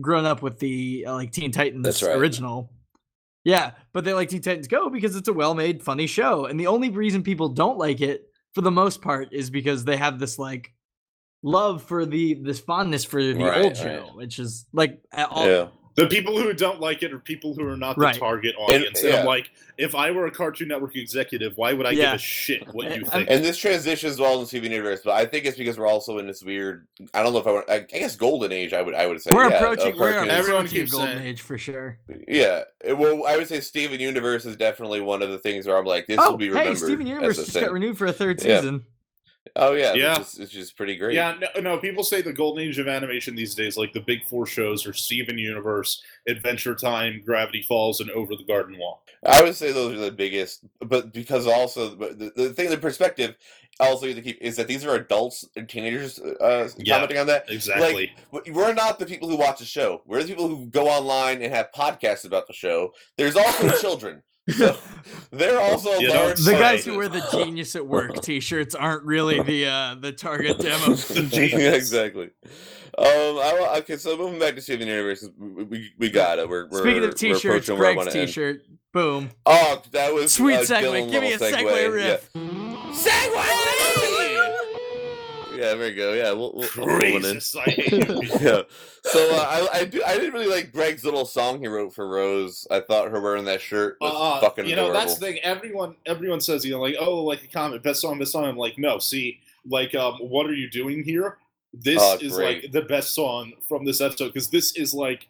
grown 0.00 0.24
up 0.24 0.42
with 0.42 0.58
the 0.58 1.04
uh, 1.06 1.14
like 1.14 1.32
Teen 1.32 1.52
Titans 1.52 2.02
right. 2.02 2.16
original. 2.16 2.72
Yeah, 3.44 3.72
but 3.92 4.04
they 4.04 4.12
like 4.12 4.28
Teen 4.28 4.42
Titans 4.42 4.68
Go 4.68 4.90
because 4.90 5.16
it's 5.16 5.28
a 5.28 5.32
well-made, 5.32 5.82
funny 5.82 6.06
show, 6.06 6.46
and 6.46 6.58
the 6.58 6.66
only 6.66 6.90
reason 6.90 7.22
people 7.22 7.48
don't 7.48 7.78
like 7.78 8.00
it, 8.00 8.28
for 8.52 8.60
the 8.60 8.70
most 8.70 9.00
part, 9.00 9.32
is 9.32 9.48
because 9.50 9.84
they 9.84 9.96
have 9.96 10.18
this 10.18 10.38
like 10.38 10.72
love 11.42 11.82
for 11.82 12.04
the 12.04 12.34
this 12.34 12.60
fondness 12.60 13.04
for 13.04 13.22
the 13.22 13.34
Right, 13.34 13.62
old 13.64 13.72
right. 13.72 13.76
show, 13.76 14.10
which 14.14 14.38
is 14.38 14.66
like 14.72 15.00
all, 15.16 15.46
yeah. 15.46 15.68
The 15.98 16.06
people 16.08 16.38
who 16.38 16.52
don't 16.52 16.80
like 16.80 17.02
it 17.02 17.12
are 17.12 17.18
people 17.18 17.54
who 17.54 17.66
are 17.66 17.76
not 17.76 17.96
the 17.96 18.02
Right. 18.02 18.14
target 18.14 18.54
audience. 18.58 19.00
And, 19.02 19.12
yeah. 19.12 19.20
I'm 19.20 19.26
like, 19.26 19.50
if 19.76 19.94
I 19.94 20.10
were 20.10 20.26
a 20.26 20.30
Cartoon 20.30 20.68
Network 20.68 20.96
executive, 20.96 21.56
why 21.56 21.72
would 21.72 21.86
I 21.86 21.94
give 21.94 22.14
a 22.14 22.18
shit 22.18 22.66
what 22.74 22.96
you 22.96 23.04
think? 23.04 23.28
And 23.30 23.44
this 23.44 23.56
transitions 23.56 24.18
well 24.18 24.34
in 24.34 24.40
the 24.40 24.46
Steven 24.46 24.70
universe, 24.72 25.00
but 25.04 25.12
I 25.14 25.26
think 25.26 25.44
it's 25.44 25.56
because 25.58 25.78
we're 25.78 25.86
also 25.86 26.18
in 26.18 26.26
this 26.26 26.42
weird. 26.42 26.86
I 27.14 27.22
don't 27.22 27.32
know 27.32 27.38
if 27.38 27.46
I 27.46 27.52
want. 27.52 27.70
I 27.70 27.78
guess 27.80 28.16
golden 28.16 28.52
age. 28.52 28.72
I 28.72 28.82
would. 28.82 28.94
I 28.94 29.06
would 29.06 29.20
say. 29.22 29.30
we're 29.34 29.48
yeah, 29.50 29.56
approaching 29.56 29.96
we're 29.98 30.12
cartoons. 30.12 30.32
Everyone 30.32 30.66
keeps 30.66 30.92
golden 30.92 31.18
saying- 31.18 31.26
age 31.26 31.40
for 31.42 31.58
sure. 31.58 31.98
Yeah. 32.26 32.64
Well, 32.86 33.26
I 33.26 33.36
would 33.36 33.48
say 33.48 33.60
Steven 33.60 34.00
Universe 34.00 34.44
is 34.44 34.56
definitely 34.56 35.00
one 35.00 35.22
of 35.22 35.30
the 35.30 35.38
things 35.38 35.66
where 35.66 35.76
I'm 35.76 35.84
like, 35.84 36.06
this 36.06 36.18
oh, 36.20 36.30
will 36.32 36.38
be 36.38 36.48
remembered. 36.48 36.70
hey. 36.78 36.84
Steven 36.84 37.06
Universe 37.06 37.38
as 37.38 37.48
a 37.48 37.52
just 37.52 37.64
got 37.64 37.72
renewed 37.72 37.98
for 37.98 38.06
a 38.06 38.12
third 38.12 38.42
Yeah. 38.42 38.60
season. 38.60 38.84
Oh 39.56 39.72
yeah, 39.72 39.94
Yeah. 39.94 40.18
Which 40.18 40.26
is, 40.28 40.38
it's 40.38 40.52
just 40.52 40.76
pretty 40.76 40.96
great. 40.96 41.14
Yeah, 41.14 41.34
no, 41.56 41.60
no. 41.60 41.78
People 41.78 42.04
say 42.04 42.22
the 42.22 42.32
golden 42.32 42.64
age 42.64 42.78
of 42.78 42.88
animation 42.88 43.34
these 43.34 43.54
days, 43.54 43.76
like 43.76 43.92
the 43.92 44.00
big 44.00 44.24
four 44.28 44.46
shows, 44.46 44.86
are 44.86 44.92
Steven 44.92 45.38
Universe, 45.38 46.02
Adventure 46.26 46.74
Time, 46.74 47.22
Gravity 47.24 47.62
Falls, 47.62 48.00
and 48.00 48.10
Over 48.10 48.36
the 48.36 48.44
Garden 48.44 48.78
Wall. 48.78 49.02
I 49.26 49.42
would 49.42 49.56
say 49.56 49.72
those 49.72 49.94
are 49.94 49.98
the 50.04 50.10
biggest, 50.12 50.64
but 50.80 51.12
because 51.12 51.46
also 51.46 51.94
but 51.96 52.18
the, 52.18 52.30
the 52.36 52.50
thing, 52.50 52.70
the 52.70 52.76
perspective, 52.78 53.34
also 53.80 54.06
you 54.06 54.14
have 54.14 54.22
to 54.24 54.30
keep 54.32 54.40
is 54.40 54.56
that 54.56 54.68
these 54.68 54.84
are 54.84 54.94
adults 54.94 55.44
and 55.56 55.68
teenagers 55.68 56.18
uh, 56.20 56.68
Yeah. 56.78 56.94
commenting 56.94 57.18
on 57.18 57.26
that. 57.26 57.50
Exactly. 57.50 58.12
W- 58.32 58.52
We're 58.54 58.74
not 58.74 58.98
the 58.98 59.06
people 59.06 59.28
who 59.28 59.36
watch 59.36 59.58
the 59.58 59.64
show. 59.64 60.02
We're 60.06 60.22
the 60.22 60.28
people 60.28 60.48
who 60.48 60.66
go 60.66 60.88
online 60.88 61.42
and 61.42 61.52
have 61.52 61.68
podcasts 61.74 62.24
about 62.24 62.46
the 62.46 62.52
show. 62.52 62.92
There's 63.16 63.36
also 63.36 63.70
children. 63.80 64.22
So 64.48 64.76
they're 65.30 65.60
also 65.60 65.98
You 65.98 66.08
know, 66.08 66.32
The 66.34 66.52
guys 66.52 66.84
who 66.84 66.96
wear 66.96 67.08
the 67.08 67.26
genius 67.32 67.76
at 67.76 67.86
work 67.86 68.20
t-shirts 68.22 68.74
aren't 68.74 69.04
really 69.04 69.40
the 69.42 69.66
uh 69.66 69.94
the 70.00 70.12
target 70.12 70.58
demo. 70.58 70.94
Yeah, 71.14 71.22
genius. 71.28 71.74
exactly. 71.76 72.30
Um, 72.96 73.04
I, 73.06 73.56
wa- 73.60 73.76
okay, 73.78 73.96
so 73.96 74.16
moving 74.16 74.40
back 74.40 74.56
to 74.56 74.60
Steven 74.60 74.88
Universe, 74.88 75.24
we, 75.38 75.62
we, 75.64 75.92
we 75.98 76.10
got 76.10 76.40
it. 76.40 76.48
We're, 76.48 76.66
we're 76.68 76.80
Speaking 76.80 77.04
of 77.04 77.14
t-shirts, 77.14 77.44
approaching 77.68 77.78
where 77.78 77.90
I 77.90 77.94
Greg's 77.94 78.06
wanna 78.08 78.18
end. 78.20 78.28
t-shirt. 78.28 78.62
Boom. 78.92 79.30
Oh, 79.46 79.82
that 79.92 80.12
was 80.12 80.32
Sweet 80.32 80.56
uh, 80.56 80.60
segue. 80.62 81.08
Give 81.10 81.22
me 81.22 81.34
a 81.34 81.38
little 81.38 81.58
segue, 81.58 81.62
Yeah. 81.62 81.86
riff. 81.86 82.32
Segue. 82.32 83.77
Yeah, 85.58 85.74
there 85.74 85.88
we 85.88 85.94
go. 85.94 86.12
Yeah, 86.12 86.32
we'll, 86.32 86.52
we'll, 86.54 86.68
we'll 86.76 87.00
in. 87.00 87.22
Jesus, 87.22 87.56
I 87.56 87.64
yeah. 88.40 88.62
So 89.02 89.34
uh, 89.34 89.46
I 89.48 89.68
I 89.80 89.84
do 89.86 90.00
I 90.06 90.14
didn't 90.16 90.32
really 90.32 90.46
like 90.46 90.72
Greg's 90.72 91.04
little 91.04 91.24
song 91.24 91.58
he 91.60 91.66
wrote 91.66 91.92
for 91.92 92.08
Rose. 92.08 92.66
I 92.70 92.78
thought 92.80 93.10
her 93.10 93.20
wearing 93.20 93.44
that 93.46 93.60
shirt 93.60 93.96
was 94.00 94.12
Uh, 94.14 94.40
fucking 94.40 94.66
you 94.66 94.76
know, 94.76 94.82
adorable. 94.90 95.00
that's 95.00 95.18
the 95.18 95.26
thing. 95.26 95.38
Everyone, 95.42 95.96
everyone 96.06 96.40
says, 96.40 96.64
you 96.64 96.70
know, 96.72 96.80
like, 96.80 96.94
oh, 97.00 97.24
like 97.24 97.42
a 97.42 97.48
comment, 97.48 97.82
best 97.82 98.00
song, 98.00 98.18
best 98.18 98.32
song. 98.32 98.44
I'm 98.44 98.56
like, 98.56 98.78
no, 98.78 98.98
see, 98.98 99.40
like, 99.68 99.94
um, 99.96 100.14
what 100.20 100.46
are 100.46 100.54
you 100.54 100.70
doing 100.70 101.02
here? 101.02 101.38
This 101.74 101.98
Oh, 102.00 102.18
is 102.20 102.34
great. 102.34 102.62
like 102.62 102.72
the 102.72 102.82
best 102.82 103.12
song 103.14 103.52
from 103.68 103.84
this 103.84 104.00
episode 104.00 104.28
because 104.28 104.50
this 104.50 104.76
is 104.76 104.94
like, 104.94 105.28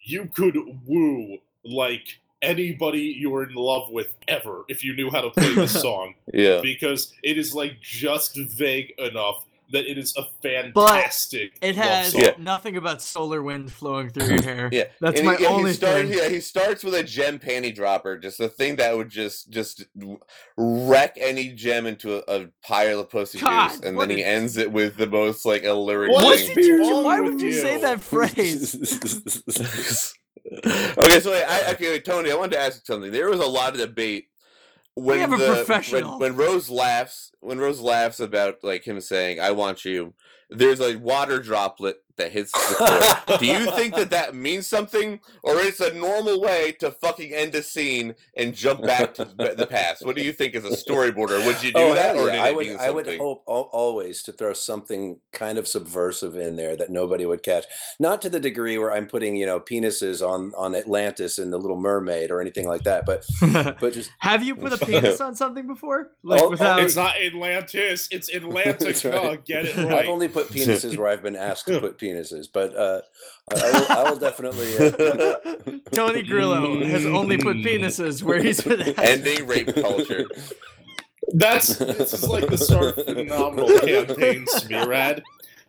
you 0.00 0.28
could 0.34 0.56
woo 0.86 1.38
like 1.64 2.18
anybody 2.42 3.16
you're 3.18 3.42
in 3.42 3.54
love 3.54 3.90
with 3.90 4.08
ever 4.28 4.64
if 4.68 4.82
you 4.84 4.94
knew 4.94 5.10
how 5.10 5.20
to 5.20 5.30
play 5.30 5.54
this 5.54 5.78
song 5.80 6.14
yeah. 6.32 6.60
because 6.62 7.12
it 7.22 7.36
is 7.36 7.52
like 7.54 7.80
just 7.80 8.36
vague 8.36 8.92
enough 8.98 9.44
that 9.70 9.90
it 9.90 9.98
is 9.98 10.16
a 10.16 10.24
fantastic. 10.42 11.58
It 11.60 11.76
love 11.76 11.84
has 11.84 12.12
song. 12.12 12.20
Yeah. 12.22 12.30
nothing 12.38 12.76
about 12.76 13.02
solar 13.02 13.42
wind 13.42 13.72
flowing 13.72 14.10
through 14.10 14.26
your 14.28 14.42
hair. 14.42 14.68
Yeah, 14.72 14.84
That's 15.00 15.18
And 15.20 15.26
my 15.26 15.36
he, 15.36 15.44
yeah, 15.44 15.48
only 15.50 15.70
he 15.70 15.76
starts, 15.76 16.08
thing. 16.08 16.18
Yeah, 16.18 16.28
he 16.28 16.40
starts 16.40 16.84
with 16.84 16.94
a 16.94 17.02
gem 17.02 17.38
panty 17.38 17.74
dropper, 17.74 18.18
just 18.18 18.40
a 18.40 18.48
thing 18.48 18.76
that 18.76 18.96
would 18.96 19.08
just 19.10 19.50
just 19.50 19.84
wreck 20.56 21.16
any 21.20 21.50
gem 21.50 21.86
into 21.86 22.16
a, 22.16 22.42
a 22.42 22.46
pile 22.62 23.00
of 23.00 23.10
pussy 23.10 23.38
God, 23.38 23.70
juice, 23.70 23.80
and 23.80 23.96
what 23.96 24.08
then 24.08 24.18
he 24.18 24.22
a- 24.22 24.26
ends 24.26 24.56
it 24.56 24.70
with 24.72 24.96
the 24.96 25.06
most 25.06 25.44
like 25.44 25.64
alluring 25.64 26.12
What 26.12 26.24
What 26.24 26.38
is 26.38 26.46
thing. 26.46 26.54
did 26.56 26.66
you, 26.66 26.96
why 27.04 27.20
would 27.20 27.40
you 27.40 27.52
say 27.52 27.80
that 27.80 28.00
phrase? 28.12 30.14
okay, 30.50 31.20
so 31.20 31.30
wait, 31.30 31.44
I, 31.44 31.72
okay, 31.72 31.90
wait, 31.90 32.04
Tony, 32.04 32.30
I 32.30 32.34
wanted 32.34 32.52
to 32.52 32.60
ask 32.60 32.76
you 32.76 32.94
something. 32.94 33.12
There 33.12 33.28
was 33.28 33.40
a 33.40 33.46
lot 33.46 33.74
of 33.74 33.80
debate 33.80 34.27
when 34.98 35.18
have 35.20 35.32
a 35.32 35.36
the 35.36 35.64
when, 35.92 36.18
when 36.18 36.36
Rose 36.36 36.68
laughs 36.70 37.32
when 37.40 37.58
Rose 37.58 37.80
laughs 37.80 38.20
about 38.20 38.62
like 38.62 38.86
him 38.86 39.00
saying 39.00 39.40
"I 39.40 39.50
want 39.52 39.84
you." 39.84 40.14
There's 40.50 40.80
a 40.80 40.96
water 40.96 41.40
droplet 41.40 42.02
that 42.18 42.32
hits 42.32 42.52
the 42.52 42.58
floor. 43.26 43.38
Do 43.38 43.46
you 43.46 43.70
think 43.72 43.94
that 43.96 44.10
that 44.10 44.34
means 44.34 44.66
something, 44.66 45.20
or 45.42 45.54
it's 45.60 45.80
a 45.80 45.92
normal 45.94 46.40
way 46.40 46.72
to 46.80 46.90
fucking 46.90 47.32
end 47.32 47.54
a 47.54 47.62
scene 47.62 48.14
and 48.36 48.54
jump 48.54 48.82
back 48.82 49.14
to 49.14 49.24
the 49.24 49.54
the 49.56 49.66
past? 49.66 50.04
What 50.04 50.16
do 50.16 50.22
you 50.22 50.32
think 50.32 50.54
as 50.54 50.64
a 50.64 50.70
storyboarder? 50.70 51.44
Would 51.46 51.62
you 51.62 51.72
do 51.72 51.78
Oh, 51.80 51.94
that, 51.94 52.14
hell 52.16 52.24
or 52.24 52.28
yeah. 52.28 52.32
did 52.32 52.40
I 52.40 52.52
would. 52.52 52.66
mean 52.66 52.76
I 52.78 52.90
would 52.90 53.06
hope 53.18 53.42
always 53.46 54.22
to 54.24 54.32
throw 54.32 54.52
something 54.52 55.20
kind 55.32 55.58
of 55.58 55.66
subversive 55.68 56.36
in 56.36 56.56
there 56.56 56.76
that 56.76 56.90
nobody 56.90 57.24
would 57.24 57.42
catch. 57.42 57.64
Not 57.98 58.20
to 58.22 58.28
the 58.28 58.40
degree 58.40 58.76
where 58.78 58.92
I'm 58.92 59.06
putting, 59.06 59.36
you 59.36 59.46
know, 59.46 59.60
penises 59.60 60.26
on 60.26 60.52
on 60.56 60.74
Atlantis 60.74 61.38
and 61.38 61.52
the 61.52 61.58
Little 61.58 61.80
Mermaid 61.80 62.30
or 62.30 62.40
anything 62.40 62.66
like 62.68 62.82
that. 62.84 63.06
But 63.06 63.24
but 63.80 63.92
just 63.92 64.10
Have 64.18 64.42
you 64.42 64.54
put 64.56 64.72
a 64.72 64.78
penis 64.84 65.20
on 65.20 65.34
something 65.34 65.66
before? 65.66 66.10
Like 66.22 66.42
Oh, 66.42 66.46
oh, 66.46 66.50
without 66.50 66.80
It's 66.82 66.96
not 66.96 67.16
Atlantis. 67.20 68.08
It's 68.10 68.30
Atlantica. 68.34 68.78
That's 68.88 69.04
right. 69.04 69.14
Oh, 69.14 69.36
get 69.44 69.64
it 69.66 69.76
right. 69.76 69.92
I've 70.04 70.08
only 70.08 70.28
put 70.28 70.48
penises 70.52 70.96
where 70.96 71.08
I've 71.08 71.22
been 71.22 71.36
asked 71.36 71.66
to 71.66 71.80
put 71.80 71.98
penises. 71.98 72.07
Penises, 72.08 72.46
but 72.52 72.74
uh, 72.76 73.00
I, 73.50 73.54
I, 73.54 73.72
will, 73.72 73.92
I 73.92 74.10
will 74.10 74.18
definitely. 74.18 74.76
Uh, 74.78 75.78
Tony 75.92 76.22
Grillo 76.22 76.84
has 76.84 77.06
only 77.06 77.38
put 77.38 77.56
penises 77.58 78.22
where 78.22 78.42
he's 78.42 78.60
been 78.60 78.80
asked. 78.80 78.98
Ending 79.02 79.46
rape 79.46 79.74
culture. 79.74 80.26
That's 81.34 81.76
this 81.76 82.14
is 82.14 82.26
like 82.26 82.48
the 82.48 82.58
start 82.58 82.98
of 82.98 83.04
phenomenal 83.04 83.68
campaign, 83.80 84.46
Smearad. 84.46 85.22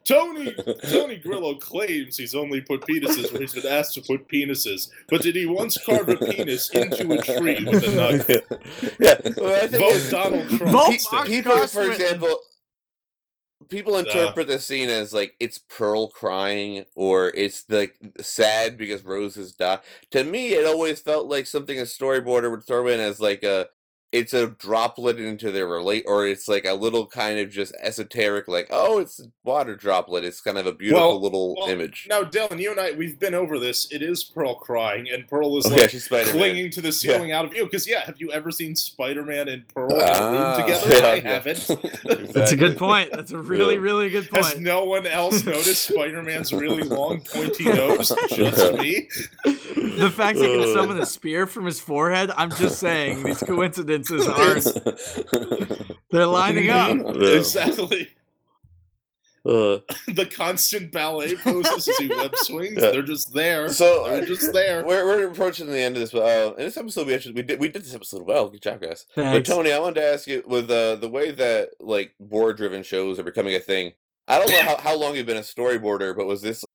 Tony 0.06 0.56
Tony 0.90 1.18
Grillo 1.18 1.56
claims 1.56 2.18
he's 2.18 2.34
only 2.34 2.62
put 2.62 2.82
penises 2.82 3.32
where 3.32 3.42
he's 3.42 3.54
been 3.54 3.68
asked 3.68 3.94
to 3.96 4.02
put 4.02 4.28
penises, 4.28 4.90
but 5.10 5.22
did 5.22 5.36
he 5.36 5.46
once 5.46 5.78
carve 5.78 6.10
a 6.10 6.16
penis 6.16 6.70
into 6.72 7.12
a 7.12 7.22
tree 7.22 7.64
with 7.64 7.84
a 7.84 7.96
knife? 7.96 8.30
yeah, 9.00 9.20
well, 9.38 9.68
Vote 9.68 10.08
Donald 10.10 10.50
Trump. 10.50 10.72
Vote 10.72 10.88
Pe- 10.88 10.94
instead. 10.94 11.26
people, 11.28 11.68
for 11.68 11.92
example, 11.92 12.40
people 13.70 13.96
uh 13.96 14.00
interpret 14.00 14.48
the 14.48 14.60
scene 14.60 14.90
as 14.90 15.14
like 15.14 15.36
it's 15.40 15.58
Pearl 15.58 16.10
crying 16.10 16.86
or 16.96 17.30
it's 17.30 17.66
like 17.70 17.96
sad 18.20 18.78
because 18.78 19.04
Rose 19.04 19.36
has 19.36 19.54
died. 19.54 19.80
To 20.12 20.24
me, 20.24 20.54
it 20.54 20.66
always 20.66 21.00
felt 21.00 21.28
like 21.28 21.46
something 21.48 21.80
a 21.80 21.84
storyboarder 21.84 22.52
would 22.52 22.66
throw 22.66 22.88
in 22.88 23.00
as 23.00 23.20
like 23.20 23.44
a 23.44 23.68
it's 24.12 24.34
a 24.34 24.48
droplet 24.48 25.20
into 25.20 25.52
their 25.52 25.68
relate 25.68 26.04
or 26.08 26.26
it's 26.26 26.48
like 26.48 26.66
a 26.66 26.74
little 26.74 27.06
kind 27.06 27.38
of 27.40 27.50
just 27.52 27.76
esoteric 27.80 28.48
like 28.48 28.66
oh 28.72 28.98
it's 28.98 29.20
a 29.20 29.26
water 29.44 29.76
droplet 29.76 30.24
it's 30.24 30.42
kind 30.42 30.58
of 30.58 30.66
a 30.66 30.72
beautiful 30.72 31.10
Well- 31.10 31.22
little 31.22 31.56
well, 31.60 31.70
image 31.70 32.08
Now, 32.10 32.24
Dylan, 32.24 32.60
you 32.60 32.72
and 32.72 32.80
I, 32.80 32.92
we've 32.92 33.20
been 33.20 33.36
over 33.36 33.60
this. 33.60 33.92
It 33.92 34.02
is 34.02 34.24
Pearl 34.24 34.56
crying, 34.56 35.08
and 35.14 35.28
Pearl 35.28 35.58
is 35.58 35.70
yeah 35.70 35.78
like 35.82 35.90
she's 35.92 36.06
Spider-Man 36.06 36.34
clinging 36.34 36.72
to 36.72 36.82
the 36.82 36.92
ceiling 36.92 37.32
out 37.32 37.46
of 37.46 37.52
view. 37.52 37.66
Because 37.66 37.88
yeah, 37.88 38.02
have 38.06 38.20
you 38.20 38.32
ever 38.32 38.50
seen 38.52 38.76
Spider-Man 38.76 39.48
and 39.48 39.68
Pearl 39.68 39.94
in 39.94 40.00
a 40.02 40.04
Ah. 40.04 40.56
room 40.56 40.62
together? 40.66 40.90
Yeah, 40.90 41.08
I 41.08 41.16
yeah. 41.16 41.22
haven't. 41.34 41.68
That's 42.34 42.52
a 42.52 42.56
good 42.56 42.78
point. 42.78 43.12
That's 43.12 43.32
a 43.32 43.38
really, 43.38 43.76
Yeah. 43.76 43.82
really 43.82 44.10
good 44.10 44.30
point 44.30 44.46
Has 44.46 44.60
no 44.60 44.86
one 44.86 45.06
else 45.06 45.44
noticed 45.46 45.84
Spider-Man's 45.90 46.52
really 46.54 46.84
long, 46.84 47.22
pointy 47.22 47.66
nose? 47.66 48.12
Just 48.30 48.74
me. 48.76 49.08
The 50.00 50.10
fact 50.10 50.40
that 50.40 50.50
he 50.50 50.64
can 50.64 50.74
summon 50.74 51.00
a 51.00 51.06
spear 51.06 51.46
from 51.48 51.66
his 51.66 51.80
forehead, 51.80 52.32
I'm 52.36 52.50
just 52.52 52.80
saying 52.80 53.24
these 53.24 53.40
coincidences 53.46 54.28
aren't 54.28 54.66
they're 56.12 56.26
lining 56.26 56.70
up. 56.70 56.98
Yeah. 56.98 57.28
Exactly. 57.38 58.10
Uh, 59.46 59.80
The 60.08 60.30
constant 60.36 60.92
ballet 60.92 61.36
poses 61.36 61.88
as 61.88 61.98
he 61.98 62.08
web 62.10 62.32
swings. 62.36 62.74
Yeah. 62.82 62.92
They're 62.92 63.02
just 63.02 63.34
there. 63.34 63.70
So, 63.70 64.04
they're 64.06 64.26
just 64.26 64.52
there. 64.54 64.86
We're, 64.86 65.06
we're 65.06 65.28
approaching 65.30 65.68
the 65.68 65.80
end 65.80 65.96
of 65.96 66.02
this. 66.02 66.14
Uh, 66.14 66.54
in 66.58 66.66
this 66.66 66.76
episode, 66.78 67.08
we 67.08 67.16
actually 67.16 67.34
we 67.36 67.42
did 67.44 67.60
we 67.60 67.70
did 67.70 67.84
this 67.84 67.96
episode 67.96 68.24
well. 68.24 68.50
Good 68.50 68.62
job, 68.62 68.82
guys. 68.82 69.06
But 69.16 69.46
Tony, 69.46 69.72
I 69.72 69.80
wanted 69.80 69.96
to 70.02 70.04
ask 70.14 70.28
you 70.28 70.44
with 70.46 70.70
uh, 70.70 70.96
the 70.98 71.10
way 71.10 71.32
that 71.32 71.70
like 71.80 72.14
board 72.20 72.58
driven 72.58 72.84
shows 72.84 73.18
are 73.18 73.24
becoming 73.24 73.56
a 73.56 73.60
thing. 73.60 73.94
I 74.28 74.38
don't 74.38 74.50
know 74.52 74.62
how, 74.62 74.78
how 74.78 74.96
long 74.96 75.16
you've 75.16 75.26
been 75.26 75.38
a 75.38 75.42
storyboarder, 75.42 76.16
but 76.16 76.28
was 76.28 76.42
this 76.44 76.64
pr- 76.64 76.69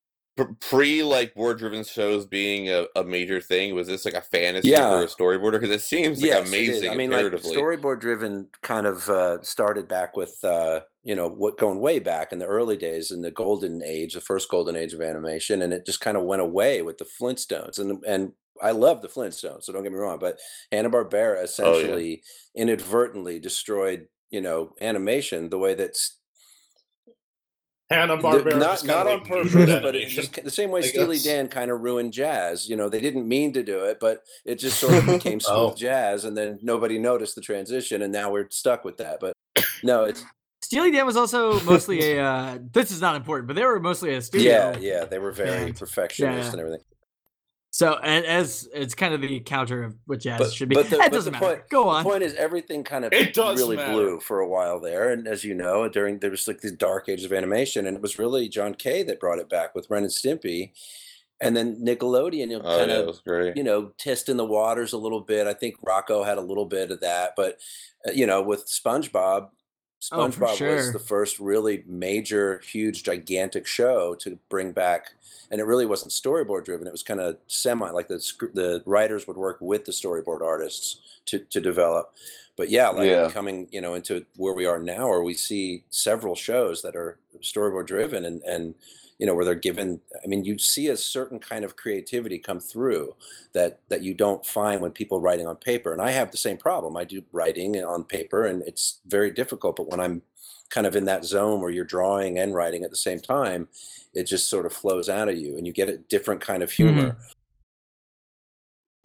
pre 0.60 1.02
like 1.02 1.34
board 1.34 1.58
driven 1.58 1.84
shows 1.84 2.26
being 2.26 2.68
a, 2.68 2.86
a 2.96 3.04
major 3.04 3.40
thing? 3.40 3.74
Was 3.74 3.86
this 3.86 4.04
like 4.04 4.14
a 4.14 4.20
fantasy 4.20 4.70
Yeah. 4.70 4.90
for 4.90 5.04
a 5.04 5.06
storyboarder? 5.06 5.60
Because 5.60 5.70
it 5.70 5.82
seems 5.82 6.20
like 6.20 6.30
Yes, 6.30 6.48
amazing. 6.48 6.90
I 6.90 6.96
mean, 6.96 7.10
like 7.10 7.26
storyboard 7.26 8.00
driven 8.00 8.48
kind 8.62 8.86
of 8.86 9.08
uh, 9.08 9.42
started 9.42 9.86
back 9.88 10.16
with 10.16 10.42
uh, 10.44 10.80
you 11.02 11.14
know 11.14 11.28
what 11.28 11.58
going 11.58 11.80
way 11.80 11.98
back 11.98 12.32
in 12.32 12.38
the 12.38 12.46
early 12.46 12.76
days 12.76 13.10
in 13.10 13.22
the 13.22 13.30
golden 13.30 13.82
age, 13.82 14.14
the 14.14 14.20
first 14.20 14.48
golden 14.48 14.76
age 14.76 14.92
of 14.92 15.00
animation, 15.00 15.62
and 15.62 15.72
it 15.72 15.86
just 15.86 16.00
kind 16.00 16.16
of 16.16 16.24
went 16.24 16.42
away 16.42 16.82
with 16.82 16.98
the 16.98 17.04
Flintstones. 17.04 17.78
And 17.78 18.02
and 18.04 18.32
I 18.62 18.72
love 18.72 19.02
the 19.02 19.08
Flintstones, 19.08 19.64
so 19.64 19.72
don't 19.72 19.82
get 19.82 19.92
me 19.92 19.98
wrong, 19.98 20.18
but 20.18 20.38
Hanna 20.72 20.90
Barbera 20.90 21.42
essentially 21.42 22.22
inadvertently 22.54 23.38
destroyed 23.38 24.08
you 24.30 24.40
know 24.40 24.74
animation 24.80 25.50
the 25.50 25.58
way 25.58 25.74
that's 25.74 26.18
Hanna 27.94 28.16
Barbera. 28.18 28.58
not 28.58 28.84
not 28.84 29.06
on 29.06 29.20
purpose, 29.24 29.54
but 29.54 29.94
it 29.96 30.08
just 30.08 30.42
the 30.42 30.50
same 30.50 30.70
way 30.70 30.80
I 30.80 30.84
Steely 30.84 31.16
guess. 31.16 31.24
Dan 31.24 31.48
kind 31.48 31.70
of 31.70 31.80
ruined 31.80 32.12
jazz. 32.12 32.68
You 32.68 32.76
know, 32.76 32.88
they 32.88 33.00
didn't 33.00 33.26
mean 33.28 33.52
to 33.54 33.62
do 33.62 33.84
it, 33.84 33.98
but 34.00 34.22
it 34.44 34.56
just 34.56 34.78
sort 34.78 34.94
of 34.94 35.06
became 35.06 35.40
smooth 35.40 35.56
Oh. 35.72 35.74
jazz, 35.74 36.24
and 36.24 36.36
then 36.36 36.58
nobody 36.62 36.98
noticed 36.98 37.34
the 37.34 37.40
transition, 37.40 38.02
and 38.02 38.12
now 38.12 38.30
we're 38.30 38.48
stuck 38.50 38.84
with 38.84 38.96
that. 38.98 39.20
But 39.20 39.34
no, 39.82 40.04
it's 40.04 40.24
Steely 40.62 40.90
Dan 40.90 41.04
was 41.06 41.16
also 41.16 41.60
mostly 41.60 42.00
a. 42.16 42.24
Uh, 42.24 42.58
this 42.72 42.90
is 42.90 43.00
not 43.00 43.16
important, 43.16 43.46
but 43.46 43.54
they 43.54 43.64
were 43.64 43.78
mostly 43.80 44.14
a 44.14 44.22
studio. 44.22 44.50
yeah, 44.52 44.76
yeah, 44.78 45.04
they 45.04 45.18
were 45.18 45.30
very 45.32 45.66
band. 45.66 45.76
perfectionist 45.78 46.46
Yeah. 46.46 46.50
and 46.52 46.60
everything. 46.60 46.84
So 47.76 47.98
and 48.04 48.24
as 48.24 48.68
it's 48.72 48.94
kind 48.94 49.14
of 49.14 49.20
the 49.20 49.40
counter 49.40 49.82
of 49.82 49.96
what 50.06 50.20
jazz 50.20 50.38
But- 50.38 50.52
should 50.52 50.68
be. 50.68 50.76
but 50.76 50.88
the- 50.90 50.94
it 50.94 50.98
but 51.00 51.12
doesn't 51.12 51.32
the 51.32 51.40
matter. 51.40 51.56
point- 51.56 51.68
Go 51.70 51.82
The 51.82 51.90
on. 51.90 52.04
point 52.04 52.22
is, 52.22 52.32
everything 52.34 52.84
kind 52.84 53.04
of 53.04 53.12
It 53.12 53.34
does 53.34 53.58
really 53.58 53.74
matter. 53.74 53.92
blew 53.92 54.20
for 54.20 54.38
a 54.38 54.46
while 54.48 54.78
there, 54.78 55.10
and 55.10 55.26
as 55.26 55.42
you 55.42 55.54
know, 55.54 55.88
during 55.88 56.20
there 56.20 56.30
was 56.30 56.46
like 56.46 56.60
the 56.60 56.70
dark 56.70 57.08
ages 57.08 57.24
of 57.24 57.32
animation, 57.32 57.84
and 57.84 57.96
it 57.96 58.00
was 58.00 58.16
really 58.16 58.48
John 58.48 58.74
K 58.76 59.02
that 59.02 59.18
brought 59.18 59.40
it 59.40 59.48
back 59.48 59.74
with 59.74 59.90
Ren 59.90 60.04
and 60.04 60.12
Stimpy, 60.12 60.70
and 61.40 61.56
then 61.56 61.84
Nickelodeon, 61.84 62.48
you 62.50 62.58
know, 62.58 62.62
oh 62.64 62.78
kind 62.78 62.90
yeah, 62.92 62.98
of 62.98 63.02
it 63.02 63.06
was 63.08 63.18
great. 63.26 63.56
you 63.56 63.64
know, 63.64 63.86
testing 63.98 64.36
the 64.36 64.44
waters 64.44 64.92
a 64.92 64.96
little 64.98 65.20
bit. 65.20 65.48
I 65.48 65.52
think 65.52 65.80
Rocko 65.80 66.24
had 66.24 66.38
a 66.38 66.42
little 66.42 66.66
bit 66.66 66.92
of 66.92 67.00
that, 67.00 67.32
but 67.36 67.58
uh, 68.06 68.12
you 68.12 68.24
know, 68.24 68.40
with 68.40 68.66
SpongeBob, 68.68 69.48
Oh, 70.12 70.30
for 70.30 70.46
SpongeBob 70.46 70.76
was 70.76 70.92
the 70.92 70.98
first 71.00 71.40
really 71.40 71.82
major, 71.88 72.60
huge, 72.60 73.02
gigantic 73.02 73.66
show 73.66 74.14
to 74.20 74.38
bring 74.48 74.70
back, 74.72 75.14
and 75.50 75.60
it 75.60 75.64
really 75.64 75.86
wasn't 75.86 76.12
storyboard 76.12 76.64
driven. 76.64 76.86
It 76.86 76.92
was 76.92 77.02
kind 77.02 77.20
of 77.20 77.38
semi, 77.46 77.90
like 77.90 78.08
the 78.08 78.18
the 78.54 78.82
writers 78.86 79.26
would 79.26 79.36
work 79.36 79.58
with 79.60 79.84
the 79.84 79.92
storyboard 79.92 80.42
artists 80.42 81.00
to 81.26 81.38
to 81.40 81.60
develop. 81.60 82.12
But 82.56 82.70
yeah, 82.70 82.88
like 82.88 83.08
Yeah. 83.08 83.30
coming, 83.30 83.68
you 83.72 83.80
know, 83.80 83.94
into 83.94 84.26
where 84.36 84.54
we 84.54 84.66
are 84.66 84.78
now, 84.78 85.08
where 85.08 85.22
we 85.22 85.34
see 85.34 85.84
several 85.90 86.36
shows 86.36 86.82
that 86.82 86.94
are 86.96 87.18
storyboard 87.40 87.86
driven, 87.86 88.24
and 88.24 88.42
and 88.42 88.74
you 89.18 89.26
know 89.26 89.34
where 89.34 89.44
they're 89.44 89.54
given. 89.54 90.00
I 90.22 90.26
mean, 90.26 90.44
you 90.44 90.58
see 90.58 90.88
a 90.88 90.96
certain 90.96 91.38
kind 91.38 91.64
of 91.64 91.76
creativity 91.76 92.38
come 92.38 92.60
through 92.60 93.14
that 93.52 93.80
that 93.88 94.02
you 94.02 94.14
don't 94.14 94.44
find 94.46 94.80
when 94.80 94.92
people 94.92 95.20
writing 95.20 95.46
on 95.46 95.56
paper. 95.56 95.92
And 95.92 96.02
I 96.02 96.10
have 96.12 96.30
the 96.30 96.36
same 96.36 96.56
problem. 96.56 96.96
I 96.96 97.04
do 97.04 97.22
writing 97.32 97.76
on 97.84 98.04
paper, 98.04 98.44
and 98.44 98.62
it's 98.62 99.00
very 99.06 99.30
difficult. 99.30 99.76
But 99.76 99.88
when 99.88 100.00
I'm 100.00 100.22
kind 100.74 100.86
of 100.86 100.96
in 100.96 101.04
that 101.04 101.24
zone 101.24 101.60
where 101.60 101.70
you're 101.70 101.84
drawing 101.84 102.38
and 102.38 102.52
writing 102.52 102.82
at 102.82 102.90
the 102.90 102.96
same 102.96 103.20
time, 103.20 103.68
it 104.12 104.24
just 104.24 104.50
sort 104.50 104.66
of 104.66 104.72
flows 104.72 105.08
out 105.08 105.28
of 105.28 105.38
you, 105.38 105.56
and 105.56 105.66
you 105.66 105.72
get 105.72 105.88
a 105.88 105.98
different 105.98 106.40
kind 106.40 106.62
of 106.62 106.70
mm-hmm. 106.70 106.94
humor. 106.94 107.16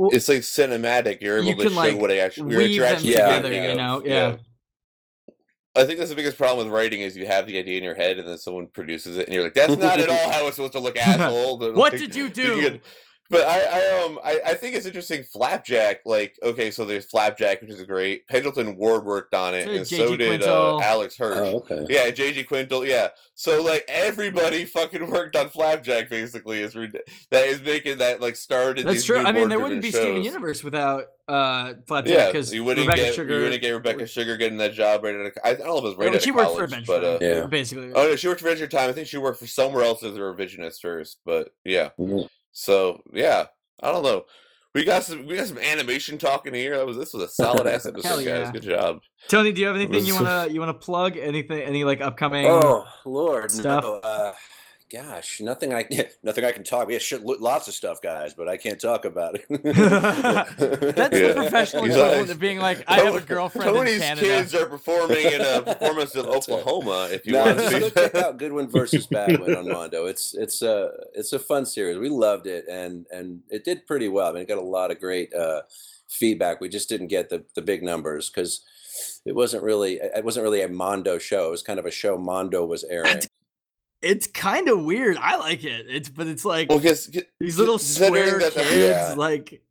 It's 0.02 0.30
like 0.30 0.40
cinematic. 0.40 1.22
You're 1.22 1.38
able 1.38 1.48
You 1.50 1.56
to 1.56 1.64
can, 1.64 1.72
show 1.72 1.76
like, 1.76 1.98
what 1.98 2.10
I 2.12 2.18
actually 2.20 2.52
you're, 2.52 2.62
weave 2.62 2.72
you're 2.72 2.86
them 2.86 2.96
actually 2.96 3.12
Yeah. 3.14 3.36
together, 3.36 3.54
you 3.54 3.70
of. 3.72 3.78
know? 3.78 4.02
Yeah. 4.06 4.36
I 5.76 5.86
think 5.86 6.00
that's 6.00 6.10
the 6.10 6.16
biggest 6.16 6.38
problem 6.38 6.66
with 6.68 6.74
writing 6.74 7.02
is 7.02 7.16
you 7.16 7.28
have 7.28 7.46
the 7.46 7.58
idea 7.60 7.78
in 7.78 7.84
your 7.84 7.96
head 7.96 8.18
and 8.18 8.28
then 8.28 8.38
someone 8.38 8.68
produces 8.68 9.18
it 9.18 9.26
and 9.28 9.34
you're 9.34 9.44
like, 9.44 9.54
that's 9.54 9.78
not 9.78 10.00
at 10.00 10.10
all 10.10 10.30
how 10.32 10.48
it's 10.48 10.56
supposed 10.56 10.74
to 10.74 10.80
look, 10.80 10.98
asshole. 10.98 11.58
But, 11.58 11.76
What 11.76 11.92
like, 11.94 12.02
did 12.02 12.16
you 12.16 12.24
you 12.26 12.30
do? 12.30 12.62
get- 12.62 12.82
But 13.32 13.46
I, 13.48 13.60
I 13.62 14.04
um 14.06 14.20
I, 14.24 14.40
I 14.48 14.54
think 14.56 14.76
it's 14.76 14.88
interesting. 14.88 15.24
Flapjack, 15.24 16.00
like 16.06 16.40
okay, 16.42 16.72
so 16.72 16.84
there's 16.84 17.06
Flapjack, 17.06 17.62
which 17.62 17.70
is 17.70 17.84
great. 17.84 18.28
Pendleton 18.28 18.76
Ward 18.76 19.06
worked 19.06 19.36
on 19.36 19.54
it, 19.54 19.68
and 19.68 19.88
J.G. 19.88 19.98
so 19.98 20.16
did 20.18 20.42
uh, 20.44 20.80
Alex 20.80 21.16
Hirsch. 21.16 21.38
Oh, 21.38 21.58
okay. 21.58 21.86
Yeah, 21.90 22.10
JG 22.10 22.48
Quintel. 22.48 22.88
Yeah, 22.88 23.10
so 23.36 23.62
like 23.62 23.86
everybody 23.88 24.66
fucking 24.66 25.12
worked 25.12 25.36
on 25.36 25.50
Flapjack. 25.50 26.10
Basically, 26.10 26.62
is 26.64 26.76
rid- 26.76 26.98
that 27.30 27.46
is 27.48 27.62
making 27.62 28.00
that 28.00 28.20
like 28.20 28.36
started. 28.36 28.86
That's 28.88 28.96
these 28.96 29.06
true. 29.06 29.22
new 29.22 29.28
I 29.28 29.32
mean, 29.32 29.48
there 29.50 29.60
wouldn't 29.60 29.84
be 29.84 29.92
Steven. 29.92 30.24
Universe 30.24 30.64
without 30.64 31.06
uh, 31.28 31.74
Flapjack 31.88 32.12
Yeah, 32.18 32.26
because 32.32 32.52
you 32.52 32.64
wouldn't 32.64 32.88
Rebecca 32.88 33.04
get 33.10 33.14
Sugar. 33.14 33.36
you 33.38 33.44
wouldn't 33.44 33.62
get 33.62 33.72
Rebecca 33.72 34.08
Sugar 34.08 34.38
getting 34.38 34.58
that 34.58 34.74
job 34.74 35.04
right 35.04 35.14
out 35.14 35.26
of. 35.28 35.34
I 35.44 35.54
don't 35.54 35.68
know 35.68 35.78
if 35.78 35.84
it 35.84 35.88
was 35.88 35.96
right 35.98 36.08
but 36.08 36.16
out 36.16 36.22
she 36.24 36.30
of 36.32 36.36
worked 36.36 36.48
college, 36.48 36.58
for 36.58 36.64
Adventure 36.64 36.86
but 36.88 37.04
uh, 37.04 37.18
Yeah. 37.22 37.46
basically. 37.46 37.92
oh 37.94 38.04
no, 38.08 38.16
she 38.16 38.28
worked 38.28 38.42
for 38.42 38.48
Adventure 38.48 38.76
Time. 38.76 38.90
I 38.90 38.94
think 38.94 39.08
she 39.08 39.18
worked 39.20 39.40
for 39.40 39.46
somewhere 39.46 39.84
else 39.84 40.02
as 40.02 40.16
a 40.16 40.20
revisionist 40.20 40.82
first, 40.82 41.20
but 41.26 41.54
yeah. 41.64 41.90
Mhm. 42.00 42.28
So 42.60 43.02
yeah, 43.14 43.46
I 43.82 43.92
don't 43.92 44.04
know. 44.04 44.26
We 44.76 44.84
got 44.84 45.04
some 45.04 45.26
we 45.26 45.38
got 45.38 45.48
some 45.48 45.58
animation 45.58 46.18
talking 46.18 46.54
here. 46.54 46.78
That 46.78 46.86
was 46.86 46.98
this 46.98 47.14
was 47.14 47.24
a 47.24 47.30
solid 47.30 47.66
ass 47.66 47.86
episode, 47.86 48.08
Hell 48.08 48.24
guys. 48.24 48.52
Good 48.52 48.64
job. 48.64 49.00
Tony, 49.30 49.54
do 49.54 49.62
you 49.62 49.68
have 49.68 49.78
anything 49.78 50.06
you 50.06 50.14
wanna 50.14 50.48
you 50.52 50.60
wanna 50.60 50.74
plug? 50.74 51.16
Anything? 51.16 51.62
Any 51.62 51.86
like 51.86 52.02
upcoming? 52.02 52.46
Oh 52.48 52.86
Lord, 53.06 53.50
stuff. 53.50 53.84
no. 53.84 53.94
Uh, 53.96 54.34
gosh, 54.92 55.40
nothing 55.42 55.74
I 55.74 55.88
nothing 56.24 56.44
I 56.46 56.52
can 56.52 56.64
talk. 56.64 56.90
Yeah, 56.92 56.98
shit, 57.00 57.24
lots 57.24 57.68
of 57.68 57.74
stuff, 57.74 58.02
guys, 58.02 58.34
but 58.34 58.48
I 58.50 58.58
can't 58.58 58.80
talk 58.80 59.06
about 59.06 59.36
it. 59.36 59.46
That's 59.64 61.16
Yeah. 61.20 61.28
the 61.30 61.34
professional 61.36 61.84
He's 61.86 61.94
equivalent 61.96 62.22
like- 62.28 62.30
of 62.32 62.40
being 62.40 62.60
like, 62.60 62.84
I 62.88 63.02
have 63.02 63.16
a 63.16 63.22
girlfriend 63.22 63.74
Tony's 63.76 63.96
in 63.96 64.02
Canada. 64.02 64.28
kids 64.28 64.56
are 64.56 64.66
performing 64.66 65.26
in 65.26 65.42
a 65.42 65.62
performance 65.62 66.16
in 66.16 66.26
That's 66.32 66.48
it. 66.48 66.52
Oklahoma. 66.52 67.10
If 67.12 67.26
you 67.26 67.34
no, 67.34 67.46
want 67.46 67.58
just 67.60 67.72
go 67.72 67.80
to 67.80 67.92
check 67.92 68.16
out 68.16 68.38
Goodwin 68.38 68.68
versus 68.70 69.08
Badwin 69.08 69.58
on 69.58 69.68
Mondo. 69.68 70.06
It's 70.06 70.34
it's 70.36 70.62
a 70.62 70.92
it's 71.14 71.34
a 71.34 71.40
fun 71.40 71.66
series. 71.66 71.98
We 71.98 72.10
loved 72.10 72.48
it, 72.48 72.66
and 72.70 73.06
and 73.12 73.42
it 73.50 73.64
did 73.66 73.86
pretty 73.86 74.08
well. 74.10 74.30
I 74.30 74.34
mean, 74.34 74.42
it 74.44 74.48
got 74.48 74.58
a 74.58 74.62
lot 74.62 74.92
of 74.92 75.00
great 75.00 75.34
uh, 75.34 75.62
feedback. 76.08 76.62
We 76.62 76.70
just 76.70 76.90
didn't 76.90 77.08
get 77.08 77.30
the 77.30 77.44
the 77.56 77.62
big 77.62 77.84
numbers 77.84 78.30
because 78.30 78.62
it 79.26 79.36
wasn't 79.36 79.64
really 79.64 79.96
it 80.02 80.24
wasn't 80.24 80.44
really 80.44 80.62
a 80.62 80.68
Mondo 80.68 81.18
show. 81.18 81.48
It 81.48 81.52
was 81.52 81.64
kind 81.64 81.80
of 81.80 81.86
a 81.86 81.92
show 81.92 82.18
Mondo 82.18 82.66
was 82.66 82.84
airing. 82.84 83.20
That's- 84.02 84.16
It's 84.16 84.28
kind 84.28 84.70
of 84.70 84.84
weird. 84.84 85.18
I 85.18 85.36
like 85.38 85.64
it. 85.64 85.86
It's 85.90 86.10
but 86.10 86.28
it's 86.28 86.46
like 86.46 86.70
well, 86.70 86.80
because 86.80 87.12
these 87.40 87.58
little 87.58 87.78
considering 87.78 88.24
square 88.26 88.40
that 88.40 88.54
the- 88.54 88.62
kids, 88.62 88.76
Yeah. 88.76 89.14
like 89.18 89.62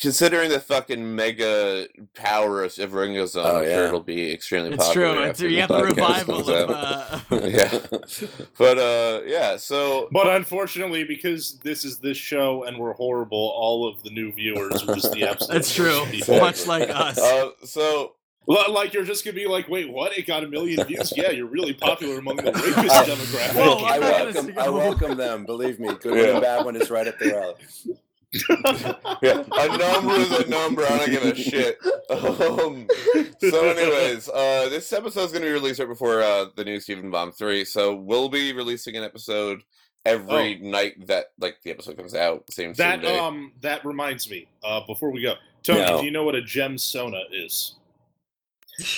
considering 0.00 0.50
the 0.50 0.58
fucking 0.58 1.14
mega 1.14 1.86
power 2.14 2.64
of 2.64 2.76
of 2.78 2.92
Ringo 2.94 3.26
Zone, 3.26 3.46
Oh, 3.46 3.56
I'm 3.58 3.64
sure 3.64 3.84
it'll 3.86 4.00
be 4.00 4.32
extremely 4.32 4.70
it's 4.72 4.84
popular. 4.84 5.12
true. 5.14 5.22
It's, 5.22 5.30
after 5.30 5.48
you 5.48 5.54
the 5.56 5.60
have 5.60 5.68
the 5.68 5.84
revival 5.84 6.50
of. 6.50 6.70
out. 6.70 7.32
Uh, 7.32 7.46
yeah, 7.46 7.78
but 8.58 8.78
uh, 8.78 9.20
yeah. 9.26 9.56
So 9.56 10.08
But 10.10 10.26
unfortunately, 10.28 11.04
because 11.04 11.58
this 11.62 11.84
is 11.84 11.98
this 11.98 12.16
show 12.16 12.64
and 12.64 12.78
we're 12.78 12.94
horrible, 12.94 13.52
all 13.56 13.86
of 13.88 14.02
the 14.02 14.10
new 14.10 14.32
viewers 14.32 14.82
are 14.88 14.94
just 14.94 15.12
the 15.12 15.24
absolute. 15.28 15.52
That's 15.54 15.74
true. 15.74 16.04
Much 16.40 16.66
like 16.66 16.88
us. 16.90 17.18
uh, 17.18 17.50
so 17.64 18.00
Li- 18.00 18.08
Like 18.46 18.92
you're 18.92 19.04
just 19.04 19.24
gonna 19.24 19.34
be 19.36 19.46
like, 19.46 19.68
wait, 19.68 19.88
what? 19.90 20.16
It 20.18 20.26
got 20.26 20.42
a 20.44 20.48
million 20.48 20.84
views? 20.86 21.12
Yeah, 21.16 21.30
you're 21.30 21.46
really 21.46 21.72
popular 21.74 22.18
among 22.18 22.36
the 22.36 22.44
rapist 22.52 22.76
demographic. 22.76 23.54
Whoa, 23.54 23.84
I 23.84 23.94
I'm 23.94 24.00
not 24.00 24.34
gonna 24.34 24.34
welcome 24.34 24.58
I 24.58 24.68
welcome 24.68 25.16
them. 25.16 25.44
Believe 25.46 25.78
me, 25.78 25.88
Goodwin 25.94 26.16
Yeah. 26.24 26.36
and 26.36 26.44
Badwin 26.44 26.80
is 26.82 26.90
right 26.90 27.06
up 27.06 27.18
their 27.18 27.40
alley. 27.42 27.54
yeah, 29.22 29.44
a 29.52 29.76
number 29.78 30.14
is 30.14 30.30
a 30.32 30.48
number. 30.48 30.82
I 30.84 30.98
don't 30.98 31.10
give 31.10 31.22
a 31.22 31.34
shit. 31.36 31.78
Um, 32.10 32.86
so, 33.40 33.68
anyways, 33.68 34.28
uh, 34.30 34.68
this 34.70 34.90
episode 34.92 35.24
is 35.24 35.32
going 35.32 35.42
to 35.42 35.48
be 35.48 35.52
released 35.52 35.80
right 35.80 35.88
before 35.88 36.22
uh, 36.22 36.46
the 36.56 36.64
new 36.64 36.80
Steven 36.80 37.10
Bomb 37.10 37.32
three. 37.32 37.64
So 37.66 37.94
we'll 37.94 38.30
be 38.30 38.52
releasing 38.54 38.96
an 38.96 39.04
episode 39.04 39.62
every 40.06 40.56
night 40.56 41.06
that 41.08 41.26
like 41.38 41.58
the 41.62 41.70
episode 41.70 41.96
comes 41.98 42.14
out. 42.14 42.44
Same 42.50 42.74
same 42.74 43.00
that 43.00 43.02
day. 43.02 43.18
um 43.18 43.52
that 43.60 43.84
reminds 43.84 44.28
me. 44.30 44.48
Uh, 44.64 44.80
before 44.86 45.10
we 45.12 45.22
go, 45.22 45.34
Tony, 45.62 45.80
No. 45.80 45.98
do 46.00 46.04
you 46.06 46.10
know 46.10 46.24
what 46.24 46.34
a 46.34 46.40
gemsona 46.42 47.20
is? 47.32 47.74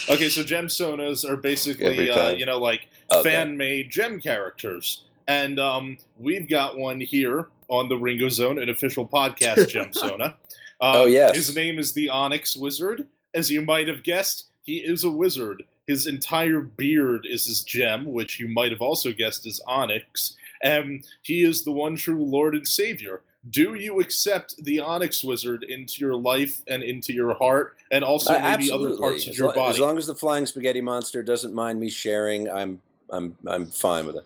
Okay, 0.09 0.29
so 0.29 0.43
gemsonas 0.43 1.29
are 1.29 1.37
basically 1.37 2.11
uh, 2.11 2.31
you 2.31 2.47
know 2.47 2.59
like 2.59 2.89
Okay. 3.13 3.31
fan 3.31 3.57
made 3.57 3.91
gem 3.91 4.21
characters. 4.21 5.03
And 5.29 5.59
um, 5.61 5.99
we've 6.19 6.49
got 6.49 6.79
one 6.79 7.01
here 7.01 7.49
on 7.69 7.89
the 7.89 7.97
Ringo 7.97 8.29
Zone, 8.29 8.59
an 8.59 8.69
official 8.71 9.07
podcast 9.07 9.57
gemsona. 9.73 10.35
Uh, 10.81 10.93
Oh, 11.03 11.05
yes. 11.07 11.35
His 11.37 11.55
name 11.55 11.79
is 11.79 11.93
the 11.93 12.09
Onyx 12.09 12.57
Wizard. 12.57 13.07
As 13.35 13.51
you 13.51 13.63
might 13.63 13.89
have 13.89 14.03
guessed, 14.03 14.47
he 14.63 14.79
is 14.79 15.05
a 15.05 15.11
wizard. 15.11 15.65
His 15.87 16.07
entire 16.07 16.61
beard 16.61 17.27
is 17.31 17.45
his 17.47 17.63
gem, 17.63 18.05
which 18.07 18.39
you 18.41 18.49
might 18.49 18.71
have 18.73 18.81
also 18.83 19.13
guessed 19.13 19.47
is 19.47 19.61
onyx. 19.67 20.35
And 20.63 21.05
he 21.23 21.43
is 21.43 21.63
the 21.65 21.73
one 21.73 21.97
true 21.97 22.23
Lord 22.25 22.55
and 22.55 22.67
Savior. 22.67 23.21
Do 23.51 23.75
you 23.75 24.01
accept 24.01 24.57
the 24.65 24.81
Onyx 24.81 25.23
Wizard 25.23 25.65
into 25.65 26.01
your 26.01 26.17
life 26.17 26.63
and 26.67 26.83
into 26.83 27.13
your 27.13 27.35
heart, 27.35 27.77
and 27.91 28.03
also 28.03 28.33
Uh, 28.35 28.41
maybe 28.41 28.71
other 28.73 28.97
parts 28.97 29.25
of 29.25 29.31
as, 29.33 29.39
your 29.39 29.49
lo- 29.49 29.55
body? 29.55 29.75
as 29.75 29.79
long 29.81 29.99
as 29.99 30.07
the 30.07 30.15
flying 30.15 30.47
spaghetti 30.47 30.81
monster 30.81 31.23
doesn't 31.23 31.53
mind 31.55 31.79
me 31.79 31.91
sharing, 31.91 32.51
I'm 32.51 32.81
I'm 33.11 33.37
I'm 33.47 33.67
fine 33.67 34.07
with 34.07 34.17
it. 34.17 34.25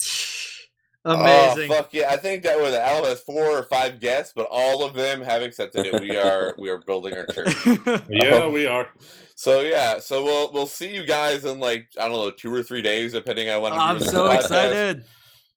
Amazing. 1.04 1.70
Oh 1.72 1.74
fuck 1.76 1.94
yeah! 1.94 2.10
I 2.10 2.16
think 2.18 2.42
that 2.42 2.60
was 2.60 2.74
Al 2.74 3.04
has 3.06 3.20
four 3.22 3.42
or 3.46 3.62
five 3.64 4.00
guests, 4.00 4.34
but 4.36 4.46
all 4.50 4.84
of 4.84 4.92
them 4.92 5.22
have 5.22 5.40
accepted 5.40 5.86
it. 5.86 5.98
We 6.00 6.14
are 6.16 6.54
we 6.58 6.68
are 6.68 6.76
building 6.78 7.14
our 7.14 7.24
church. 7.26 7.56
yeah, 8.10 8.46
we 8.48 8.66
are. 8.66 8.86
So 9.34 9.62
yeah, 9.62 9.98
so 9.98 10.22
we'll 10.22 10.52
we'll 10.52 10.66
see 10.66 10.94
you 10.94 11.06
guys 11.06 11.46
in 11.46 11.58
like 11.58 11.88
I 11.98 12.02
don't 12.06 12.18
know 12.18 12.30
two 12.30 12.54
or 12.54 12.62
three 12.62 12.82
days, 12.82 13.14
depending 13.14 13.48
on 13.48 13.62
when 13.62 13.72
I'm 13.72 13.98
so 13.98 14.24
the 14.24 14.28
podcast. 14.30 14.40
excited. 14.40 15.04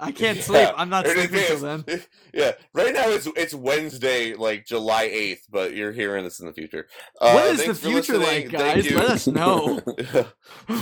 I 0.03 0.11
can't 0.23 0.39
sleep. 0.39 0.69
I'm 0.75 0.89
not 0.89 1.05
it 1.05 1.17
sleeping 1.17 1.37
is- 1.37 1.47
till 1.47 1.59
then. 1.59 1.85
Yeah, 2.35 2.53
right 2.73 2.91
now 2.95 3.09
it's 3.09 3.27
it's 3.35 3.53
Wednesday, 3.53 4.33
like 4.33 4.65
July 4.65 5.03
eighth, 5.03 5.45
but 5.51 5.75
you're 5.75 5.91
hearing 5.91 6.23
this 6.23 6.39
in 6.39 6.47
the 6.47 6.53
future. 6.53 6.87
Uh, 7.21 7.33
What 7.33 7.45
is 7.45 7.63
the 7.63 7.75
future 7.75 8.17
like, 8.17 8.49
guys? 8.49 8.89
Let 8.89 9.05
us 9.05 9.27
know. 9.39 9.79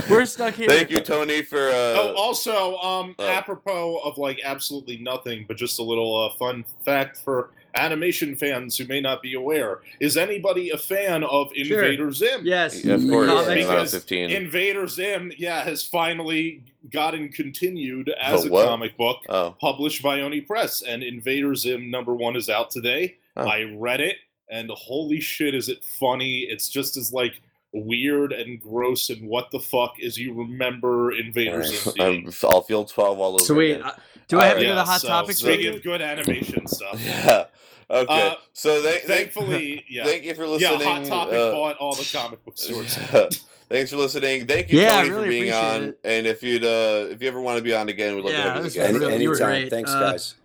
We're 0.09 0.25
stuck 0.25 0.53
here. 0.53 0.69
Thank 0.69 0.91
you, 0.91 1.01
Tony, 1.01 1.41
for 1.41 1.59
uh, 1.59 1.71
oh, 1.73 2.13
also, 2.15 2.77
um, 2.77 3.15
oh. 3.19 3.27
apropos 3.27 3.97
of 4.05 4.17
like 4.17 4.39
absolutely 4.45 4.99
nothing, 4.99 5.43
but 5.45 5.57
just 5.57 5.77
a 5.79 5.83
little 5.83 6.15
uh, 6.31 6.37
fun 6.37 6.63
fact 6.85 7.17
for 7.17 7.51
animation 7.75 8.35
fans 8.35 8.77
who 8.77 8.85
may 8.85 9.01
not 9.01 9.21
be 9.21 9.33
aware: 9.33 9.79
is 9.99 10.17
anybody 10.17 10.69
a 10.69 10.77
fan 10.77 11.23
of 11.23 11.51
Sure. 11.55 11.83
Invader 11.83 12.11
Zim? 12.11 12.41
Yes. 12.43 12.83
yeah, 12.83 12.95
of 12.95 13.07
course, 13.07 13.27
Comics. 13.29 13.65
Because 13.65 13.91
fifteen. 13.91 14.29
Invader 14.29 14.87
Zim, 14.87 15.31
yeah, 15.37 15.63
has 15.63 15.83
finally 15.83 16.63
gotten 16.91 17.29
continued 17.29 18.09
as 18.19 18.43
The 18.43 18.53
a 18.53 18.65
comic 18.65 18.97
book 18.97 19.19
oh, 19.29 19.55
published 19.59 20.01
by 20.01 20.21
Oni 20.21 20.41
Press, 20.41 20.81
and 20.81 21.03
Invader 21.03 21.55
Zim 21.55 21.89
number 21.91 22.13
one 22.13 22.35
is 22.35 22.49
out 22.49 22.71
today. 22.71 23.17
Oh. 23.37 23.45
I 23.47 23.63
read 23.77 24.01
it, 24.01 24.17
and 24.49 24.69
holy 24.71 25.19
shit, 25.19 25.55
is 25.55 25.69
it 25.69 25.83
funny! 25.83 26.39
It's 26.39 26.69
just 26.69 26.97
as 26.97 27.13
like 27.13 27.41
weird 27.73 28.33
and 28.33 28.59
gross 28.59 29.09
and 29.09 29.25
what 29.29 29.49
the 29.51 29.59
fuck 29.59 29.97
is 29.97 30.17
you 30.17 30.33
remember 30.33 31.11
Invader 31.13 31.63
Zim. 31.63 31.93
I'm, 31.99 32.29
I'll 32.43 32.61
feel 32.61 32.83
twelve 32.85 33.19
all 33.19 33.35
over. 33.35 33.43
Sweet. 33.43 33.71
again. 33.73 33.83
Uh, 33.83 33.95
do 34.27 34.39
I 34.39 34.45
have 34.45 34.57
to 34.59 34.63
Alright. 34.63 34.71
do 34.71 34.75
the 34.75 34.83
hot 34.85 35.01
so, 35.01 35.07
topics? 35.09 35.39
Speaking 35.39 35.57
review? 35.57 35.73
of 35.75 35.83
good 35.83 36.01
animation 36.01 36.65
stuff, 36.67 37.01
Yeah. 37.05 37.45
Okay. 37.91 38.27
Uh, 38.29 38.35
so 38.53 38.81
they, 38.81 38.99
thankfully, 38.99 39.83
yeah, 39.89 40.05
thank 40.05 40.23
you 40.23 40.33
for 40.33 40.47
listening. 40.47 40.71
yeah. 40.71 40.77
listening. 40.77 41.09
Hot 41.11 41.25
Topic 41.27 41.33
uh, 41.39 41.51
bought 41.51 41.77
all 41.77 41.93
the 41.93 42.09
comic 42.11 42.43
book 42.45 42.57
stores. 42.57 42.95
Thanks 43.69 43.89
for 43.91 43.97
listening. 43.97 44.47
Thank 44.47 44.69
you, 44.71 44.81
Yeah, 44.81 44.97
Tony, 45.01 45.09
really 45.11 45.23
for 45.23 45.29
being 45.29 45.53
on. 45.53 45.83
it. 45.83 45.99
And 46.03 46.27
if 46.27 46.43
you'd 46.43 46.63
uh 46.65 47.07
if 47.09 47.21
you 47.21 47.27
ever 47.29 47.39
want 47.39 47.57
to 47.57 47.63
be 47.63 47.73
on 47.73 47.87
again, 47.87 48.15
we'd 48.15 48.25
love 48.25 48.33
Yeah, 48.33 48.43
to 48.43 48.51
have 48.51 48.63
you 48.65 48.69
again. 48.71 48.89
Any, 48.89 48.99
really- 48.99 49.13
anytime. 49.15 49.37
great. 49.61 49.69
Thanks, 49.69 49.91
Uh, 49.91 49.99
guys. 50.11 50.35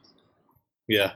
Yeah. 0.89 1.13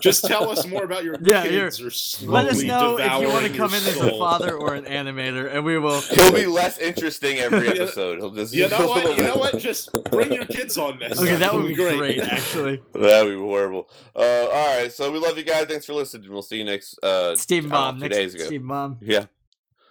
Just 0.00 0.24
tell 0.24 0.50
us 0.50 0.66
more 0.66 0.84
about 0.84 1.04
your 1.04 1.16
Yeah, 1.22 1.42
kids 1.42 1.80
or 1.80 1.90
Let 2.26 2.46
us 2.46 2.62
know 2.62 2.98
if 2.98 3.20
you 3.20 3.28
want 3.28 3.46
to 3.46 3.52
come 3.52 3.70
your 3.70 3.80
in 3.80 3.86
as 3.86 3.96
a 3.96 4.10
father 4.18 4.56
or 4.56 4.74
an 4.74 4.84
animator, 4.84 5.52
and 5.52 5.64
we 5.64 5.78
will. 5.78 6.00
He'll 6.00 6.32
be 6.32 6.46
less 6.60 6.78
interesting 6.78 7.38
every 7.38 7.68
episode. 7.80 8.18
He'll 8.18 8.30
just 8.30 8.54
You 8.54 8.68
know 8.68 8.88
what? 8.88 9.16
You 9.16 9.24
know 9.24 9.36
what? 9.36 9.58
Just 9.58 9.92
bring 10.10 10.32
your 10.32 10.46
kids 10.46 10.78
on 10.78 10.98
this. 10.98 11.20
Okay, 11.20 11.36
that 11.36 11.54
would 11.54 11.66
be 11.66 11.74
great, 11.74 12.20
actually. 12.20 12.82
That'd 12.94 13.32
be 13.32 13.38
horrible. 13.38 13.88
Uh, 14.16 14.20
all 14.52 14.78
right, 14.78 14.92
so 14.92 15.10
we 15.10 15.18
love 15.18 15.36
you 15.36 15.44
guys. 15.44 15.66
Thanks 15.66 15.86
for 15.86 15.94
listening. 15.94 16.30
We'll 16.32 16.42
see 16.42 16.56
you 16.58 16.64
next 16.64 16.98
uh 17.02 17.36
Steven 17.36 17.70
I 17.72 17.90
don't 17.90 17.98
know, 17.98 18.06
two 18.06 18.08
Next, 18.08 18.16
days 18.16 18.34
ago. 18.34 18.44
Steven 18.44 18.66
Bomb. 18.66 18.98
Yeah. 19.00 19.26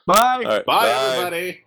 Bye. 0.06 0.16
All 0.16 0.44
right. 0.44 0.66
Bye, 0.66 0.90
everybody. 0.90 1.64